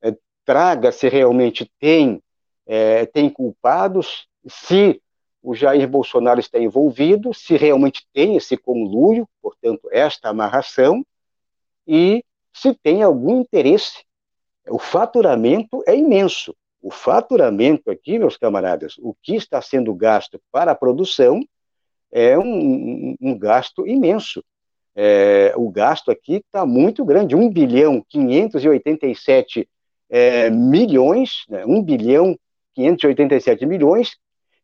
é, 0.01 0.15
traga 0.43 0.91
se 0.91 1.07
realmente 1.07 1.69
tem, 1.79 2.21
é, 2.65 3.05
tem 3.05 3.29
culpados, 3.29 4.27
se 4.47 5.01
o 5.41 5.53
Jair 5.53 5.87
Bolsonaro 5.87 6.39
está 6.39 6.59
envolvido, 6.59 7.33
se 7.33 7.55
realmente 7.57 8.05
tem 8.13 8.35
esse 8.35 8.57
conluio, 8.57 9.27
portanto, 9.41 9.89
esta 9.91 10.29
amarração, 10.29 11.05
e 11.87 12.23
se 12.53 12.73
tem 12.73 13.03
algum 13.03 13.41
interesse. 13.41 14.05
O 14.69 14.79
faturamento 14.79 15.83
é 15.85 15.95
imenso. 15.95 16.55
O 16.83 16.91
faturamento 16.91 17.89
aqui, 17.89 18.19
meus 18.19 18.35
camaradas, 18.35 18.95
o 18.99 19.15
que 19.23 19.35
está 19.35 19.61
sendo 19.61 19.95
gasto 19.95 20.37
para 20.51 20.71
a 20.71 20.75
produção 20.75 21.39
é 22.11 22.37
um, 22.37 23.15
um 23.21 23.39
gasto 23.39 23.87
imenso. 23.87 24.43
É, 24.93 25.53
o 25.55 25.69
gasto 25.71 26.11
aqui 26.11 26.43
está 26.45 26.65
muito 26.65 27.05
grande, 27.05 27.37
1 27.37 27.49
bilhão 27.49 28.05
587 28.09 29.67
é, 30.09 30.49
milhões, 30.49 31.45
né, 31.47 31.65
1 31.65 31.81
bilhão 31.81 32.37
587 32.75 33.65
milhões, 33.65 34.17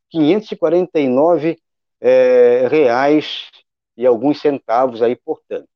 549 0.10 1.58
é, 2.02 2.68
reais 2.70 3.50
e 3.96 4.06
alguns 4.06 4.42
centavos 4.42 5.02
aí, 5.02 5.16
portanto. 5.16 5.70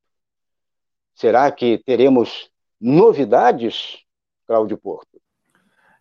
Será 1.15 1.49
que 1.49 1.77
teremos 1.85 2.49
novidades, 2.81 4.03
Cláudio 4.45 4.77
Porto? 4.77 5.22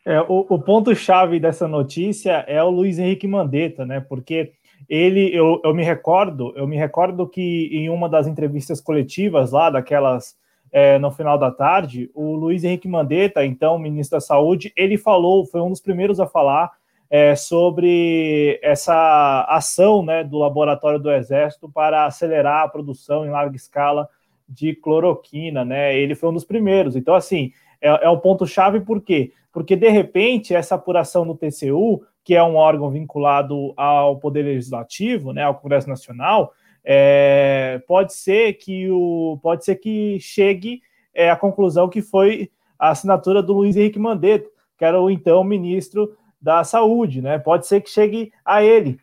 É, 0.04 0.20
o, 0.22 0.46
o 0.48 0.58
ponto-chave 0.58 1.38
dessa 1.38 1.68
notícia 1.68 2.44
é 2.48 2.62
o 2.62 2.70
Luiz 2.70 2.98
Henrique 2.98 3.26
Mandetta, 3.26 3.86
né? 3.86 4.00
Porque 4.00 4.52
ele, 4.88 5.34
eu, 5.34 5.60
eu 5.64 5.72
me 5.74 5.84
recordo, 5.84 6.52
eu 6.56 6.66
me 6.66 6.76
recordo 6.76 7.28
que 7.28 7.68
em 7.72 7.88
uma 7.88 8.08
das 8.08 8.26
entrevistas 8.26 8.80
coletivas 8.80 9.52
lá, 9.52 9.70
daquelas 9.70 10.36
é, 10.72 10.98
no 10.98 11.10
final 11.10 11.38
da 11.38 11.50
tarde, 11.50 12.10
o 12.14 12.34
Luiz 12.34 12.64
Henrique 12.64 12.88
Mandetta, 12.88 13.44
então 13.44 13.78
ministro 13.78 14.16
da 14.16 14.20
Saúde, 14.20 14.72
ele 14.74 14.96
falou, 14.96 15.46
foi 15.46 15.60
um 15.60 15.68
dos 15.68 15.80
primeiros 15.80 16.18
a 16.18 16.26
falar 16.26 16.72
é, 17.10 17.36
sobre 17.36 18.58
essa 18.62 19.44
ação 19.48 20.02
né, 20.02 20.24
do 20.24 20.38
Laboratório 20.38 20.98
do 20.98 21.12
Exército 21.12 21.70
para 21.70 22.06
acelerar 22.06 22.64
a 22.64 22.68
produção 22.68 23.26
em 23.26 23.30
larga 23.30 23.54
escala 23.54 24.08
de 24.48 24.74
cloroquina, 24.74 25.64
né? 25.64 25.96
Ele 25.96 26.14
foi 26.14 26.30
um 26.30 26.34
dos 26.34 26.44
primeiros. 26.44 26.96
Então, 26.96 27.14
assim, 27.14 27.52
é, 27.82 28.06
é 28.06 28.10
um 28.10 28.18
ponto-chave 28.18 28.80
por 28.80 29.02
quê? 29.02 29.32
Porque, 29.52 29.76
de 29.76 29.88
repente, 29.90 30.54
essa 30.54 30.76
apuração 30.76 31.24
no 31.24 31.36
TCU, 31.36 32.02
que 32.24 32.34
é 32.34 32.42
um 32.42 32.56
órgão 32.56 32.90
vinculado 32.90 33.74
ao 33.76 34.18
Poder 34.18 34.44
Legislativo, 34.44 35.32
né, 35.32 35.42
ao 35.42 35.56
Congresso 35.56 35.88
Nacional, 35.88 36.54
é, 36.84 37.82
pode 37.86 38.14
ser 38.14 38.54
que 38.54 38.90
o 38.90 39.38
pode 39.42 39.64
ser 39.64 39.76
que 39.76 40.18
chegue 40.20 40.80
é, 41.14 41.30
à 41.30 41.36
conclusão 41.36 41.88
que 41.88 42.02
foi 42.02 42.50
a 42.78 42.90
assinatura 42.90 43.42
do 43.42 43.52
Luiz 43.52 43.76
Henrique 43.76 43.98
Mandetta, 43.98 44.48
que 44.76 44.84
era 44.84 45.00
o 45.00 45.10
então 45.10 45.44
ministro 45.44 46.16
da 46.40 46.64
Saúde, 46.64 47.22
né? 47.22 47.38
Pode 47.38 47.66
ser 47.66 47.80
que 47.80 47.90
chegue 47.90 48.32
a 48.44 48.64
ele 48.64 48.98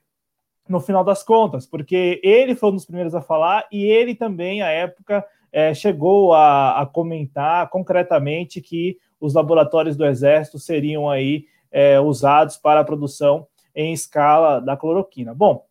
no 0.67 0.79
final 0.79 1.03
das 1.03 1.23
contas, 1.23 1.65
porque 1.65 2.19
ele 2.23 2.53
foi 2.53 2.69
um 2.69 2.75
dos 2.75 2.85
primeiros 2.85 3.15
a 3.15 3.21
falar 3.21 3.65
e 3.71 3.85
ele 3.85 4.13
também, 4.13 4.61
à 4.61 4.67
época, 4.67 5.25
é, 5.51 5.73
chegou 5.73 6.33
a, 6.33 6.81
a, 6.81 6.85
comentar 6.85 7.69
concretamente 7.69 8.61
que 8.61 8.97
os 9.19 9.33
laboratórios 9.33 9.95
do 9.95 10.05
Exército 10.05 10.59
seriam 10.59 11.09
aí 11.09 11.45
é, 11.71 11.99
usados 11.99 12.57
para 12.57 12.81
a 12.81 12.83
produção 12.83 13.47
em 13.75 13.93
escala 13.93 14.59
da 14.59 14.77
cloroquina. 14.77 15.33
Bom, 15.33 15.65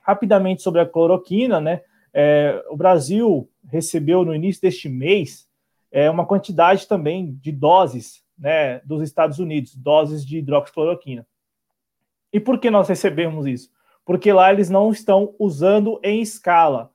rapidamente 0.00 0.62
sobre 0.62 0.80
a 0.80 0.86
cloroquina, 0.86 1.60
né? 1.60 1.82
É, 2.12 2.64
o 2.70 2.76
Brasil 2.76 3.48
recebeu 3.66 4.24
no 4.24 4.34
início 4.34 4.62
deste 4.62 4.88
mês 4.88 5.46
é, 5.90 6.10
uma 6.10 6.26
quantidade 6.26 6.86
também 6.86 7.34
de 7.40 7.52
doses 7.52 8.22
né, 8.38 8.78
dos 8.80 9.02
Estados 9.02 9.38
Unidos, 9.38 9.74
doses 9.74 10.24
de 10.24 10.38
hidroxicloroquina. 10.38 11.26
E 12.32 12.38
por 12.38 12.58
que 12.58 12.70
nós 12.70 12.88
recebemos 12.88 13.46
isso? 13.46 13.70
Porque 14.04 14.32
lá 14.32 14.52
eles 14.52 14.70
não 14.70 14.90
estão 14.90 15.34
usando 15.38 16.00
em 16.02 16.20
escala. 16.20 16.90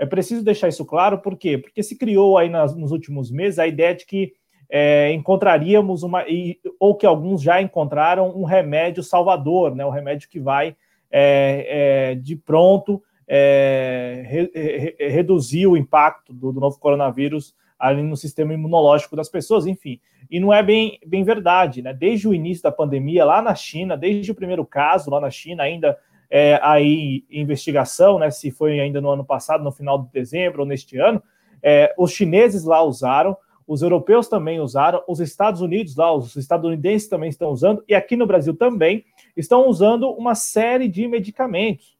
É 0.00 0.06
preciso 0.06 0.42
deixar 0.42 0.66
isso 0.66 0.82
claro, 0.86 1.18
por 1.18 1.36
quê? 1.36 1.58
Porque 1.58 1.82
se 1.82 1.94
criou 1.94 2.38
aí 2.38 2.48
nas, 2.48 2.74
nos 2.74 2.90
últimos 2.90 3.30
meses 3.30 3.58
a 3.58 3.66
ideia 3.66 3.94
de 3.94 4.06
que 4.06 4.32
é, 4.70 5.12
encontraríamos 5.12 6.02
uma, 6.02 6.26
e, 6.26 6.58
ou 6.78 6.94
que 6.94 7.04
alguns 7.04 7.42
já 7.42 7.60
encontraram 7.60 8.34
um 8.34 8.44
remédio 8.44 9.02
salvador, 9.02 9.74
né, 9.74 9.84
um 9.84 9.90
remédio 9.90 10.30
que 10.30 10.40
vai 10.40 10.74
é, 11.10 12.12
é, 12.12 12.14
de 12.14 12.34
pronto 12.34 13.02
é, 13.28 14.22
re, 14.26 14.50
re, 14.54 15.08
reduzir 15.10 15.66
o 15.66 15.76
impacto 15.76 16.32
do, 16.32 16.50
do 16.50 16.60
novo 16.60 16.78
coronavírus 16.78 17.54
ali 17.78 18.02
no 18.02 18.16
sistema 18.16 18.54
imunológico 18.54 19.14
das 19.14 19.28
pessoas, 19.28 19.66
enfim. 19.66 20.00
E 20.30 20.40
não 20.40 20.50
é 20.50 20.62
bem, 20.62 20.98
bem 21.06 21.24
verdade, 21.24 21.82
né? 21.82 21.92
Desde 21.92 22.26
o 22.26 22.32
início 22.32 22.62
da 22.62 22.72
pandemia, 22.72 23.24
lá 23.24 23.42
na 23.42 23.54
China, 23.54 23.98
desde 23.98 24.30
o 24.30 24.34
primeiro 24.34 24.64
caso 24.64 25.10
lá 25.10 25.20
na 25.20 25.30
China, 25.30 25.62
ainda 25.62 25.98
é, 26.30 26.60
aí 26.62 27.24
investigação, 27.30 28.18
né? 28.18 28.30
Se 28.30 28.50
foi 28.50 28.78
ainda 28.78 29.00
no 29.00 29.10
ano 29.10 29.24
passado, 29.24 29.64
no 29.64 29.72
final 29.72 30.02
de 30.02 30.12
dezembro 30.12 30.60
ou 30.60 30.66
neste 30.66 30.96
ano, 30.96 31.20
é, 31.62 31.92
os 31.98 32.12
chineses 32.12 32.64
lá 32.64 32.82
usaram, 32.82 33.36
os 33.66 33.82
europeus 33.82 34.28
também 34.28 34.60
usaram, 34.60 35.02
os 35.06 35.20
Estados 35.20 35.60
Unidos 35.60 35.96
lá, 35.96 36.12
os 36.12 36.34
estadunidenses 36.36 37.08
também 37.08 37.28
estão 37.28 37.50
usando, 37.50 37.84
e 37.88 37.94
aqui 37.94 38.16
no 38.16 38.26
Brasil 38.26 38.54
também 38.56 39.04
estão 39.36 39.68
usando 39.68 40.10
uma 40.10 40.34
série 40.34 40.88
de 40.88 41.06
medicamentos. 41.06 41.96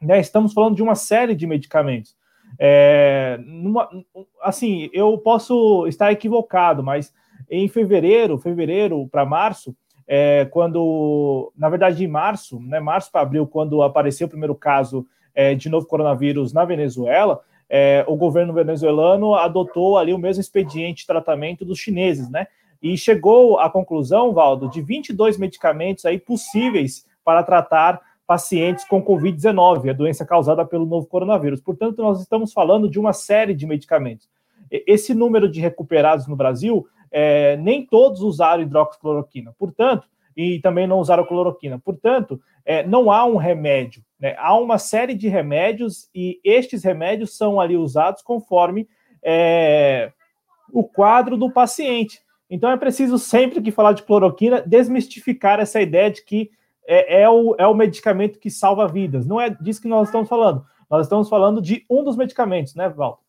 Né? 0.00 0.20
Estamos 0.20 0.52
falando 0.52 0.76
de 0.76 0.82
uma 0.82 0.94
série 0.94 1.34
de 1.34 1.46
medicamentos. 1.46 2.16
É, 2.58 3.38
numa, 3.44 3.88
assim, 4.42 4.90
eu 4.92 5.16
posso 5.18 5.86
estar 5.86 6.10
equivocado, 6.10 6.82
mas 6.82 7.12
em 7.50 7.68
fevereiro, 7.68 8.38
fevereiro 8.38 9.08
para 9.08 9.24
março, 9.24 9.74
é, 10.12 10.44
quando, 10.46 11.52
na 11.56 11.68
verdade, 11.68 12.04
em 12.04 12.08
março, 12.08 12.58
né, 12.58 12.80
março 12.80 13.12
para 13.12 13.20
abril, 13.20 13.46
quando 13.46 13.80
apareceu 13.80 14.26
o 14.26 14.30
primeiro 14.30 14.56
caso 14.56 15.06
é, 15.32 15.54
de 15.54 15.68
novo 15.68 15.86
coronavírus 15.86 16.52
na 16.52 16.64
Venezuela, 16.64 17.40
é, 17.68 18.04
o 18.08 18.16
governo 18.16 18.52
venezuelano 18.52 19.36
adotou 19.36 19.96
ali 19.96 20.12
o 20.12 20.18
mesmo 20.18 20.40
expediente 20.40 21.02
de 21.02 21.06
tratamento 21.06 21.64
dos 21.64 21.78
chineses, 21.78 22.28
né? 22.28 22.48
E 22.82 22.98
chegou 22.98 23.60
à 23.60 23.70
conclusão, 23.70 24.32
Valdo, 24.32 24.68
de 24.68 24.82
22 24.82 25.38
medicamentos 25.38 26.04
aí 26.04 26.18
possíveis 26.18 27.06
para 27.24 27.44
tratar 27.44 28.00
pacientes 28.26 28.84
com 28.84 29.00
Covid-19, 29.00 29.90
a 29.90 29.92
doença 29.92 30.26
causada 30.26 30.64
pelo 30.64 30.86
novo 30.86 31.06
coronavírus. 31.06 31.60
Portanto, 31.60 32.02
nós 32.02 32.20
estamos 32.20 32.52
falando 32.52 32.90
de 32.90 32.98
uma 32.98 33.12
série 33.12 33.54
de 33.54 33.64
medicamentos. 33.64 34.28
Esse 34.68 35.14
número 35.14 35.48
de 35.48 35.60
recuperados 35.60 36.26
no 36.26 36.34
Brasil, 36.34 36.84
é, 37.10 37.56
nem 37.56 37.84
todos 37.84 38.20
usaram 38.20 38.62
hidroxicloroquina, 38.62 39.54
portanto, 39.58 40.08
e 40.36 40.58
também 40.60 40.86
não 40.86 40.98
usaram 40.98 41.24
cloroquina. 41.24 41.78
Portanto, 41.78 42.40
é, 42.64 42.86
não 42.86 43.10
há 43.10 43.24
um 43.24 43.36
remédio, 43.36 44.02
né? 44.18 44.34
há 44.38 44.56
uma 44.56 44.78
série 44.78 45.14
de 45.14 45.28
remédios 45.28 46.08
e 46.14 46.40
estes 46.44 46.84
remédios 46.84 47.36
são 47.36 47.60
ali 47.60 47.76
usados 47.76 48.22
conforme 48.22 48.88
é, 49.22 50.12
o 50.72 50.84
quadro 50.84 51.36
do 51.36 51.50
paciente. 51.50 52.20
Então 52.48 52.70
é 52.70 52.76
preciso 52.76 53.18
sempre 53.18 53.60
que 53.60 53.70
falar 53.70 53.92
de 53.92 54.02
cloroquina 54.02 54.62
desmistificar 54.62 55.60
essa 55.60 55.80
ideia 55.80 56.10
de 56.10 56.24
que 56.24 56.50
é, 56.86 57.22
é, 57.22 57.28
o, 57.28 57.54
é 57.58 57.66
o 57.66 57.74
medicamento 57.74 58.38
que 58.38 58.50
salva 58.50 58.88
vidas. 58.88 59.26
Não 59.26 59.40
é 59.40 59.50
disso 59.50 59.82
que 59.82 59.88
nós 59.88 60.08
estamos 60.08 60.28
falando. 60.28 60.64
Nós 60.88 61.06
estamos 61.06 61.28
falando 61.28 61.62
de 61.62 61.84
um 61.88 62.02
dos 62.02 62.16
medicamentos, 62.16 62.74
né, 62.74 62.88
Walter? 62.88 63.22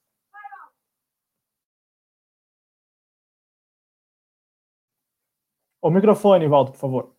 O 5.82 5.90
microfone, 5.90 6.48
Walter, 6.48 6.74
por 6.74 6.78
favor. 6.78 7.16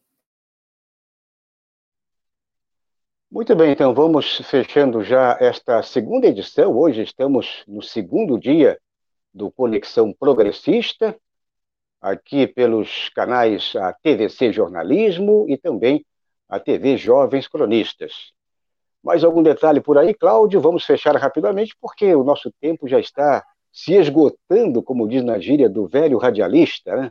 Muito 3.29 3.57
bem, 3.57 3.73
então 3.73 3.93
vamos 3.93 4.37
fechando 4.49 5.03
já 5.03 5.37
esta 5.41 5.83
segunda 5.83 6.29
edição. 6.29 6.73
Hoje 6.77 7.03
estamos 7.03 7.65
no 7.67 7.83
segundo 7.83 8.39
dia 8.39 8.79
do 9.35 9.51
Conexão 9.51 10.13
Progressista, 10.13 11.19
aqui 12.01 12.47
pelos 12.47 13.09
canais 13.09 13.75
a 13.75 13.93
TVC 13.93 14.53
Jornalismo 14.53 15.45
e 15.49 15.57
também 15.57 16.07
a 16.49 16.61
TV 16.61 16.97
Jovens 16.97 17.49
Cronistas. 17.49 18.33
Mais 19.03 19.25
algum 19.25 19.43
detalhe 19.43 19.81
por 19.81 19.99
aí, 19.99 20.15
Cláudio? 20.15 20.61
Vamos 20.61 20.85
fechar 20.85 21.17
rapidamente, 21.17 21.75
porque 21.81 22.15
o 22.15 22.23
nosso 22.23 22.53
tempo 22.61 22.87
já 22.87 23.01
está 23.01 23.45
se 23.73 23.95
esgotando, 23.95 24.85
como 24.85 25.09
diz 25.09 25.25
na 25.25 25.41
gíria 25.41 25.69
do 25.69 25.89
velho 25.89 26.19
radialista, 26.19 26.95
né? 26.95 27.11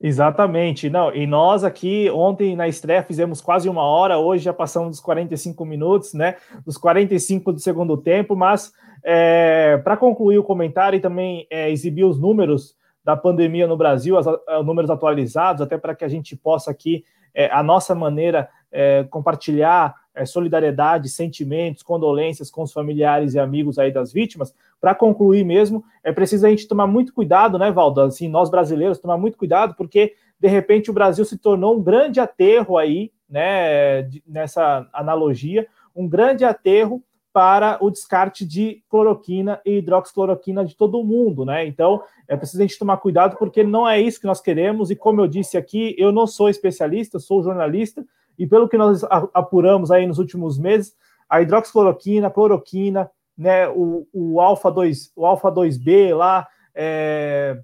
Exatamente. 0.00 0.88
Não, 0.88 1.14
e 1.14 1.26
nós 1.26 1.62
aqui, 1.62 2.10
ontem 2.10 2.56
na 2.56 2.66
estreia, 2.66 3.02
fizemos 3.02 3.42
quase 3.42 3.68
uma 3.68 3.82
hora, 3.82 4.16
hoje 4.18 4.44
já 4.44 4.52
passamos 4.52 4.92
dos 4.92 5.00
45 5.00 5.62
minutos, 5.66 6.14
né? 6.14 6.36
Dos 6.64 6.78
45 6.78 7.52
do 7.52 7.60
segundo 7.60 7.98
tempo, 7.98 8.34
mas 8.34 8.72
é, 9.04 9.76
para 9.84 9.98
concluir 9.98 10.38
o 10.38 10.42
comentário 10.42 10.96
e 10.96 11.00
também 11.00 11.46
é, 11.50 11.70
exibir 11.70 12.04
os 12.04 12.18
números 12.18 12.74
da 13.04 13.14
pandemia 13.14 13.66
no 13.66 13.76
Brasil, 13.76 14.16
os 14.16 14.26
números 14.64 14.90
atualizados, 14.90 15.60
até 15.60 15.76
para 15.76 15.94
que 15.94 16.04
a 16.04 16.08
gente 16.08 16.34
possa 16.34 16.70
aqui 16.70 17.04
é, 17.34 17.50
a 17.50 17.62
nossa 17.62 17.94
maneira 17.94 18.48
é, 18.72 19.04
compartilhar 19.04 19.94
é, 20.20 20.26
solidariedade, 20.26 21.08
sentimentos, 21.08 21.82
condolências 21.82 22.50
com 22.50 22.62
os 22.62 22.74
familiares 22.74 23.32
e 23.32 23.38
amigos 23.38 23.78
aí 23.78 23.90
das 23.90 24.12
vítimas. 24.12 24.54
Para 24.78 24.94
concluir 24.94 25.44
mesmo, 25.44 25.82
é 26.04 26.12
preciso 26.12 26.46
a 26.46 26.50
gente 26.50 26.68
tomar 26.68 26.86
muito 26.86 27.14
cuidado, 27.14 27.58
né, 27.58 27.72
Valdo? 27.72 28.02
Assim, 28.02 28.28
nós 28.28 28.50
brasileiros 28.50 28.98
tomar 28.98 29.16
muito 29.16 29.38
cuidado, 29.38 29.74
porque 29.74 30.12
de 30.38 30.46
repente 30.46 30.90
o 30.90 30.92
Brasil 30.92 31.24
se 31.24 31.38
tornou 31.38 31.74
um 31.74 31.82
grande 31.82 32.20
aterro 32.20 32.76
aí, 32.76 33.10
né, 33.26 34.10
nessa 34.26 34.86
analogia, 34.92 35.66
um 35.96 36.06
grande 36.06 36.44
aterro 36.44 37.02
para 37.32 37.78
o 37.80 37.90
descarte 37.90 38.44
de 38.44 38.82
cloroquina 38.90 39.58
e 39.64 39.78
hidroxicloroquina 39.78 40.66
de 40.66 40.76
todo 40.76 41.02
mundo, 41.02 41.46
né? 41.46 41.64
Então, 41.64 42.02
é 42.28 42.36
preciso 42.36 42.60
a 42.60 42.66
gente 42.66 42.78
tomar 42.78 42.98
cuidado 42.98 43.38
porque 43.38 43.62
não 43.62 43.88
é 43.88 43.98
isso 43.98 44.20
que 44.20 44.26
nós 44.26 44.40
queremos 44.40 44.90
e 44.90 44.96
como 44.96 45.22
eu 45.22 45.28
disse 45.28 45.56
aqui, 45.56 45.94
eu 45.96 46.12
não 46.12 46.26
sou 46.26 46.50
especialista, 46.50 47.18
sou 47.18 47.42
jornalista 47.42 48.04
e 48.38 48.46
pelo 48.46 48.68
que 48.68 48.78
nós 48.78 49.04
apuramos 49.34 49.90
aí 49.90 50.06
nos 50.06 50.18
últimos 50.18 50.58
meses, 50.58 50.94
a 51.28 51.40
hidroxicloroquina, 51.40 52.26
a 52.26 52.30
cloroquina, 52.30 53.10
né, 53.36 53.68
o, 53.68 54.06
o 54.12 54.40
alfa 54.40 54.70
2, 54.70 55.12
o 55.16 55.24
alfa 55.24 55.50
2B 55.50 56.14
lá 56.14 56.46
é, 56.74 57.58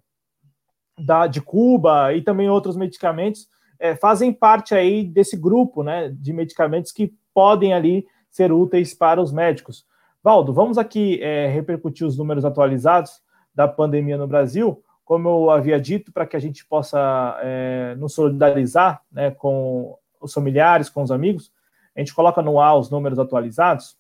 da 0.99 1.27
de 1.27 1.41
Cuba 1.41 2.15
e 2.15 2.23
também 2.23 2.49
outros 2.49 2.77
medicamentos 2.77 3.49
é, 3.79 3.95
fazem 3.95 4.33
parte 4.33 4.75
aí 4.75 5.05
desse 5.05 5.37
grupo, 5.37 5.83
né, 5.83 6.09
de 6.09 6.33
medicamentos 6.33 6.93
que 6.93 7.13
podem 7.35 7.75
ali 7.75 8.07
ser 8.31 8.53
úteis 8.53 8.95
para 8.95 9.21
os 9.21 9.33
médicos. 9.33 9.85
Valdo, 10.23 10.53
vamos 10.53 10.79
aqui 10.79 11.21
é, 11.23 11.47
repercutir 11.49 12.07
os 12.07 12.17
números 12.19 12.45
atualizados 12.45 13.21
da 13.55 13.69
pandemia 13.69 14.17
no 14.17 14.27
Brasil, 14.27 14.83
como 15.05 15.29
eu 15.29 15.51
havia 15.51 15.81
dito, 15.81 16.13
para 16.13 16.27
que 16.27 16.37
a 16.37 16.41
gente 16.41 16.67
possa 16.67 17.39
é, 17.43 17.95
nos 17.97 18.13
solidarizar 18.15 19.01
né, 19.11 19.31
com 19.31 19.97
os 20.21 20.33
familiares, 20.33 20.89
com 20.89 21.03
os 21.03 21.11
amigos. 21.11 21.53
A 21.95 22.01
gente 22.01 22.15
coloca 22.15 22.41
no 22.43 22.61
ar 22.61 22.79
os 22.79 22.91
números 22.91 23.19
atualizados. 23.19 23.97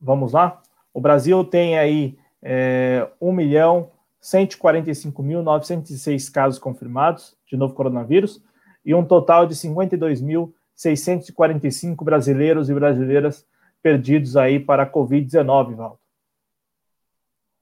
Vamos 0.00 0.32
lá? 0.32 0.60
O 0.92 1.00
Brasil 1.00 1.44
tem 1.44 1.78
aí 1.78 2.18
é, 2.42 3.08
1 3.20 3.32
milhão 3.32 3.92
145.906 4.22 6.30
casos 6.30 6.58
confirmados 6.58 7.34
de 7.46 7.56
novo 7.56 7.72
coronavírus 7.74 8.42
e 8.84 8.94
um 8.94 9.04
total 9.04 9.46
de 9.46 9.56
52 9.56 10.20
mil 10.20 10.54
645 10.74 12.04
brasileiros 12.04 12.68
e 12.70 12.74
brasileiras 12.74 13.46
perdidos 13.82 14.36
aí 14.36 14.60
para 14.60 14.84
a 14.84 14.90
Covid-19, 14.90 15.74
Valdo. 15.74 15.98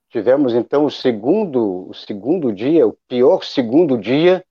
tivemos 0.09 0.53
então 0.53 0.85
o 0.85 0.91
segundo, 0.91 1.89
o 1.89 1.93
segundo 1.93 2.53
dia, 2.53 2.87
o 2.87 2.93
pior 3.07 3.43
segundo 3.43 3.97
dia 3.97 4.45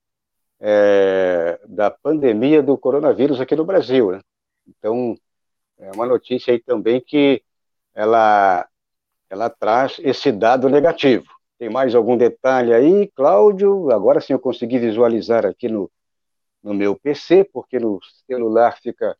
é, 0.60 1.58
da 1.66 1.90
pandemia 1.90 2.62
do 2.62 2.76
coronavírus 2.76 3.40
aqui 3.40 3.56
no 3.56 3.64
Brasil. 3.64 4.12
Né? 4.12 4.20
Então, 4.68 5.16
é 5.78 5.90
uma 5.92 6.06
notícia 6.06 6.52
aí 6.52 6.60
também 6.60 7.00
que 7.00 7.42
ela, 7.94 8.68
ela 9.28 9.48
traz 9.48 9.96
esse 10.00 10.30
dado 10.30 10.68
negativo. 10.68 11.26
Tem 11.58 11.70
mais 11.70 11.94
algum 11.94 12.16
detalhe 12.16 12.72
aí, 12.72 13.10
Cláudio? 13.14 13.90
Agora 13.90 14.20
sim 14.20 14.32
eu 14.32 14.38
consegui 14.38 14.78
visualizar 14.78 15.44
aqui 15.44 15.68
no, 15.68 15.90
no 16.62 16.74
meu 16.74 16.96
PC, 16.96 17.44
porque 17.44 17.78
no 17.78 17.98
celular 18.26 18.78
fica, 18.80 19.16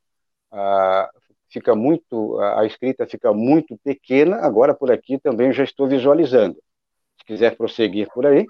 ah, 0.51 1.11
fica 1.49 1.75
muito, 1.75 2.39
a 2.41 2.65
escrita 2.65 3.07
fica 3.07 3.33
muito 3.33 3.77
pequena, 3.85 4.37
agora 4.37 4.75
por 4.75 4.91
aqui 4.91 5.19
também 5.19 5.53
já 5.53 5.65
estou 5.65 5.89
visualizando. 5.89 6.57
Se 7.19 7.25
quiser 7.27 7.57
prosseguir 7.57 8.09
por 8.13 8.27
aí. 8.27 8.47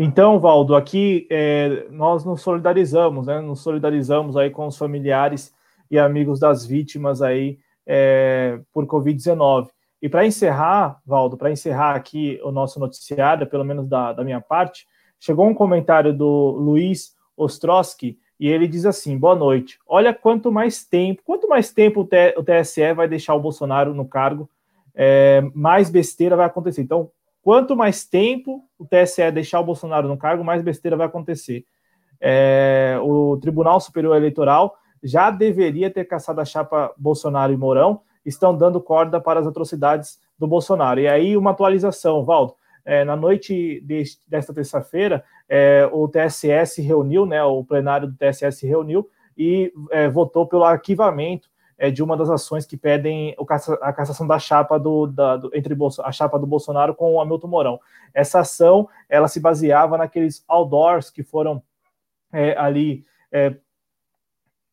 Então, 0.00 0.38
Valdo, 0.38 0.76
aqui 0.76 1.26
é, 1.28 1.88
nós 1.90 2.24
nos 2.24 2.40
solidarizamos, 2.40 3.26
né? 3.26 3.40
Nos 3.40 3.62
solidarizamos 3.62 4.36
aí 4.36 4.48
com 4.48 4.68
os 4.68 4.78
familiares 4.78 5.52
e 5.90 5.98
amigos 5.98 6.38
das 6.38 6.64
vítimas 6.64 7.20
aí 7.20 7.58
é, 7.84 8.60
por 8.72 8.86
Covid-19. 8.86 9.68
E 10.00 10.08
para 10.08 10.24
encerrar, 10.24 11.00
Valdo, 11.04 11.36
para 11.36 11.50
encerrar 11.50 11.96
aqui 11.96 12.38
o 12.44 12.52
nosso 12.52 12.78
noticiário, 12.78 13.44
pelo 13.48 13.64
menos 13.64 13.88
da, 13.88 14.12
da 14.12 14.22
minha 14.22 14.40
parte, 14.40 14.86
chegou 15.18 15.48
um 15.48 15.54
comentário 15.54 16.16
do 16.16 16.50
Luiz 16.52 17.16
Ostrowski, 17.36 18.16
e 18.38 18.48
ele 18.48 18.68
diz 18.68 18.86
assim: 18.86 19.18
boa 19.18 19.34
noite. 19.34 19.80
Olha 19.84 20.14
quanto 20.14 20.52
mais 20.52 20.84
tempo, 20.84 21.22
quanto 21.24 21.48
mais 21.48 21.72
tempo 21.72 22.02
o, 22.02 22.44
TSE 22.44 22.92
vai 22.94 23.08
deixar 23.08 23.34
o 23.34 23.40
Bolsonaro 23.40 23.92
no 23.92 24.06
cargo, 24.06 24.48
é, 24.94 25.42
mais 25.52 25.90
besteira 25.90 26.36
vai 26.36 26.46
acontecer. 26.46 26.82
Então, 26.82 27.10
quanto 27.42 27.76
mais 27.76 28.04
tempo 28.04 28.64
o 28.78 28.86
TSE 28.86 29.30
deixar 29.32 29.60
o 29.60 29.64
Bolsonaro 29.64 30.08
no 30.08 30.16
cargo, 30.16 30.44
mais 30.44 30.62
besteira 30.62 30.96
vai 30.96 31.06
acontecer. 31.06 31.64
É, 32.20 32.98
o 33.02 33.36
Tribunal 33.36 33.80
Superior 33.80 34.16
Eleitoral 34.16 34.76
já 35.02 35.30
deveria 35.30 35.90
ter 35.90 36.04
caçado 36.04 36.40
a 36.40 36.44
chapa 36.44 36.92
Bolsonaro 36.96 37.52
e 37.52 37.56
Mourão, 37.56 38.00
estão 38.24 38.56
dando 38.56 38.80
corda 38.80 39.20
para 39.20 39.40
as 39.40 39.46
atrocidades 39.46 40.18
do 40.38 40.46
Bolsonaro. 40.46 41.00
E 41.00 41.08
aí, 41.08 41.36
uma 41.36 41.50
atualização, 41.52 42.24
Valdo. 42.24 42.54
É, 42.84 43.04
na 43.04 43.14
noite 43.14 43.82
de, 43.84 44.02
desta 44.26 44.52
terça-feira, 44.54 45.22
é, 45.48 45.88
o 45.92 46.08
TSE 46.08 46.66
se 46.66 46.82
reuniu, 46.82 47.26
né, 47.26 47.42
o 47.42 47.62
plenário 47.62 48.08
do 48.08 48.16
TSE 48.16 48.50
se 48.50 48.66
reuniu 48.66 49.08
e 49.36 49.72
é, 49.90 50.08
votou 50.08 50.46
pelo 50.46 50.64
arquivamento 50.64 51.48
é, 51.78 51.90
de 51.90 52.02
uma 52.02 52.16
das 52.16 52.28
ações 52.28 52.66
que 52.66 52.76
pedem 52.76 53.36
a 53.80 53.92
cassação 53.92 54.26
da 54.26 54.38
chapa 54.38 54.78
do, 54.78 55.06
da, 55.06 55.36
do, 55.36 55.50
entre 55.54 55.76
a 56.02 56.12
chapa 56.12 56.38
do 56.38 56.46
Bolsonaro 56.46 56.94
com 56.94 57.14
o 57.14 57.20
Hamilton 57.20 57.46
Mourão. 57.46 57.80
Essa 58.12 58.40
ação 58.40 58.88
ela 59.08 59.28
se 59.28 59.38
baseava 59.38 59.96
naqueles 59.96 60.44
outdoors 60.48 61.08
que 61.08 61.22
foram 61.22 61.62
é, 62.32 62.58
ali 62.58 63.04
é, 63.30 63.54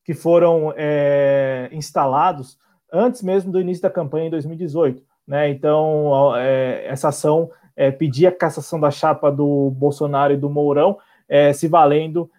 que 0.04 0.14
foram 0.14 0.74
é, 0.76 1.70
instalados 1.72 2.58
antes 2.92 3.22
mesmo 3.22 3.52
do 3.52 3.62
início 3.62 3.84
da 3.84 3.90
campanha 3.90 4.28
em 4.28 4.32
2018. 4.32 5.04
Né? 5.28 5.50
Então, 5.50 6.36
é, 6.36 6.86
essa 6.88 7.10
ação 7.10 7.50
é, 7.76 7.92
pedia 7.92 8.30
a 8.30 8.36
cassação 8.36 8.80
da 8.80 8.90
chapa 8.90 9.32
do 9.32 9.70
Bolsonaro 9.72 10.34
e 10.34 10.38
do 10.38 10.50
Mourão, 10.50 10.98
se 11.56 11.68
valendo 11.68 12.30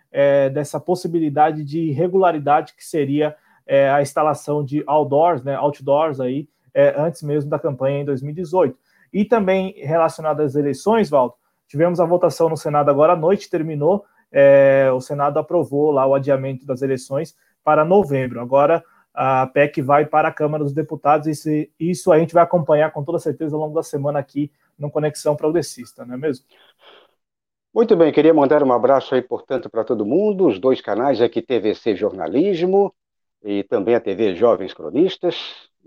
dessa 0.55 0.79
possibilidade 0.79 1.65
de 1.65 1.81
irregularidade 1.91 2.73
que 2.75 2.85
seria 2.87 3.35
é, 3.67 3.91
a 3.91 4.01
instalação 4.01 4.65
de 4.65 4.83
outdoors, 4.87 5.43
né, 5.43 5.55
outdoors 5.55 6.21
aí, 6.21 6.49
é, 6.73 6.95
antes 6.97 7.23
mesmo 7.23 7.51
da 7.51 7.59
campanha 7.59 8.01
em 8.01 8.05
2018. 8.05 8.79
E 9.13 9.25
também 9.25 9.75
relacionado 9.79 10.41
às 10.41 10.55
eleições, 10.55 11.11
Valdo, 11.11 11.35
tivemos 11.67 12.01
a 12.01 12.05
votação 12.05 12.49
no 12.49 12.57
Senado 12.57 12.91
agora 12.91 13.15
à 13.15 13.17
noite, 13.17 13.51
terminou, 13.51 14.05
o 14.95 15.01
Senado 15.01 15.39
aprovou 15.39 15.91
lá 15.91 16.05
o 16.07 16.15
adiamento 16.15 16.67
das 16.67 16.83
eleições 16.83 17.35
para 17.65 17.85
novembro. 17.85 18.41
Agora 18.41 18.85
a 19.15 19.47
PEC 19.47 19.81
vai 19.81 20.05
para 20.05 20.29
a 20.29 20.33
Câmara 20.33 20.63
dos 20.63 20.75
Deputados 20.75 21.47
e 21.47 21.71
isso 21.81 22.13
a 22.13 22.19
gente 22.19 22.35
vai 22.35 22.43
acompanhar 22.43 22.93
com 22.93 23.03
toda 23.03 23.19
certeza 23.19 23.57
ao 23.57 23.63
longo 23.63 23.75
da 23.75 23.83
semana 23.83 24.19
aqui 24.19 24.53
no 24.79 24.91
Conexão 24.91 25.35
Progressista, 25.35 26.05
não 26.05 26.15
é 26.15 26.19
mesmo? 26.19 26.45
Muito 27.75 27.97
bem, 27.97 28.13
queria 28.13 28.35
mandar 28.35 28.63
um 28.63 28.73
abraço 28.73 29.15
aí, 29.15 29.23
portanto, 29.23 29.71
para 29.71 29.85
todo 29.85 30.05
mundo, 30.05 30.47
os 30.47 30.59
dois 30.59 30.83
canais 30.83 31.21
aqui, 31.21 31.41
TVC 31.41 31.97
Jornalismo 31.97 32.95
e 33.43 33.63
também 33.65 33.95
a 33.95 34.01
TV 34.01 34.35
Jovens 34.35 34.75
Cronistas. 34.75 35.37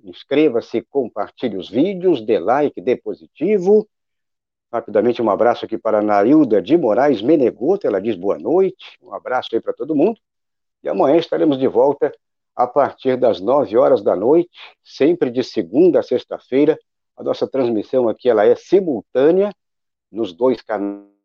Inscreva-se, 0.04 0.82
compartilhe 0.82 1.58
os 1.58 1.70
vídeos, 1.70 2.22
dê 2.22 2.40
like, 2.40 2.82
dê 2.82 2.96
positivo. 2.96 3.88
Rapidamente, 4.72 5.22
um 5.22 5.30
abraço 5.30 5.66
aqui 5.66 5.78
para 5.78 6.00
a 6.00 6.02
Nailda 6.02 6.62
de 6.62 6.78
Moraes 6.78 7.22
Menegoto, 7.22 7.88
ela 7.88 8.00
diz 8.00 8.16
boa 8.16 8.38
noite. 8.38 8.98
Um 9.02 9.14
abraço 9.14 9.50
aí 9.54 9.60
para 9.60 9.74
todo 9.74 9.96
mundo. 9.96 10.20
E 10.84 10.88
amanhã 10.88 11.18
estaremos 11.18 11.58
de 11.58 11.68
volta 11.68 12.14
a 12.56 12.68
partir 12.68 13.18
das 13.18 13.40
9 13.40 13.78
horas 13.78 14.02
da 14.02 14.16
noite, 14.16 14.52
sempre 14.84 15.30
de 15.32 15.44
segunda 15.44 16.00
a 16.00 16.04
sexta-feira. 16.04 16.78
A 17.18 17.24
nossa 17.24 17.48
transmissão 17.48 18.08
aqui 18.08 18.30
ela 18.30 18.46
é 18.46 18.56
simultânea 18.56 19.52
nos 20.12 20.34
dois 20.34 20.62
canais. 20.62 21.19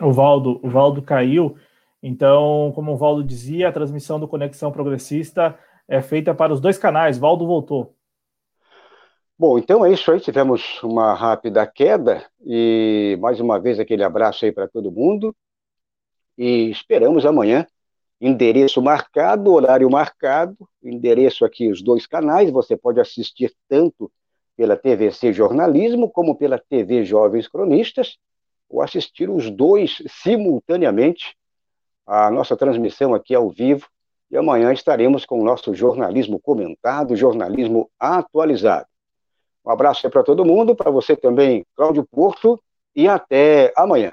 O 0.00 0.12
Valdo, 0.12 0.60
o 0.62 0.68
Valdo 0.68 1.02
caiu. 1.02 1.56
Então, 2.02 2.72
como 2.74 2.92
o 2.92 2.96
Valdo 2.96 3.24
dizia, 3.24 3.68
a 3.68 3.72
transmissão 3.72 4.20
do 4.20 4.28
Conexão 4.28 4.70
Progressista 4.70 5.58
é 5.88 6.00
feita 6.00 6.34
para 6.34 6.52
os 6.52 6.60
dois 6.60 6.78
canais. 6.78 7.18
Valdo 7.18 7.46
voltou. 7.46 7.94
Bom, 9.38 9.58
então 9.58 9.84
é 9.84 9.92
isso 9.92 10.10
aí. 10.10 10.20
Tivemos 10.20 10.82
uma 10.82 11.14
rápida 11.14 11.66
queda 11.66 12.24
e 12.44 13.16
mais 13.20 13.40
uma 13.40 13.58
vez 13.58 13.78
aquele 13.78 14.02
abraço 14.02 14.44
aí 14.44 14.52
para 14.52 14.68
todo 14.68 14.90
mundo. 14.90 15.34
E 16.36 16.70
esperamos 16.70 17.24
amanhã. 17.24 17.66
Endereço 18.20 18.82
marcado, 18.82 19.52
horário 19.52 19.88
marcado, 19.88 20.56
endereço 20.82 21.44
aqui 21.44 21.70
os 21.70 21.82
dois 21.82 22.04
canais. 22.04 22.50
Você 22.50 22.76
pode 22.76 23.00
assistir 23.00 23.52
tanto 23.68 24.10
pela 24.56 24.76
TVC 24.76 25.32
Jornalismo 25.32 26.10
como 26.10 26.34
pela 26.36 26.58
TV 26.58 27.04
Jovens 27.04 27.46
Cronistas, 27.46 28.18
ou 28.68 28.82
assistir 28.82 29.30
os 29.30 29.50
dois 29.50 30.02
simultaneamente. 30.08 31.36
A 32.06 32.30
nossa 32.30 32.56
transmissão 32.56 33.14
aqui 33.14 33.34
ao 33.34 33.48
vivo. 33.50 33.86
E 34.30 34.36
amanhã 34.36 34.72
estaremos 34.72 35.24
com 35.24 35.40
o 35.40 35.44
nosso 35.44 35.74
jornalismo 35.74 36.38
comentado, 36.38 37.16
jornalismo 37.16 37.90
atualizado. 37.98 38.86
Um 39.64 39.70
abraço 39.70 40.08
para 40.10 40.22
todo 40.22 40.44
mundo, 40.44 40.74
para 40.74 40.90
você 40.90 41.16
também, 41.16 41.64
Cláudio 41.74 42.06
Porto, 42.10 42.60
e 42.94 43.08
até 43.08 43.72
amanhã. 43.76 44.12